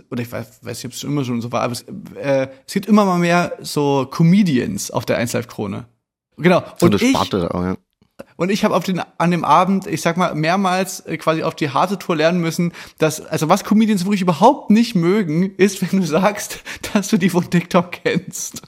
oder 0.10 0.22
ich 0.22 0.32
weiß, 0.32 0.60
weiß 0.62 0.78
nicht, 0.80 0.86
ob 0.86 0.92
es 0.92 1.00
schon 1.00 1.12
immer 1.12 1.24
schon 1.24 1.42
so 1.42 1.52
war, 1.52 1.62
aber 1.62 1.74
es, 1.74 1.86
äh, 2.16 2.48
es 2.66 2.74
gibt 2.74 2.88
immer 2.88 3.06
mal 3.06 3.20
mehr 3.20 3.54
so 3.62 4.08
Comedians 4.10 4.92
auf 4.92 5.06
der 5.06 5.18
1 5.18 5.34
Live 5.34 5.48
Krone. 5.48 5.86
Genau. 6.38 6.64
So 6.80 6.88
und 6.88 6.96
eine 6.96 7.04
ich, 7.04 7.16
Sparte. 7.16 7.50
oh 7.54 7.62
ja. 7.62 7.76
und 8.38 8.50
ich 8.50 8.66
habe 8.66 8.76
auf 8.76 8.84
den 8.84 9.02
an 9.18 9.32
dem 9.32 9.46
Abend, 9.46 9.86
ich 9.86 10.02
sag 10.02 10.18
mal, 10.18 10.34
mehrmals 10.34 11.02
äh, 11.02 11.18
quasi 11.18 11.44
auf 11.44 11.56
die 11.56 11.70
harte 11.70 12.00
Tour 12.00 12.16
lernen 12.16 12.42
müssen, 12.42 12.74
dass 12.98 13.22
also 13.22 13.50
was 13.50 13.64
Comedians 13.64 14.04
wirklich 14.06 14.22
überhaupt 14.22 14.72
nicht 14.72 14.96
mögen, 14.96 15.56
ist, 15.58 15.82
wenn 15.82 16.02
du 16.02 16.08
sagst, 16.08 16.64
dass 16.94 17.10
du 17.10 17.18
die 17.18 17.30
von 17.30 17.50
TikTok 17.50 17.92
kennst. 17.92 18.64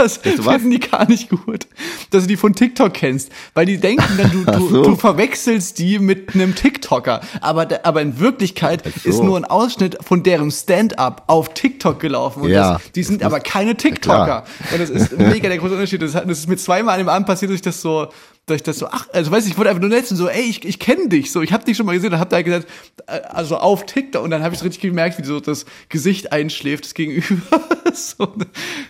Das 0.00 0.20
was? 0.24 0.54
finden 0.54 0.70
die 0.70 0.80
gar 0.80 1.08
nicht 1.08 1.28
gut, 1.28 1.66
dass 2.10 2.22
du 2.24 2.28
die 2.28 2.36
von 2.36 2.54
TikTok 2.54 2.92
kennst, 2.94 3.30
weil 3.54 3.66
die 3.66 3.78
denken 3.78 4.16
dann 4.16 4.30
du 4.30 4.44
du, 4.58 4.68
so. 4.68 4.82
du 4.82 4.96
verwechselst 4.96 5.78
die 5.78 5.98
mit 5.98 6.34
einem 6.34 6.54
TikToker, 6.54 7.20
aber 7.40 7.68
aber 7.84 8.02
in 8.02 8.18
Wirklichkeit 8.18 8.82
so. 9.02 9.08
ist 9.08 9.22
nur 9.22 9.36
ein 9.36 9.44
Ausschnitt 9.44 9.98
von 10.00 10.22
deren 10.22 10.50
Stand-up 10.50 11.24
auf 11.26 11.54
TikTok 11.54 12.00
gelaufen 12.00 12.42
und 12.42 12.50
Ja, 12.50 12.74
das, 12.74 12.92
die 12.92 13.02
sind 13.02 13.20
das 13.20 13.26
aber 13.26 13.40
keine 13.40 13.76
TikToker 13.76 14.44
und 14.72 14.80
das 14.80 14.90
ist 14.90 15.16
mega 15.18 15.48
der 15.48 15.58
große 15.58 15.74
Unterschied. 15.74 16.02
Das, 16.02 16.12
das 16.12 16.38
ist 16.38 16.48
mir 16.48 16.56
zweimal 16.56 16.94
an 16.94 17.00
dem 17.00 17.08
Abend 17.08 17.26
passiert, 17.26 17.50
dass 17.50 17.56
ich 17.56 17.62
das 17.62 17.80
so 17.80 18.08
dass 18.50 18.56
ich 18.56 18.62
das 18.62 18.78
so, 18.78 18.86
ach, 18.88 19.08
also 19.12 19.30
weiß 19.30 19.44
ich, 19.46 19.52
ich 19.52 19.58
wurde 19.58 19.70
einfach 19.70 19.80
nur 19.80 19.90
letztens 19.90 20.18
so, 20.18 20.28
ey, 20.28 20.42
ich, 20.42 20.64
ich 20.64 20.78
kenne 20.78 21.08
dich, 21.08 21.32
so, 21.32 21.40
ich 21.42 21.52
habe 21.52 21.64
dich 21.64 21.76
schon 21.76 21.86
mal 21.86 21.92
gesehen, 21.94 22.10
dann 22.10 22.20
habt 22.20 22.32
ihr 22.32 22.36
halt 22.36 22.44
gesagt, 22.46 22.68
äh, 23.06 23.20
also 23.28 23.56
auf 23.56 23.86
TikTok 23.86 24.22
und 24.22 24.30
dann 24.30 24.42
habe 24.42 24.54
ich 24.54 24.62
richtig 24.62 24.82
gemerkt, 24.82 25.18
wie 25.18 25.24
so 25.24 25.40
das 25.40 25.64
Gesicht 25.88 26.32
einschläft, 26.32 26.84
das 26.84 26.94
Gegenüber, 26.94 27.62
so, 27.94 28.34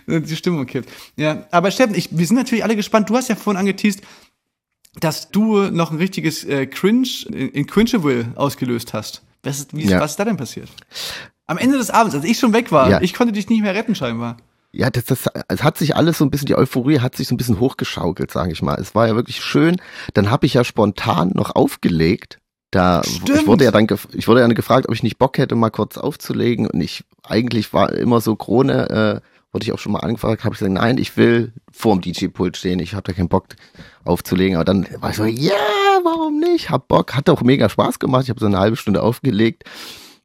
ne, 0.07 0.21
die 0.21 0.35
Stimmung 0.35 0.65
kippt. 0.65 0.89
Ja, 1.15 1.45
aber 1.51 1.71
Steffen, 1.71 1.95
ich, 1.95 2.09
wir 2.11 2.25
sind 2.27 2.35
natürlich 2.37 2.63
alle 2.63 2.75
gespannt, 2.75 3.09
du 3.09 3.15
hast 3.15 3.29
ja 3.29 3.35
vorhin 3.35 3.59
angeteased, 3.59 4.01
dass 4.99 5.29
du 5.31 5.69
noch 5.71 5.91
ein 5.91 5.97
richtiges 5.97 6.43
äh, 6.43 6.65
Cringe 6.67 7.07
in, 7.29 7.49
in 7.49 7.65
Cringeable 7.65 8.33
ausgelöst 8.35 8.93
hast. 8.93 9.21
Was 9.43 9.59
ist, 9.59 9.75
wie, 9.75 9.85
Ja. 9.85 9.99
was 10.01 10.11
ist 10.11 10.17
da 10.17 10.25
denn 10.25 10.37
passiert? 10.37 10.69
Am 11.47 11.57
Ende 11.57 11.77
des 11.77 11.89
Abends, 11.89 12.13
als 12.15 12.25
ich 12.25 12.37
schon 12.37 12.53
weg 12.53 12.71
war, 12.71 12.89
Ja. 12.89 13.01
ich 13.01 13.13
konnte 13.13 13.31
dich 13.33 13.49
nicht 13.49 13.61
mehr 13.61 13.73
retten 13.73 13.95
scheinbar. 13.95 14.37
Ja, 14.73 14.89
das, 14.89 15.05
das, 15.05 15.25
es 15.49 15.63
hat 15.63 15.77
sich 15.77 15.95
alles 15.95 16.17
so 16.17 16.25
ein 16.25 16.31
bisschen, 16.31 16.45
die 16.45 16.55
Euphorie 16.55 16.99
hat 16.99 17.15
sich 17.15 17.27
so 17.27 17.35
ein 17.35 17.37
bisschen 17.37 17.59
hochgeschaukelt, 17.59 18.31
sage 18.31 18.53
ich 18.53 18.61
mal. 18.61 18.79
Es 18.79 18.95
war 18.95 19.07
ja 19.07 19.15
wirklich 19.15 19.41
schön. 19.41 19.77
Dann 20.13 20.31
habe 20.31 20.45
ich 20.45 20.53
ja 20.53 20.63
spontan 20.63 21.31
noch 21.33 21.55
aufgelegt. 21.55 22.39
Da 22.71 23.01
ich 23.03 23.47
wurde 23.47 23.65
ja 23.65 23.71
dann 23.71 23.85
ich 24.13 24.29
wurde 24.29 24.39
ja 24.39 24.47
dann 24.47 24.55
gefragt, 24.55 24.87
ob 24.87 24.95
ich 24.95 25.03
nicht 25.03 25.17
Bock 25.17 25.37
hätte, 25.37 25.55
mal 25.55 25.71
kurz 25.71 25.97
aufzulegen. 25.97 26.67
Und 26.67 26.79
ich 26.79 27.03
eigentlich 27.23 27.73
war 27.73 27.91
immer 27.91 28.21
so 28.21 28.37
Krone, 28.37 28.89
äh, 28.89 29.21
wurde 29.51 29.63
ich 29.63 29.73
auch 29.73 29.79
schon 29.79 29.91
mal 29.91 29.99
angefragt, 29.99 30.45
habe 30.45 30.55
ich 30.55 30.59
gesagt, 30.59 30.73
nein, 30.73 30.97
ich 30.97 31.17
will 31.17 31.51
vorm 31.69 31.99
DJ-Pult 31.99 32.55
stehen, 32.55 32.79
ich 32.79 32.93
habe 32.93 33.03
da 33.03 33.11
keinen 33.11 33.27
Bock 33.27 33.47
aufzulegen. 34.05 34.55
Aber 34.55 34.63
dann 34.63 34.87
war 35.01 35.09
ich 35.09 35.17
so, 35.17 35.25
ja, 35.25 35.51
warum 36.03 36.39
nicht? 36.39 36.69
Hab 36.69 36.87
Bock, 36.87 37.13
hat 37.13 37.29
auch 37.29 37.41
mega 37.41 37.67
Spaß 37.67 37.99
gemacht. 37.99 38.23
Ich 38.23 38.29
habe 38.29 38.39
so 38.39 38.45
eine 38.45 38.59
halbe 38.59 38.77
Stunde 38.77 39.03
aufgelegt. 39.03 39.65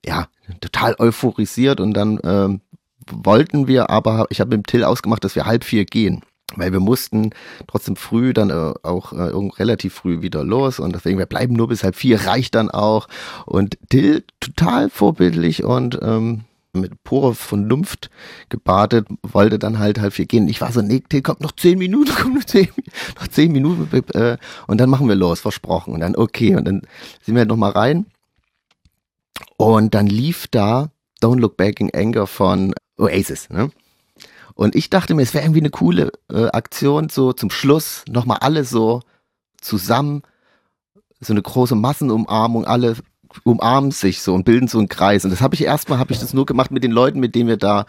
Ja, 0.05 0.29
total 0.61 0.95
euphorisiert 1.01 1.81
und 1.81 1.95
dann 1.95 2.21
ähm, 2.23 2.61
wollten 3.11 3.67
wir 3.67 3.91
aber, 3.91 4.27
ich 4.31 4.41
habe 4.41 4.57
mit 4.57 4.67
Till 4.67 4.85
ausgemacht, 4.85 5.25
dass 5.25 5.35
wir 5.35 5.47
halb 5.47 5.65
vier 5.65 5.85
gehen. 5.85 6.23
Weil 6.55 6.73
wir 6.73 6.81
mussten 6.81 7.31
trotzdem 7.67 7.97
früh 7.97 8.33
dann 8.33 8.51
äh, 8.51 8.73
auch 8.85 9.13
äh, 9.13 9.33
relativ 9.59 9.95
früh 9.95 10.23
wieder 10.23 10.45
los 10.45 10.79
und 10.79 10.95
deswegen, 10.95 11.19
wir 11.19 11.27
bleiben 11.27 11.55
nur 11.55 11.69
bis 11.69 11.83
halb 11.83 11.97
vier, 11.97 12.25
reicht 12.25 12.55
dann 12.55 12.71
auch. 12.71 13.09
Und 13.47 13.77
Till 13.89 14.25
total 14.39 14.89
vorbildlich 14.89 15.65
und 15.65 15.99
ähm, 16.03 16.45
mit 16.73 17.03
purer 17.03 17.35
Vernunft 17.35 18.11
gebadet, 18.49 19.09
wollte 19.23 19.59
dann 19.59 19.79
halt 19.79 19.99
halb 20.01 20.13
vier 20.13 20.27
gehen. 20.27 20.49
Ich 20.49 20.61
war 20.61 20.71
so, 20.71 20.83
nee, 20.83 21.03
Till, 21.09 21.23
kommt 21.23 21.41
noch 21.41 21.53
zehn 21.53 21.79
Minuten, 21.79 22.15
kommt 22.15 22.35
noch 22.35 22.45
zehn, 22.45 22.69
noch 23.19 23.27
zehn 23.29 23.51
Minuten 23.51 23.89
äh, 24.15 24.37
und 24.69 24.81
dann 24.81 24.91
machen 24.91 25.09
wir 25.09 25.17
los, 25.17 25.41
versprochen. 25.41 25.95
Und 25.95 26.01
dann 26.01 26.15
okay, 26.15 26.55
und 26.55 26.65
dann 26.65 26.83
sind 27.23 27.35
wir 27.35 27.41
halt 27.41 27.49
noch 27.49 27.57
mal 27.57 27.73
rein 27.73 28.07
und 29.57 29.95
dann 29.95 30.07
lief 30.07 30.47
da 30.49 30.91
Don't 31.23 31.41
Look 31.41 31.57
Back 31.57 31.81
in 31.81 31.93
Anger 31.95 32.27
von 32.27 32.75
Oasis, 32.99 33.51
ne? 33.51 33.71
Und 34.55 34.75
ich 34.75 34.89
dachte 34.89 35.15
mir, 35.15 35.23
es 35.23 35.35
wäre 35.35 35.45
irgendwie 35.45 35.61
eine 35.61 35.71
coole 35.71 36.13
äh, 36.33 36.47
Aktion, 36.47 37.11
so 37.11 37.35
zum 37.35 37.51
Schluss 37.51 38.05
nochmal 38.09 38.39
alle 38.41 38.65
so 38.65 39.03
zusammen, 39.61 40.23
so 41.21 41.35
eine 41.35 41.43
große 41.43 41.75
Massenumarmung, 41.75 42.65
alle 42.65 42.97
umarmen 43.45 43.91
sich 43.91 44.23
so 44.23 44.33
und 44.35 44.45
bilden 44.45 44.67
so 44.67 44.79
einen 44.79 44.89
Kreis. 44.89 45.25
Und 45.25 45.31
das 45.31 45.43
habe 45.43 45.55
ich 45.55 45.63
erstmal, 45.63 45.99
habe 45.99 46.13
ich 46.15 46.21
das 46.21 46.33
nur 46.33 46.47
gemacht 46.47 46.71
mit 46.71 46.83
den 46.83 46.91
Leuten, 46.91 47.21
mit 47.21 47.35
denen 47.35 47.49
wir 47.49 47.59
da 47.59 47.85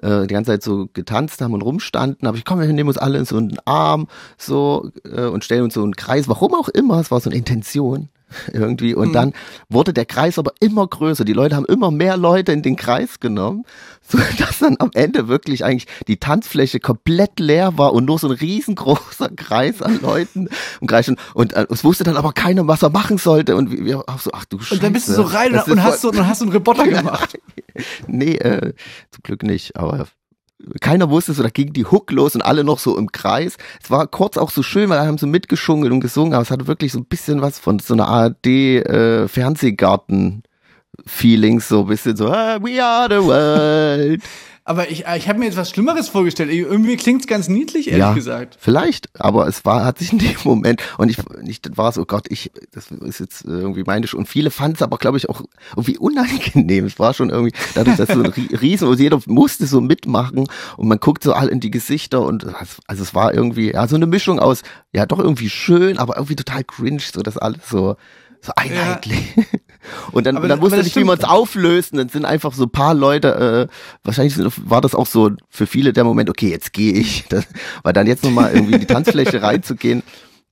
äh, 0.00 0.26
die 0.26 0.34
ganze 0.34 0.52
Zeit 0.52 0.62
so 0.62 0.88
getanzt 0.92 1.40
haben 1.40 1.54
und 1.54 1.62
rumstanden. 1.62 2.28
Aber 2.28 2.36
ich 2.36 2.44
komm, 2.44 2.60
wir 2.60 2.72
nehmen 2.72 2.88
uns 2.88 2.98
alle 2.98 3.18
in 3.18 3.24
so 3.24 3.36
einen 3.36 3.58
Arm 3.64 4.06
so 4.38 4.90
äh, 5.04 5.26
und 5.26 5.44
stellen 5.44 5.64
uns 5.64 5.74
so 5.74 5.82
einen 5.82 5.96
Kreis. 5.96 6.28
Warum 6.28 6.54
auch 6.54 6.68
immer, 6.68 7.00
es 7.00 7.10
war 7.10 7.20
so 7.20 7.30
eine 7.30 7.38
Intention 7.38 8.10
irgendwie. 8.52 8.94
Und 8.94 9.12
dann 9.12 9.32
wurde 9.68 9.92
der 9.92 10.06
Kreis 10.06 10.38
aber 10.38 10.52
immer 10.60 10.86
größer. 10.86 11.24
Die 11.24 11.32
Leute 11.32 11.56
haben 11.56 11.66
immer 11.66 11.90
mehr 11.90 12.16
Leute 12.16 12.52
in 12.52 12.62
den 12.62 12.76
Kreis 12.76 13.20
genommen, 13.20 13.64
so 14.08 14.18
dass 14.38 14.58
dann 14.58 14.76
am 14.78 14.90
Ende 14.94 15.28
wirklich 15.28 15.64
eigentlich 15.64 15.86
die 16.08 16.18
Tanzfläche 16.18 16.80
komplett 16.80 17.40
leer 17.40 17.78
war 17.78 17.92
und 17.92 18.04
nur 18.04 18.18
so 18.18 18.28
ein 18.28 18.34
riesengroßer 18.34 19.28
Kreis 19.36 19.82
an 19.82 20.00
Leuten 20.00 20.48
im 20.80 20.86
Kreis. 20.86 21.06
stand. 21.06 21.20
Und 21.34 21.52
äh, 21.52 21.66
es 21.70 21.84
wusste 21.84 22.04
dann 22.04 22.16
aber 22.16 22.32
keiner, 22.32 22.66
was 22.66 22.82
er 22.82 22.90
machen 22.90 23.18
sollte. 23.18 23.56
Und 23.56 23.70
wir 23.70 24.08
auch 24.08 24.20
so, 24.20 24.30
ach 24.32 24.44
du 24.44 24.58
Scheiße. 24.58 24.74
Und 24.74 24.82
dann 24.82 24.92
bist 24.92 25.08
du 25.08 25.12
so 25.12 25.22
rein 25.22 25.52
und 25.52 25.78
ist 25.78 25.82
hast 25.82 26.00
so, 26.00 26.10
und 26.10 26.26
hast 26.26 26.40
so 26.40 26.44
einen 26.44 26.52
Reporter 26.52 26.86
gemacht. 26.86 27.38
Nee, 28.06 28.34
äh, 28.36 28.74
zum 29.10 29.22
Glück 29.22 29.42
nicht, 29.42 29.76
aber 29.76 30.06
keiner 30.80 31.10
wusste 31.10 31.32
so, 31.32 31.42
da 31.42 31.48
ging 31.48 31.72
die 31.72 31.84
Hook 31.84 32.10
los 32.12 32.34
und 32.34 32.42
alle 32.42 32.64
noch 32.64 32.78
so 32.78 32.96
im 32.96 33.12
Kreis. 33.12 33.56
Es 33.82 33.90
war 33.90 34.06
kurz 34.06 34.36
auch 34.36 34.50
so 34.50 34.62
schön, 34.62 34.88
weil 34.90 34.98
alle 34.98 35.08
haben 35.08 35.18
so 35.18 35.26
mitgeschunkelt 35.26 35.92
und 35.92 36.00
gesungen, 36.00 36.34
aber 36.34 36.42
es 36.42 36.50
hatte 36.50 36.66
wirklich 36.66 36.92
so 36.92 36.98
ein 36.98 37.06
bisschen 37.06 37.40
was 37.40 37.58
von 37.58 37.78
so 37.78 37.94
einer 37.94 38.08
ARD 38.08 38.46
äh, 38.46 39.28
Feelings, 41.06 41.68
so 41.68 41.80
ein 41.80 41.86
bisschen 41.86 42.16
so, 42.16 42.28
ah, 42.28 42.58
we 42.62 42.82
are 42.84 43.08
the 43.08 43.24
world. 43.26 44.22
Aber 44.64 44.88
ich, 44.92 45.06
ich 45.16 45.28
habe 45.28 45.40
mir 45.40 45.46
jetzt 45.46 45.56
was 45.56 45.70
Schlimmeres 45.70 46.08
vorgestellt. 46.08 46.48
Irgendwie 46.52 46.96
klingt's 46.96 47.26
ganz 47.26 47.48
niedlich, 47.48 47.88
ehrlich 47.88 47.98
ja, 47.98 48.12
gesagt. 48.12 48.56
vielleicht, 48.60 49.08
aber 49.18 49.48
es 49.48 49.64
war, 49.64 49.84
hat 49.84 49.98
sich 49.98 50.12
in 50.12 50.20
dem 50.20 50.36
Moment, 50.44 50.80
und 50.98 51.08
ich, 51.08 51.16
ich 51.44 51.60
war 51.74 51.90
so, 51.90 52.02
oh 52.02 52.04
Gott, 52.04 52.26
ich, 52.30 52.52
das 52.70 52.92
ist 52.92 53.18
jetzt 53.18 53.44
irgendwie 53.44 53.82
meine 53.84 54.06
Sch- 54.06 54.14
und 54.14 54.28
viele 54.28 54.52
fanden 54.52 54.76
es 54.76 54.82
aber, 54.82 54.98
glaube 54.98 55.16
ich, 55.18 55.28
auch 55.28 55.42
irgendwie 55.72 55.98
unangenehm. 55.98 56.84
Es 56.84 57.00
war 57.00 57.12
schon 57.12 57.30
irgendwie, 57.30 57.52
dadurch, 57.74 57.96
dass 57.96 58.06
so 58.10 58.22
ein 58.22 58.30
Rie- 58.30 58.54
Riesen, 58.60 58.86
und 58.86 59.00
jeder 59.00 59.18
musste 59.26 59.66
so 59.66 59.80
mitmachen 59.80 60.46
und 60.76 60.86
man 60.88 61.00
guckt 61.00 61.24
so 61.24 61.32
all 61.32 61.48
in 61.48 61.58
die 61.58 61.72
Gesichter 61.72 62.22
und, 62.22 62.44
es- 62.44 62.78
also 62.86 63.02
es 63.02 63.16
war 63.16 63.34
irgendwie, 63.34 63.72
ja, 63.72 63.88
so 63.88 63.96
eine 63.96 64.06
Mischung 64.06 64.38
aus, 64.38 64.62
ja, 64.92 65.06
doch 65.06 65.18
irgendwie 65.18 65.50
schön, 65.50 65.98
aber 65.98 66.14
irgendwie 66.14 66.36
total 66.36 66.62
cringe, 66.62 67.00
so 67.12 67.20
das 67.22 67.36
alles 67.36 67.68
so, 67.68 67.96
so 68.40 68.52
einheitlich. 68.54 69.34
Und 70.12 70.26
dann, 70.26 70.36
Aber 70.36 70.48
dann 70.48 70.60
wusste 70.60 70.82
nicht, 70.82 70.94
wie 70.96 71.04
man 71.04 71.18
es 71.18 71.24
auflöst. 71.24 71.92
Und 71.92 71.98
dann 71.98 72.08
sind 72.08 72.24
einfach 72.24 72.52
so 72.54 72.64
ein 72.64 72.70
paar 72.70 72.94
Leute, 72.94 73.68
äh, 73.70 73.74
wahrscheinlich 74.04 74.36
war 74.68 74.80
das 74.80 74.94
auch 74.94 75.06
so 75.06 75.30
für 75.48 75.66
viele 75.66 75.92
der 75.92 76.04
Moment, 76.04 76.30
okay, 76.30 76.50
jetzt 76.50 76.72
gehe 76.72 76.92
ich. 76.94 77.24
Das, 77.28 77.46
weil 77.82 77.92
dann 77.92 78.06
jetzt 78.06 78.24
nochmal 78.24 78.52
irgendwie 78.54 78.74
in 78.74 78.80
die 78.80 78.86
Tanzfläche 78.86 79.42
reinzugehen. 79.42 80.02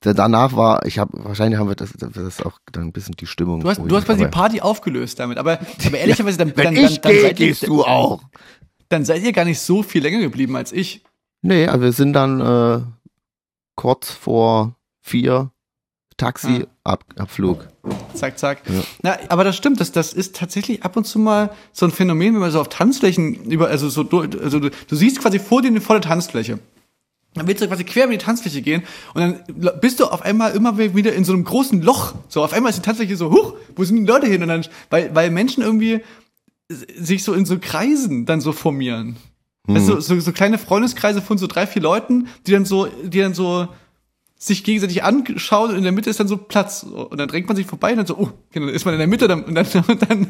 da- 0.00 0.12
Danach 0.14 0.56
war, 0.56 0.84
ich 0.86 0.98
habe, 0.98 1.12
wahrscheinlich 1.24 1.58
haben 1.60 1.68
wir 1.68 1.76
das, 1.76 1.92
das 1.96 2.42
auch 2.42 2.58
dann 2.72 2.84
ein 2.84 2.92
bisschen 2.92 3.14
die 3.18 3.26
Stimmung. 3.26 3.60
Du 3.60 3.68
hast, 3.68 3.78
ruhig, 3.78 3.88
du 3.88 3.96
hast 3.96 4.06
quasi 4.06 4.24
die 4.24 4.30
Party 4.30 4.60
aufgelöst 4.60 5.18
damit. 5.18 5.38
Aber, 5.38 5.58
aber 5.86 5.98
ehrlicherweise, 5.98 6.38
dann, 6.38 6.56
Wenn 6.56 6.64
dann, 6.64 6.74
dann, 6.74 6.84
ich 6.84 7.00
dann, 7.00 7.12
gehe, 7.12 7.22
ihr, 7.28 7.34
gehst 7.34 7.66
du 7.66 7.84
auch. 7.84 8.22
dann 8.88 9.04
seid 9.04 9.22
ihr 9.22 9.32
gar 9.32 9.44
nicht 9.44 9.60
so 9.60 9.82
viel 9.82 10.02
länger 10.02 10.20
geblieben 10.20 10.56
als 10.56 10.72
ich. 10.72 11.04
Nee, 11.42 11.66
aber 11.68 11.82
wir 11.82 11.92
sind 11.92 12.12
dann 12.12 12.40
äh, 12.40 12.80
kurz 13.76 14.10
vor 14.10 14.74
vier 15.00 15.50
Taxi, 16.16 16.66
Ah. 16.84 16.92
Ab, 16.92 17.04
Zack, 18.14 18.38
zack. 18.38 18.62
Na, 19.02 19.16
aber 19.28 19.44
das 19.44 19.56
stimmt, 19.56 19.80
das, 19.80 19.90
das 19.92 20.12
ist 20.12 20.36
tatsächlich 20.36 20.82
ab 20.82 20.96
und 20.96 21.06
zu 21.06 21.18
mal 21.18 21.50
so 21.72 21.86
ein 21.86 21.92
Phänomen, 21.92 22.34
wenn 22.34 22.40
man 22.40 22.50
so 22.50 22.60
auf 22.60 22.68
Tanzflächen 22.68 23.44
über, 23.44 23.68
also 23.68 23.88
so, 23.88 24.02
du- 24.02 24.20
also 24.20 24.60
du, 24.60 24.70
du 24.70 24.96
siehst 24.96 25.20
quasi 25.20 25.38
vor 25.38 25.62
dir 25.62 25.68
eine 25.68 25.80
volle 25.80 26.00
Tanzfläche. 26.00 26.58
Dann 27.34 27.46
willst 27.46 27.62
du 27.62 27.68
quasi 27.68 27.84
quer 27.84 28.04
über 28.04 28.12
die 28.12 28.18
Tanzfläche 28.18 28.60
gehen 28.60 28.82
und 29.14 29.20
dann 29.20 29.80
bist 29.80 30.00
du 30.00 30.06
auf 30.06 30.22
einmal 30.22 30.52
immer 30.52 30.76
wieder 30.78 31.12
in 31.14 31.24
so 31.24 31.32
einem 31.32 31.44
großen 31.44 31.80
Loch. 31.80 32.14
So 32.28 32.42
auf 32.42 32.52
einmal 32.52 32.70
ist 32.70 32.76
die 32.76 32.82
Tanzfläche 32.82 33.16
so, 33.16 33.30
huch, 33.30 33.54
wo 33.76 33.84
sind 33.84 33.96
die 33.96 34.04
Leute 34.04 34.26
hin? 34.26 34.42
Und 34.42 34.48
dann, 34.48 34.66
weil, 34.90 35.14
weil 35.14 35.30
Menschen 35.30 35.62
irgendwie 35.62 36.00
sich 36.68 37.22
so 37.24 37.32
in 37.32 37.46
so 37.46 37.58
Kreisen 37.60 38.26
dann 38.26 38.40
so 38.40 38.52
formieren. 38.52 39.16
Also 39.68 40.00
so, 40.00 40.18
so 40.18 40.32
kleine 40.32 40.58
Freundeskreise 40.58 41.22
von 41.22 41.38
so 41.38 41.46
drei, 41.46 41.66
vier 41.66 41.82
Leuten, 41.82 42.26
die 42.46 42.52
dann 42.52 42.64
so, 42.64 42.86
die 43.04 43.20
dann 43.20 43.34
so 43.34 43.68
sich 44.42 44.64
gegenseitig 44.64 45.04
anschauen 45.04 45.70
und 45.70 45.76
in 45.76 45.82
der 45.82 45.92
Mitte 45.92 46.08
ist 46.08 46.18
dann 46.18 46.26
so 46.26 46.38
Platz. 46.38 46.82
Und 46.82 47.18
dann 47.20 47.28
drängt 47.28 47.46
man 47.46 47.56
sich 47.56 47.66
vorbei 47.66 47.90
und 47.90 47.98
dann 47.98 48.06
so, 48.06 48.16
oh, 48.16 48.30
okay, 48.48 48.58
dann 48.60 48.70
ist 48.70 48.86
man 48.86 48.94
in 48.94 48.98
der 48.98 49.06
Mitte 49.06 49.28
dann, 49.28 49.44
und 49.44 49.54
dann, 49.54 49.66
und 49.86 50.10
dann 50.10 50.28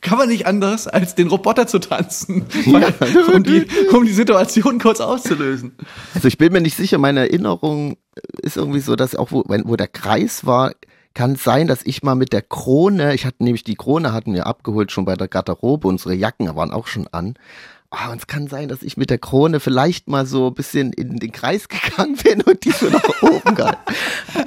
kann 0.00 0.16
man 0.16 0.30
nicht 0.30 0.46
anders, 0.46 0.88
als 0.88 1.14
den 1.14 1.28
Roboter 1.28 1.66
zu 1.66 1.78
tanzen, 1.78 2.46
weil, 2.66 2.94
um, 3.34 3.42
die, 3.42 3.66
um 3.92 4.06
die 4.06 4.12
Situation 4.14 4.78
kurz 4.78 5.00
auszulösen. 5.00 5.76
Also 6.14 6.28
ich 6.28 6.38
bin 6.38 6.50
mir 6.50 6.62
nicht 6.62 6.78
sicher, 6.78 6.96
meine 6.96 7.20
Erinnerung 7.20 7.98
ist 8.40 8.56
irgendwie 8.56 8.80
so, 8.80 8.96
dass 8.96 9.14
auch 9.14 9.30
wo, 9.32 9.44
wenn, 9.48 9.68
wo 9.68 9.76
der 9.76 9.88
Kreis 9.88 10.46
war, 10.46 10.72
kann 11.12 11.32
es 11.32 11.44
sein, 11.44 11.66
dass 11.66 11.84
ich 11.84 12.02
mal 12.02 12.14
mit 12.14 12.32
der 12.32 12.42
Krone, 12.42 13.14
ich 13.14 13.26
hatte 13.26 13.44
nämlich 13.44 13.64
die 13.64 13.74
Krone 13.74 14.14
hatten 14.14 14.32
wir 14.32 14.46
abgeholt 14.46 14.92
schon 14.92 15.04
bei 15.04 15.14
der 15.14 15.28
Garderobe, 15.28 15.88
unsere 15.88 16.14
Jacken 16.14 16.56
waren 16.56 16.72
auch 16.72 16.86
schon 16.86 17.06
an. 17.08 17.34
Ah, 17.90 18.10
und 18.10 18.18
es 18.18 18.26
kann 18.26 18.48
sein, 18.48 18.68
dass 18.68 18.82
ich 18.82 18.96
mit 18.96 19.10
der 19.10 19.18
Krone 19.18 19.60
vielleicht 19.60 20.08
mal 20.08 20.26
so 20.26 20.48
ein 20.48 20.54
bisschen 20.54 20.92
in 20.92 21.16
den 21.16 21.32
Kreis 21.32 21.68
gegangen 21.68 22.16
bin 22.16 22.42
und 22.42 22.64
die 22.64 22.72
so 22.72 22.86
nach 22.86 23.22
oben 23.22 23.54
gehalten. 23.54 23.80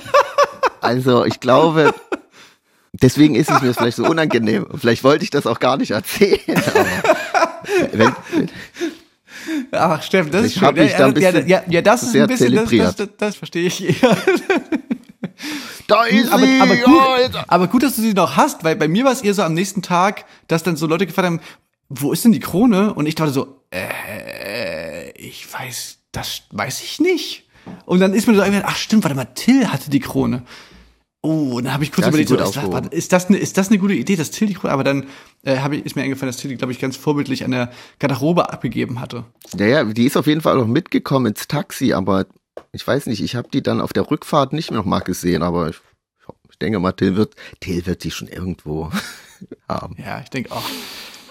Also 0.82 1.26
ich 1.26 1.42
glaube, 1.42 1.94
deswegen 2.94 3.36
ist 3.36 3.52
es 3.52 3.62
mir 3.62 3.74
vielleicht 3.74 3.98
so 3.98 4.06
unangenehm. 4.06 4.66
Vielleicht 4.76 5.04
wollte 5.04 5.26
ich 5.26 5.30
das 5.30 5.46
auch 5.46 5.60
gar 5.60 5.76
nicht 5.76 5.92
erzählen. 5.92 6.40
Aber 6.48 6.86
wenn, 7.92 8.16
Ach, 9.72 10.02
Steffen, 10.02 10.32
das 10.32 10.46
ist 10.46 10.56
Ich 10.56 10.60
schön. 10.60 10.74
mich 10.74 10.94
da 10.94 11.08
ein 11.08 11.20
ja, 11.20 11.32
bisschen 11.32 11.48
ja, 11.48 11.64
ja, 11.68 11.82
das 11.82 12.04
ist 12.04 12.12
sehr 12.12 12.24
ein 12.24 12.28
bisschen, 12.28 12.54
das, 12.54 12.62
das, 12.64 12.70
zelebriert. 12.70 13.00
das, 13.00 13.10
das 13.18 13.36
verstehe 13.36 13.68
ich 13.68 14.04
eher. 14.04 14.18
da 15.88 16.04
ist 16.06 16.32
aber, 16.32 16.46
sie! 16.46 16.62
aber, 16.62 16.74
ja, 16.76 16.86
gut, 17.28 17.44
aber 17.48 17.68
gut, 17.68 17.84
dass 17.84 17.96
du 17.96 18.02
sie 18.02 18.14
noch 18.14 18.38
hast, 18.38 18.64
weil 18.64 18.76
bei 18.76 18.88
mir 18.88 19.06
war 19.06 19.12
es 19.12 19.22
eher 19.22 19.34
so 19.34 19.44
am 19.44 19.54
nächsten 19.54 19.82
Tag, 19.82 20.26
dass 20.48 20.64
dann 20.64 20.76
so 20.78 20.88
Leute 20.88 21.06
gefragt 21.06 21.26
haben, 21.26 21.42
wo 21.90 22.12
ist 22.14 22.24
denn 22.24 22.32
die 22.32 22.40
Krone? 22.40 22.94
Und 22.94 23.08
ich 23.08 23.16
dachte 23.16 23.32
so, 23.32 23.62
äh, 23.72 25.12
ich 25.12 25.52
weiß, 25.52 25.98
das 26.12 26.44
weiß 26.52 26.82
ich 26.82 27.00
nicht. 27.00 27.48
Und 27.86 28.00
dann 28.00 28.14
ist 28.14 28.28
mir 28.28 28.36
so 28.36 28.42
eingefallen, 28.42 28.68
ach 28.68 28.78
stimmt, 28.78 29.04
warte 29.04 29.16
mal, 29.16 29.26
Till 29.26 29.68
hatte 29.68 29.90
die 29.90 30.00
Krone. 30.00 30.44
Oh, 31.22 31.58
und 31.58 31.66
dann 31.66 31.74
habe 31.74 31.84
ich 31.84 31.92
kurz 31.92 32.06
Das 32.06 32.10
überlegt, 32.10 32.30
so, 32.30 32.38
ist, 32.38 32.56
das, 32.56 32.72
warte, 32.72 32.96
ist, 32.96 33.12
das 33.12 33.28
eine, 33.28 33.38
ist 33.38 33.58
das 33.58 33.68
eine 33.68 33.78
gute 33.78 33.94
Idee, 33.94 34.16
dass 34.16 34.32
Till 34.32 34.48
die 34.48 34.54
Krone, 34.54 34.72
aber 34.72 34.86
dann 34.86 35.06
äh, 35.44 35.58
hab 35.58 35.74
ich, 35.74 35.86
ist 35.86 35.98
mir 35.98 36.04
eingefallen, 36.04 36.32
dass 36.32 36.38
Till 36.38 36.50
die, 36.50 36.56
glaube 36.56 36.72
ich, 36.72 36.80
ganz 36.80 36.96
vorbildlich 36.96 37.44
an 37.44 37.52
der 37.52 37.72
Garderobe 38.00 38.54
abgegeben 38.54 39.02
hatte. 39.02 39.26
Naja, 39.58 39.84
die 39.84 40.06
ist 40.06 40.16
auf 40.16 40.28
jeden 40.28 40.40
Fall 40.42 40.58
auch 40.58 40.68
mitgekommen 40.68 41.26
ins 41.26 41.48
Taxi, 41.48 41.92
aber 41.92 42.26
ich 42.72 42.88
weiß 42.88 43.08
nicht, 43.08 43.22
ich 43.22 43.36
habe 43.36 43.50
die 43.52 43.62
dann 43.62 43.82
auf 43.82 43.92
der 43.92 44.10
Rückfahrt 44.10 44.54
nicht 44.54 44.72
mehr 44.72 44.80
noch 44.80 44.86
mal 44.86 45.00
gesehen, 45.00 45.44
aber 45.44 45.70
ich, 45.70 45.78
ich 46.50 46.58
denke 46.58 46.80
mal, 46.80 46.94
Till 46.94 47.18
wird, 47.18 47.36
Till 47.60 47.86
wird 47.86 48.06
die 48.06 48.12
schon 48.12 48.30
irgendwo 48.30 48.90
haben. 49.68 49.98
Ja, 49.98 50.22
ich 50.22 50.30
denke 50.30 50.54
auch. 50.54 50.64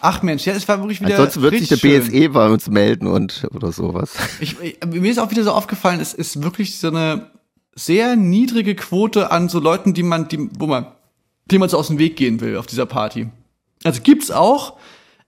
Ach 0.00 0.22
Mensch, 0.22 0.46
ja, 0.46 0.54
es 0.54 0.66
war 0.68 0.78
wirklich 0.80 1.00
wieder. 1.00 1.16
Ansonsten 1.16 1.42
wird 1.42 1.58
sich 1.58 1.68
der 1.68 1.82
richtig 1.82 2.06
schön. 2.06 2.20
BSE 2.22 2.28
bei 2.30 2.48
uns 2.48 2.68
melden 2.68 3.06
und 3.06 3.46
oder 3.54 3.72
sowas. 3.72 4.12
Ich, 4.40 4.56
ich, 4.60 4.78
mir 4.86 5.10
ist 5.10 5.18
auch 5.18 5.30
wieder 5.30 5.44
so 5.44 5.52
aufgefallen, 5.52 6.00
es 6.00 6.14
ist 6.14 6.42
wirklich 6.42 6.78
so 6.78 6.88
eine 6.88 7.30
sehr 7.74 8.16
niedrige 8.16 8.74
Quote 8.74 9.30
an 9.30 9.48
so 9.48 9.60
Leuten, 9.60 9.94
die 9.94 10.02
man, 10.02 10.28
die, 10.28 10.48
wo 10.58 10.66
man, 10.66 10.86
die 11.50 11.58
man 11.58 11.68
so 11.68 11.78
aus 11.78 11.88
dem 11.88 11.98
Weg 11.98 12.16
gehen 12.16 12.40
will 12.40 12.56
auf 12.56 12.66
dieser 12.66 12.86
Party. 12.86 13.28
Also 13.84 14.00
gibt's 14.02 14.30
auch, 14.30 14.76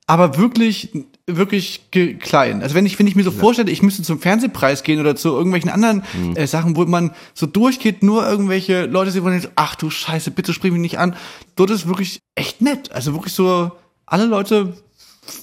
aber 0.06 0.36
wirklich, 0.36 0.90
wirklich 1.26 1.82
klein. 1.92 2.62
Also 2.62 2.74
wenn 2.74 2.84
ich, 2.84 2.98
wenn 2.98 3.06
ich 3.06 3.14
mir 3.14 3.22
so 3.22 3.30
vorstelle, 3.30 3.70
ich 3.70 3.82
müsste 3.82 4.02
zum 4.02 4.18
Fernsehpreis 4.18 4.82
gehen 4.82 4.98
oder 4.98 5.14
zu 5.14 5.28
irgendwelchen 5.28 5.70
anderen 5.70 6.02
äh, 6.34 6.48
Sachen, 6.48 6.74
wo 6.74 6.84
man 6.84 7.12
so 7.34 7.46
durchgeht, 7.46 8.02
nur 8.02 8.28
irgendwelche 8.28 8.86
Leute 8.86 9.12
sehen, 9.12 9.22
wo 9.22 9.28
man 9.28 9.38
denkt, 9.38 9.52
ach 9.54 9.76
du 9.76 9.88
Scheiße, 9.88 10.32
bitte 10.32 10.52
sprich 10.52 10.72
mich 10.72 10.80
nicht 10.80 10.98
an. 10.98 11.14
Dort 11.54 11.70
ist 11.70 11.86
wirklich 11.86 12.20
echt 12.34 12.60
nett. 12.60 12.90
Also 12.90 13.14
wirklich 13.14 13.34
so, 13.34 13.70
alle 14.10 14.26
Leute 14.26 14.76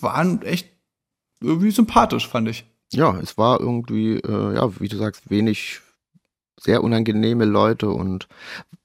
waren 0.01 0.41
echt 0.43 0.69
irgendwie 1.41 1.71
sympathisch, 1.71 2.27
fand 2.27 2.49
ich. 2.49 2.65
Ja, 2.91 3.17
es 3.19 3.37
war 3.37 3.59
irgendwie, 3.59 4.17
äh, 4.17 4.55
ja, 4.55 4.79
wie 4.79 4.87
du 4.87 4.97
sagst, 4.97 5.29
wenig 5.29 5.81
sehr 6.59 6.83
unangenehme 6.83 7.45
Leute 7.45 7.89
und 7.89 8.27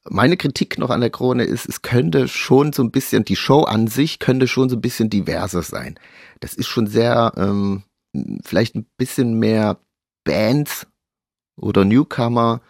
meine 0.08 0.36
Kritik 0.36 0.78
noch 0.78 0.90
an 0.90 1.00
der 1.00 1.10
Krone 1.10 1.44
ist, 1.44 1.68
es 1.68 1.82
könnte 1.82 2.28
schon 2.28 2.72
so 2.72 2.82
ein 2.82 2.90
bisschen, 2.90 3.24
die 3.24 3.36
Show 3.36 3.62
an 3.62 3.86
sich 3.86 4.18
könnte 4.18 4.46
schon 4.46 4.68
so 4.68 4.76
ein 4.76 4.82
bisschen 4.82 5.10
diverser 5.10 5.62
sein. 5.62 5.98
Das 6.40 6.54
ist 6.54 6.66
schon 6.66 6.86
sehr, 6.86 7.32
ähm, 7.36 7.82
vielleicht 8.44 8.74
ein 8.74 8.86
bisschen 8.98 9.38
mehr 9.38 9.78
Bands 10.24 10.86
oder 11.56 11.84
Newcomer. 11.84 12.60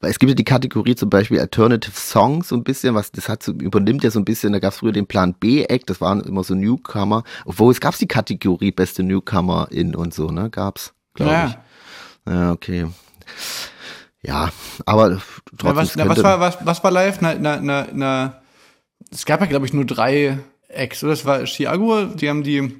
Weil 0.00 0.10
Es 0.10 0.18
gibt 0.18 0.28
ja 0.30 0.34
die 0.34 0.44
Kategorie 0.44 0.94
zum 0.94 1.08
Beispiel 1.10 1.40
Alternative 1.40 1.94
Songs 1.94 2.48
so 2.48 2.56
ein 2.56 2.64
bisschen, 2.64 2.94
was 2.94 3.12
das 3.12 3.28
hat 3.28 3.42
so, 3.42 3.52
übernimmt 3.52 4.04
ja 4.04 4.10
so 4.10 4.18
ein 4.18 4.24
bisschen, 4.24 4.52
da 4.52 4.58
gab 4.58 4.72
es 4.72 4.78
früher 4.78 4.92
den 4.92 5.06
Plan 5.06 5.34
B-Act, 5.34 5.88
das 5.90 6.00
waren 6.00 6.20
immer 6.20 6.44
so 6.44 6.54
Newcomer, 6.54 7.22
obwohl 7.44 7.72
es 7.72 7.80
gab 7.80 7.96
die 7.96 8.06
Kategorie 8.08 8.72
beste 8.72 9.02
Newcomer 9.02 9.68
in 9.70 9.94
und 9.94 10.12
so, 10.12 10.30
ne? 10.30 10.50
Gab's, 10.50 10.92
glaube 11.14 11.32
Ja. 11.32 11.46
ich. 11.46 12.32
Ja, 12.32 12.52
okay. 12.52 12.86
Ja, 14.22 14.50
aber 14.84 15.10
Na, 15.10 15.18
trotzdem. 15.58 15.76
was, 15.76 15.88
es 15.90 15.96
na, 15.96 16.08
was, 16.08 16.22
war, 16.22 16.40
was, 16.40 16.58
was 16.64 16.84
war 16.84 16.90
live? 16.90 17.20
Na, 17.20 17.34
na, 17.34 17.60
na, 17.60 17.86
na, 17.92 18.42
es 19.12 19.24
gab 19.24 19.40
ja, 19.40 19.46
glaube 19.46 19.66
ich, 19.66 19.72
nur 19.72 19.84
drei 19.84 20.38
Acts, 20.68 21.02
oder? 21.04 21.12
Das 21.12 21.24
war 21.24 21.44
Chiago, 21.46 22.06
die 22.06 22.28
haben 22.28 22.42
die 22.42 22.74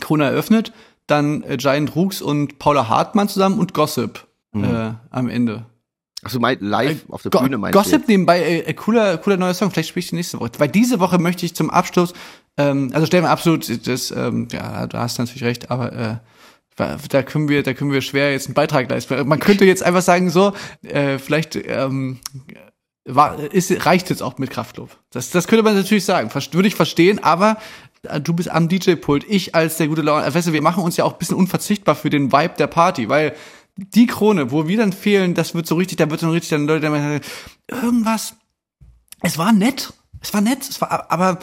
Krone 0.00 0.24
eröffnet, 0.26 0.72
dann 1.08 1.42
äh, 1.42 1.56
Giant 1.56 1.94
Rooks 1.96 2.22
und 2.22 2.58
Paula 2.60 2.88
Hartmann 2.88 3.28
zusammen 3.28 3.58
und 3.58 3.74
Gossip 3.74 4.26
äh, 4.54 4.92
am 5.10 5.28
Ende. 5.28 5.66
Ach 6.24 6.30
so, 6.30 6.40
mein, 6.40 6.58
live 6.60 7.04
auf 7.10 7.22
der 7.22 7.30
Go 7.30 7.40
Bühne 7.40 7.58
meinst 7.58 7.74
du 7.74 7.78
Gossip 7.78 8.00
jetzt? 8.00 8.08
nebenbei, 8.08 8.40
äh, 8.40 8.58
äh, 8.60 8.74
cooler, 8.74 9.18
cooler 9.18 9.36
neuer 9.36 9.54
Song, 9.54 9.70
vielleicht 9.70 9.90
spiele 9.90 10.02
ich 10.02 10.10
die 10.10 10.16
nächste 10.16 10.40
Woche. 10.40 10.50
Weil 10.58 10.68
diese 10.68 10.98
Woche 10.98 11.18
möchte 11.18 11.46
ich 11.46 11.54
zum 11.54 11.70
Abschluss, 11.70 12.12
ähm, 12.56 12.90
also 12.92 13.06
stellen 13.06 13.24
wir 13.24 13.30
absolut, 13.30 13.86
das, 13.86 14.10
ähm, 14.10 14.48
ja, 14.50 14.86
da 14.86 15.00
hast 15.00 15.18
du 15.18 15.22
natürlich 15.22 15.44
recht, 15.44 15.70
aber 15.70 15.92
äh, 15.92 16.16
da 17.08 17.22
können 17.22 17.48
wir, 17.48 17.62
da 17.62 17.74
können 17.74 17.92
wir 17.92 18.02
schwer 18.02 18.32
jetzt 18.32 18.46
einen 18.46 18.54
Beitrag 18.54 18.88
leisten. 18.88 19.26
Man 19.28 19.40
könnte 19.40 19.64
jetzt 19.64 19.82
einfach 19.82 20.02
sagen, 20.02 20.30
so, 20.30 20.52
äh, 20.82 21.18
vielleicht 21.18 21.56
ähm, 21.56 22.20
war, 23.04 23.38
ist, 23.38 23.86
reicht 23.86 24.10
jetzt 24.10 24.22
auch 24.22 24.38
mit 24.38 24.50
Kraftclub. 24.50 24.90
Das, 25.10 25.30
das 25.30 25.48
könnte 25.48 25.62
man 25.62 25.74
natürlich 25.74 26.04
sagen, 26.04 26.30
würde 26.32 26.68
ich 26.68 26.74
verstehen, 26.74 27.22
aber 27.22 27.58
äh, 28.02 28.20
du 28.20 28.32
bist 28.32 28.50
am 28.50 28.68
DJ-Pult, 28.68 29.24
ich 29.28 29.54
als 29.54 29.76
der 29.76 29.88
gute 29.88 30.02
Laune, 30.02 30.32
weißt 30.32 30.48
du, 30.48 30.52
wir 30.52 30.62
machen 30.62 30.84
uns 30.84 30.96
ja 30.96 31.04
auch 31.04 31.12
ein 31.12 31.18
bisschen 31.18 31.36
unverzichtbar 31.36 31.94
für 31.94 32.10
den 32.10 32.32
Vibe 32.32 32.54
der 32.58 32.66
Party, 32.66 33.08
weil 33.08 33.34
die 33.78 34.06
Krone, 34.06 34.50
wo 34.50 34.66
wir 34.66 34.76
dann 34.76 34.92
fehlen, 34.92 35.34
das 35.34 35.54
wird 35.54 35.66
so 35.66 35.76
richtig, 35.76 35.98
da 35.98 36.10
wird 36.10 36.22
dann 36.22 36.30
richtig 36.30 36.50
dann 36.50 36.66
Leute, 36.66 36.90
dann 36.90 37.20
irgendwas, 37.70 38.34
es 39.22 39.38
war 39.38 39.52
nett, 39.52 39.92
es 40.20 40.34
war 40.34 40.40
nett, 40.40 40.68
es 40.68 40.80
war, 40.80 41.10
aber 41.10 41.38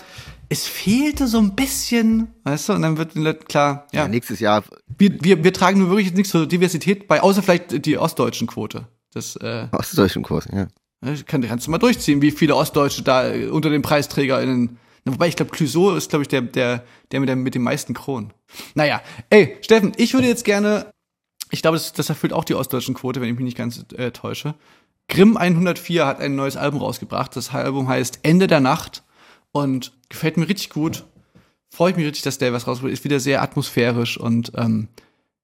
es 0.49 0.67
fehlte 0.67 1.27
so 1.27 1.39
ein 1.39 1.55
bisschen, 1.55 2.27
weißt 2.43 2.69
du, 2.69 2.73
und 2.73 2.81
dann 2.81 2.97
wird 2.97 3.15
den 3.15 3.23
Leuten 3.23 3.45
klar, 3.45 3.87
ja, 3.93 4.01
Ja, 4.01 4.07
nächstes 4.07 4.39
Jahr, 4.39 4.63
wir, 4.97 5.17
wir, 5.21 5.43
wir 5.43 5.53
tragen 5.53 5.79
nur 5.79 5.89
wirklich 5.89 6.07
jetzt 6.07 6.17
nichts 6.17 6.31
zur 6.31 6.45
Diversität 6.45 7.07
bei, 7.07 7.21
außer 7.21 7.41
vielleicht 7.41 7.85
die 7.85 7.97
ostdeutschen 7.97 8.47
Quote. 8.47 8.87
Das 9.13 9.37
äh, 9.37 9.67
ostdeutschen 9.71 10.23
Kurs, 10.23 10.45
ja. 10.51 10.67
kann, 11.25 11.41
kannst 11.41 11.67
du 11.67 11.71
mal 11.71 11.77
durchziehen, 11.77 12.21
wie 12.21 12.31
viele 12.31 12.55
Ostdeutsche 12.55 13.01
da 13.01 13.33
äh, 13.33 13.47
unter 13.47 13.69
den 13.69 13.81
PreisträgerInnen. 13.81 14.77
Wobei, 15.05 15.27
ich 15.27 15.35
glaube, 15.35 15.51
Clouseau 15.51 15.95
ist, 15.95 16.09
glaube 16.09 16.23
ich, 16.23 16.27
der, 16.27 16.41
der, 16.41 16.83
der 17.11 17.19
mit, 17.19 17.29
der 17.29 17.35
mit 17.35 17.55
den 17.55 17.61
meisten 17.61 17.93
Kronen. 17.93 18.33
Naja, 18.73 19.01
ey, 19.29 19.57
Steffen, 19.61 19.93
ich 19.97 20.13
würde 20.13 20.27
jetzt 20.27 20.43
gerne, 20.43 20.91
ich 21.51 21.61
glaube, 21.61 21.77
das, 21.77 21.93
das 21.93 22.09
erfüllt 22.09 22.33
auch 22.33 22.43
die 22.43 22.55
ostdeutschen 22.55 22.95
Quote, 22.95 23.21
wenn 23.21 23.29
ich 23.29 23.35
mich 23.35 23.43
nicht 23.43 23.57
ganz 23.57 23.85
äh, 23.95 24.11
täusche. 24.11 24.55
Grimm 25.07 25.37
104 25.37 26.05
hat 26.05 26.19
ein 26.19 26.35
neues 26.35 26.57
Album 26.57 26.81
rausgebracht. 26.81 27.35
Das 27.35 27.53
Album 27.53 27.87
heißt 27.87 28.19
Ende 28.23 28.47
der 28.47 28.59
Nacht 28.59 29.03
und 29.51 29.93
gefällt 30.09 30.37
mir 30.37 30.49
richtig 30.49 30.69
gut. 30.69 31.05
Freue 31.69 31.91
ich 31.91 31.97
mich 31.97 32.05
richtig, 32.05 32.23
dass 32.23 32.37
der 32.37 32.53
was 32.53 32.67
rausbringt. 32.67 32.93
Ist 32.93 33.03
wieder 33.03 33.19
sehr 33.19 33.41
atmosphärisch 33.41 34.17
und 34.17 34.51
ähm, 34.55 34.87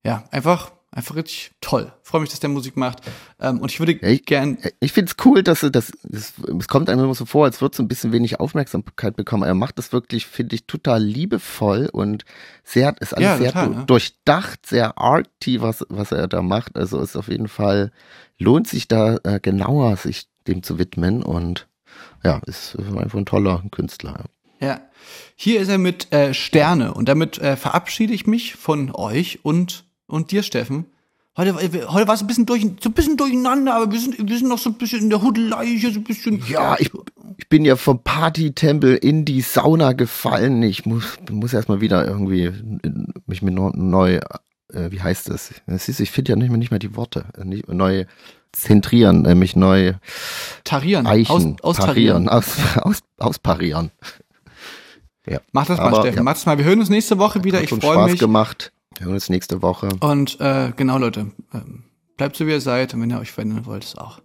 ja, 0.04 0.24
einfach, 0.32 0.72
einfach 0.92 1.16
richtig 1.16 1.52
toll. 1.62 1.94
Freue 2.04 2.22
mich, 2.22 2.30
dass 2.32 2.40
der 2.42 2.50
Musik 2.50 2.76
macht. 2.76 3.00
Ähm, 3.40 3.60
und 3.60 3.72
ich 3.72 3.80
würde 3.80 3.94
Ja, 4.02 4.10
ich- 4.10 4.26
gern 4.26 4.58
Ich 4.82 4.92
finde 4.92 5.12
es 5.18 5.26
cool, 5.26 5.42
dass 5.42 5.64
er 5.64 5.70
das, 5.70 5.92
es 6.12 6.34
kommt 6.68 6.90
einem 6.90 7.06
immer 7.06 7.16
so 7.16 7.26
vor, 7.26 7.46
als 7.46 7.62
würde 7.62 7.76
so 7.78 7.82
ein 7.84 7.88
bisschen 7.88 8.12
wenig 8.12 8.40
Aufmerksamkeit 8.42 9.16
bekommen. 9.16 9.44
Er 9.44 9.54
macht 9.54 9.78
das 9.78 9.94
wirklich, 9.94 10.26
finde 10.28 10.56
ich, 10.56 10.66
total 10.66 11.02
liebevoll 11.02 11.90
und 11.92 12.26
sehr, 12.64 12.94
ist 13.00 13.14
alles 13.14 13.26
Ja, 13.26 13.38
sehr 13.38 13.52
total, 13.54 13.68
du- 13.70 13.74
ne? 13.80 13.86
durchdacht, 13.86 14.66
sehr 14.66 14.98
arty, 14.98 15.62
was, 15.62 15.86
was 15.90 16.12
er 16.12 16.28
da 16.28 16.42
macht. 16.42 16.76
Also 16.76 17.00
ist 17.00 17.16
auf 17.16 17.30
jeden 17.30 17.48
Fall, 17.48 17.92
lohnt 18.38 18.68
sich 18.68 18.88
da 18.88 19.18
äh, 19.24 19.40
genauer, 19.40 19.96
sich 19.98 20.28
dem 20.48 20.62
zu 20.64 20.78
widmen 20.78 21.24
und 21.24 21.68
ja, 22.24 22.42
ist 22.48 22.76
einfach 22.78 23.18
ein 23.18 23.26
toller 23.26 23.64
Künstler. 23.72 24.26
Ja. 24.60 24.82
Hier 25.36 25.60
ist 25.62 25.70
er 25.70 25.78
mit 25.78 26.12
äh, 26.14 26.34
Sterne 26.34 26.94
und 26.94 27.08
damit 27.10 27.38
äh, 27.40 27.56
verabschiede 27.56 28.14
ich 28.14 28.28
mich 28.28 28.56
von 28.56 28.94
euch 28.94 29.40
und 29.44 29.86
und 30.12 30.32
dir, 30.32 30.44
Steffen. 30.44 30.86
Heute, 31.38 31.56
heute 31.56 32.08
war 32.08 32.14
es 32.16 32.22
ein 32.22 32.28
bisschen 32.28 32.46
durch, 32.46 32.62
so 32.82 32.90
ein 32.90 32.94
bisschen 32.94 33.16
durcheinander, 33.16 33.74
aber 33.76 33.90
wir 33.92 34.00
sind, 34.00 34.18
wir 34.20 34.38
sind 34.38 34.50
noch 34.50 34.58
so 34.58 34.70
ein 34.70 34.78
bisschen 34.78 35.00
in 35.04 35.10
der 35.10 35.22
Hudelei 35.22 35.66
hier, 35.66 35.92
so 35.94 36.00
ein 36.00 36.04
bisschen. 36.04 36.44
Ja, 36.50 36.76
ich, 36.78 36.92
Ich 37.38 37.48
bin 37.48 37.64
ja 37.64 37.78
vom 37.78 38.04
Partytempel 38.04 38.98
in 38.98 39.24
die 39.24 39.40
Sauna 39.40 39.94
gefallen. 39.94 40.62
Ich 40.64 40.86
muss, 40.86 41.18
muss 41.30 41.54
erstmal 41.54 41.80
wieder 41.80 42.06
irgendwie 42.06 42.52
mich 43.28 43.42
mit 43.42 43.54
neu, 43.54 44.16
äh, 44.74 44.92
wie 44.92 45.00
heißt 45.02 45.30
das? 45.30 45.54
Siehst 45.68 46.00
du, 46.00 46.04
ich 46.04 46.12
finde 46.12 46.34
ja 46.34 46.36
nicht 46.36 46.50
mehr, 46.50 46.58
nicht 46.58 46.72
mehr 46.72 46.80
die 46.80 46.98
Worte. 46.98 47.24
Äh, 47.38 47.46
nicht, 47.46 47.70
neu 47.70 48.04
zentrieren, 48.52 49.22
nämlich 49.22 49.56
neu 49.56 49.94
Tarieren, 50.66 51.08
Eichen, 51.08 51.56
aus, 51.62 51.78
parieren, 51.78 52.28
aus, 52.28 52.58
aus, 52.82 53.00
ausparieren. 53.18 53.92
Ja. 55.26 55.40
Mach 55.54 55.66
das 55.66 55.78
mal, 55.78 55.88
Aber, 55.88 56.02
Steffen. 56.02 56.18
ja. 56.18 56.24
Mach 56.24 56.34
das 56.34 56.46
mal. 56.46 56.58
Wir 56.58 56.66
hören 56.66 56.80
uns 56.80 56.90
nächste 56.90 57.18
Woche 57.20 57.46
wieder. 57.46 57.60
Hat 57.60 57.64
Ich 57.64 57.70
freue 57.70 57.94
Spaß 57.94 58.12
mich. 58.12 58.20
gemacht. 58.20 58.74
Wir 59.02 59.06
hören 59.06 59.16
uns 59.16 59.30
nächste 59.30 59.64
Woche. 59.64 59.90
Und 60.02 60.40
äh, 60.40 60.74
genau, 60.76 61.00
Leute, 61.00 61.32
ähm, 61.56 61.86
bleibt 62.18 62.36
so 62.36 62.46
wie 62.46 62.52
ihr 62.52 62.62
seid. 62.62 62.94
Und 62.94 63.02
wenn 63.02 63.10
ihr 63.10 63.18
euch 63.20 63.32
verändern 63.32 63.66
wollt, 63.66 63.84
ist 63.84 63.98
auch, 64.00 64.20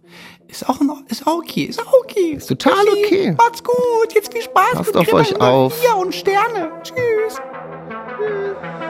ist 0.47 0.69
auch, 0.69 0.79
in, 0.79 0.91
Or- 0.91 1.01
ist 1.07 1.25
auch 1.25 1.39
okay, 1.39 1.63
ist 1.63 1.81
auch 1.81 1.93
okay. 2.03 2.33
Ist 2.33 2.45
total 2.45 2.85
okay. 2.87 3.31
Macht's 3.35 3.63
gut. 3.63 4.13
Jetzt 4.13 4.31
viel 4.31 4.43
Spaß. 4.43 4.73
Passt 4.73 4.85
mit 4.93 4.97
auf 4.97 5.13
euch 5.13 5.41
auf. 5.41 5.81
Bier 5.81 5.95
und 5.97 6.13
Sterne. 6.13 6.69
Tschüss. 6.83 7.39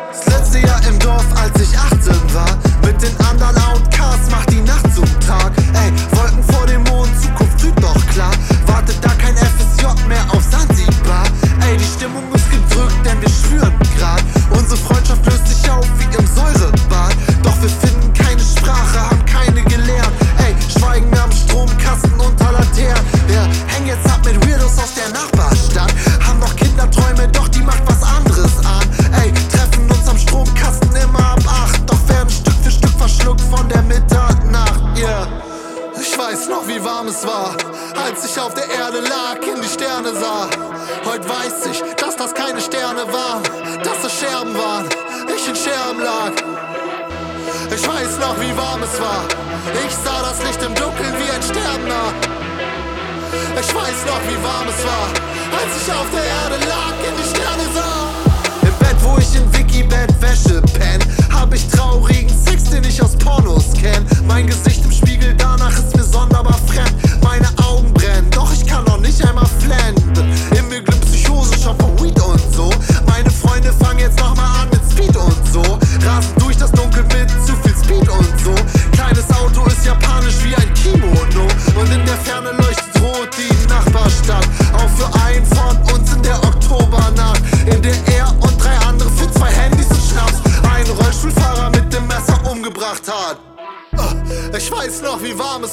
Das 0.09 0.25
letzte 0.25 0.59
Jahr 0.59 0.85
im 0.89 0.99
Dorf, 0.99 1.25
als 1.41 1.61
ich 1.61 1.77
18 1.77 2.33
war. 2.33 2.59
Mit 2.85 3.01
den 3.01 3.15
anderen 3.25 3.56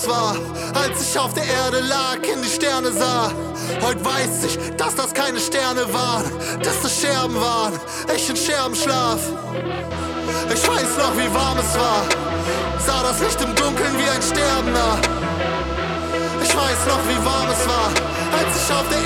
war, 0.09 0.37
als 0.75 1.03
ich 1.03 1.19
auf 1.19 1.33
der 1.35 1.45
Erde 1.45 1.81
lag, 1.81 2.17
in 2.23 2.43
die 2.43 2.49
Sterne 2.49 2.93
sah. 2.93 3.31
Heute 3.83 4.05
weiß 4.05 4.45
ich, 4.47 4.59
dass 4.77 4.95
das 4.95 5.13
keine 5.15 5.41
Sterne 5.41 5.93
waren, 5.93 6.31
dass 6.63 6.83
das 6.83 7.01
Scherben 7.01 7.35
waren, 7.41 7.79
ich 8.15 8.29
in 8.29 8.37
Scherbenschlaf. 8.37 9.21
Ich 10.53 10.69
weiß 10.69 10.97
noch, 10.99 11.17
wie 11.17 11.35
warm 11.35 11.59
es 11.59 11.79
war, 11.79 12.03
sah 12.87 13.03
das 13.03 13.21
Licht 13.21 13.41
im 13.43 13.55
Dunkeln 13.55 13.95
wie 13.99 14.09
ein 14.09 14.23
Sterbender. 14.23 14.99
Ich 16.43 16.55
weiß 16.55 16.87
noch, 16.89 17.01
wie 17.09 17.25
warm 17.25 17.49
es 17.51 17.67
war, 17.67 17.91
als 18.39 18.57
ich 18.57 18.75
auf 18.75 18.89
der 18.91 19.05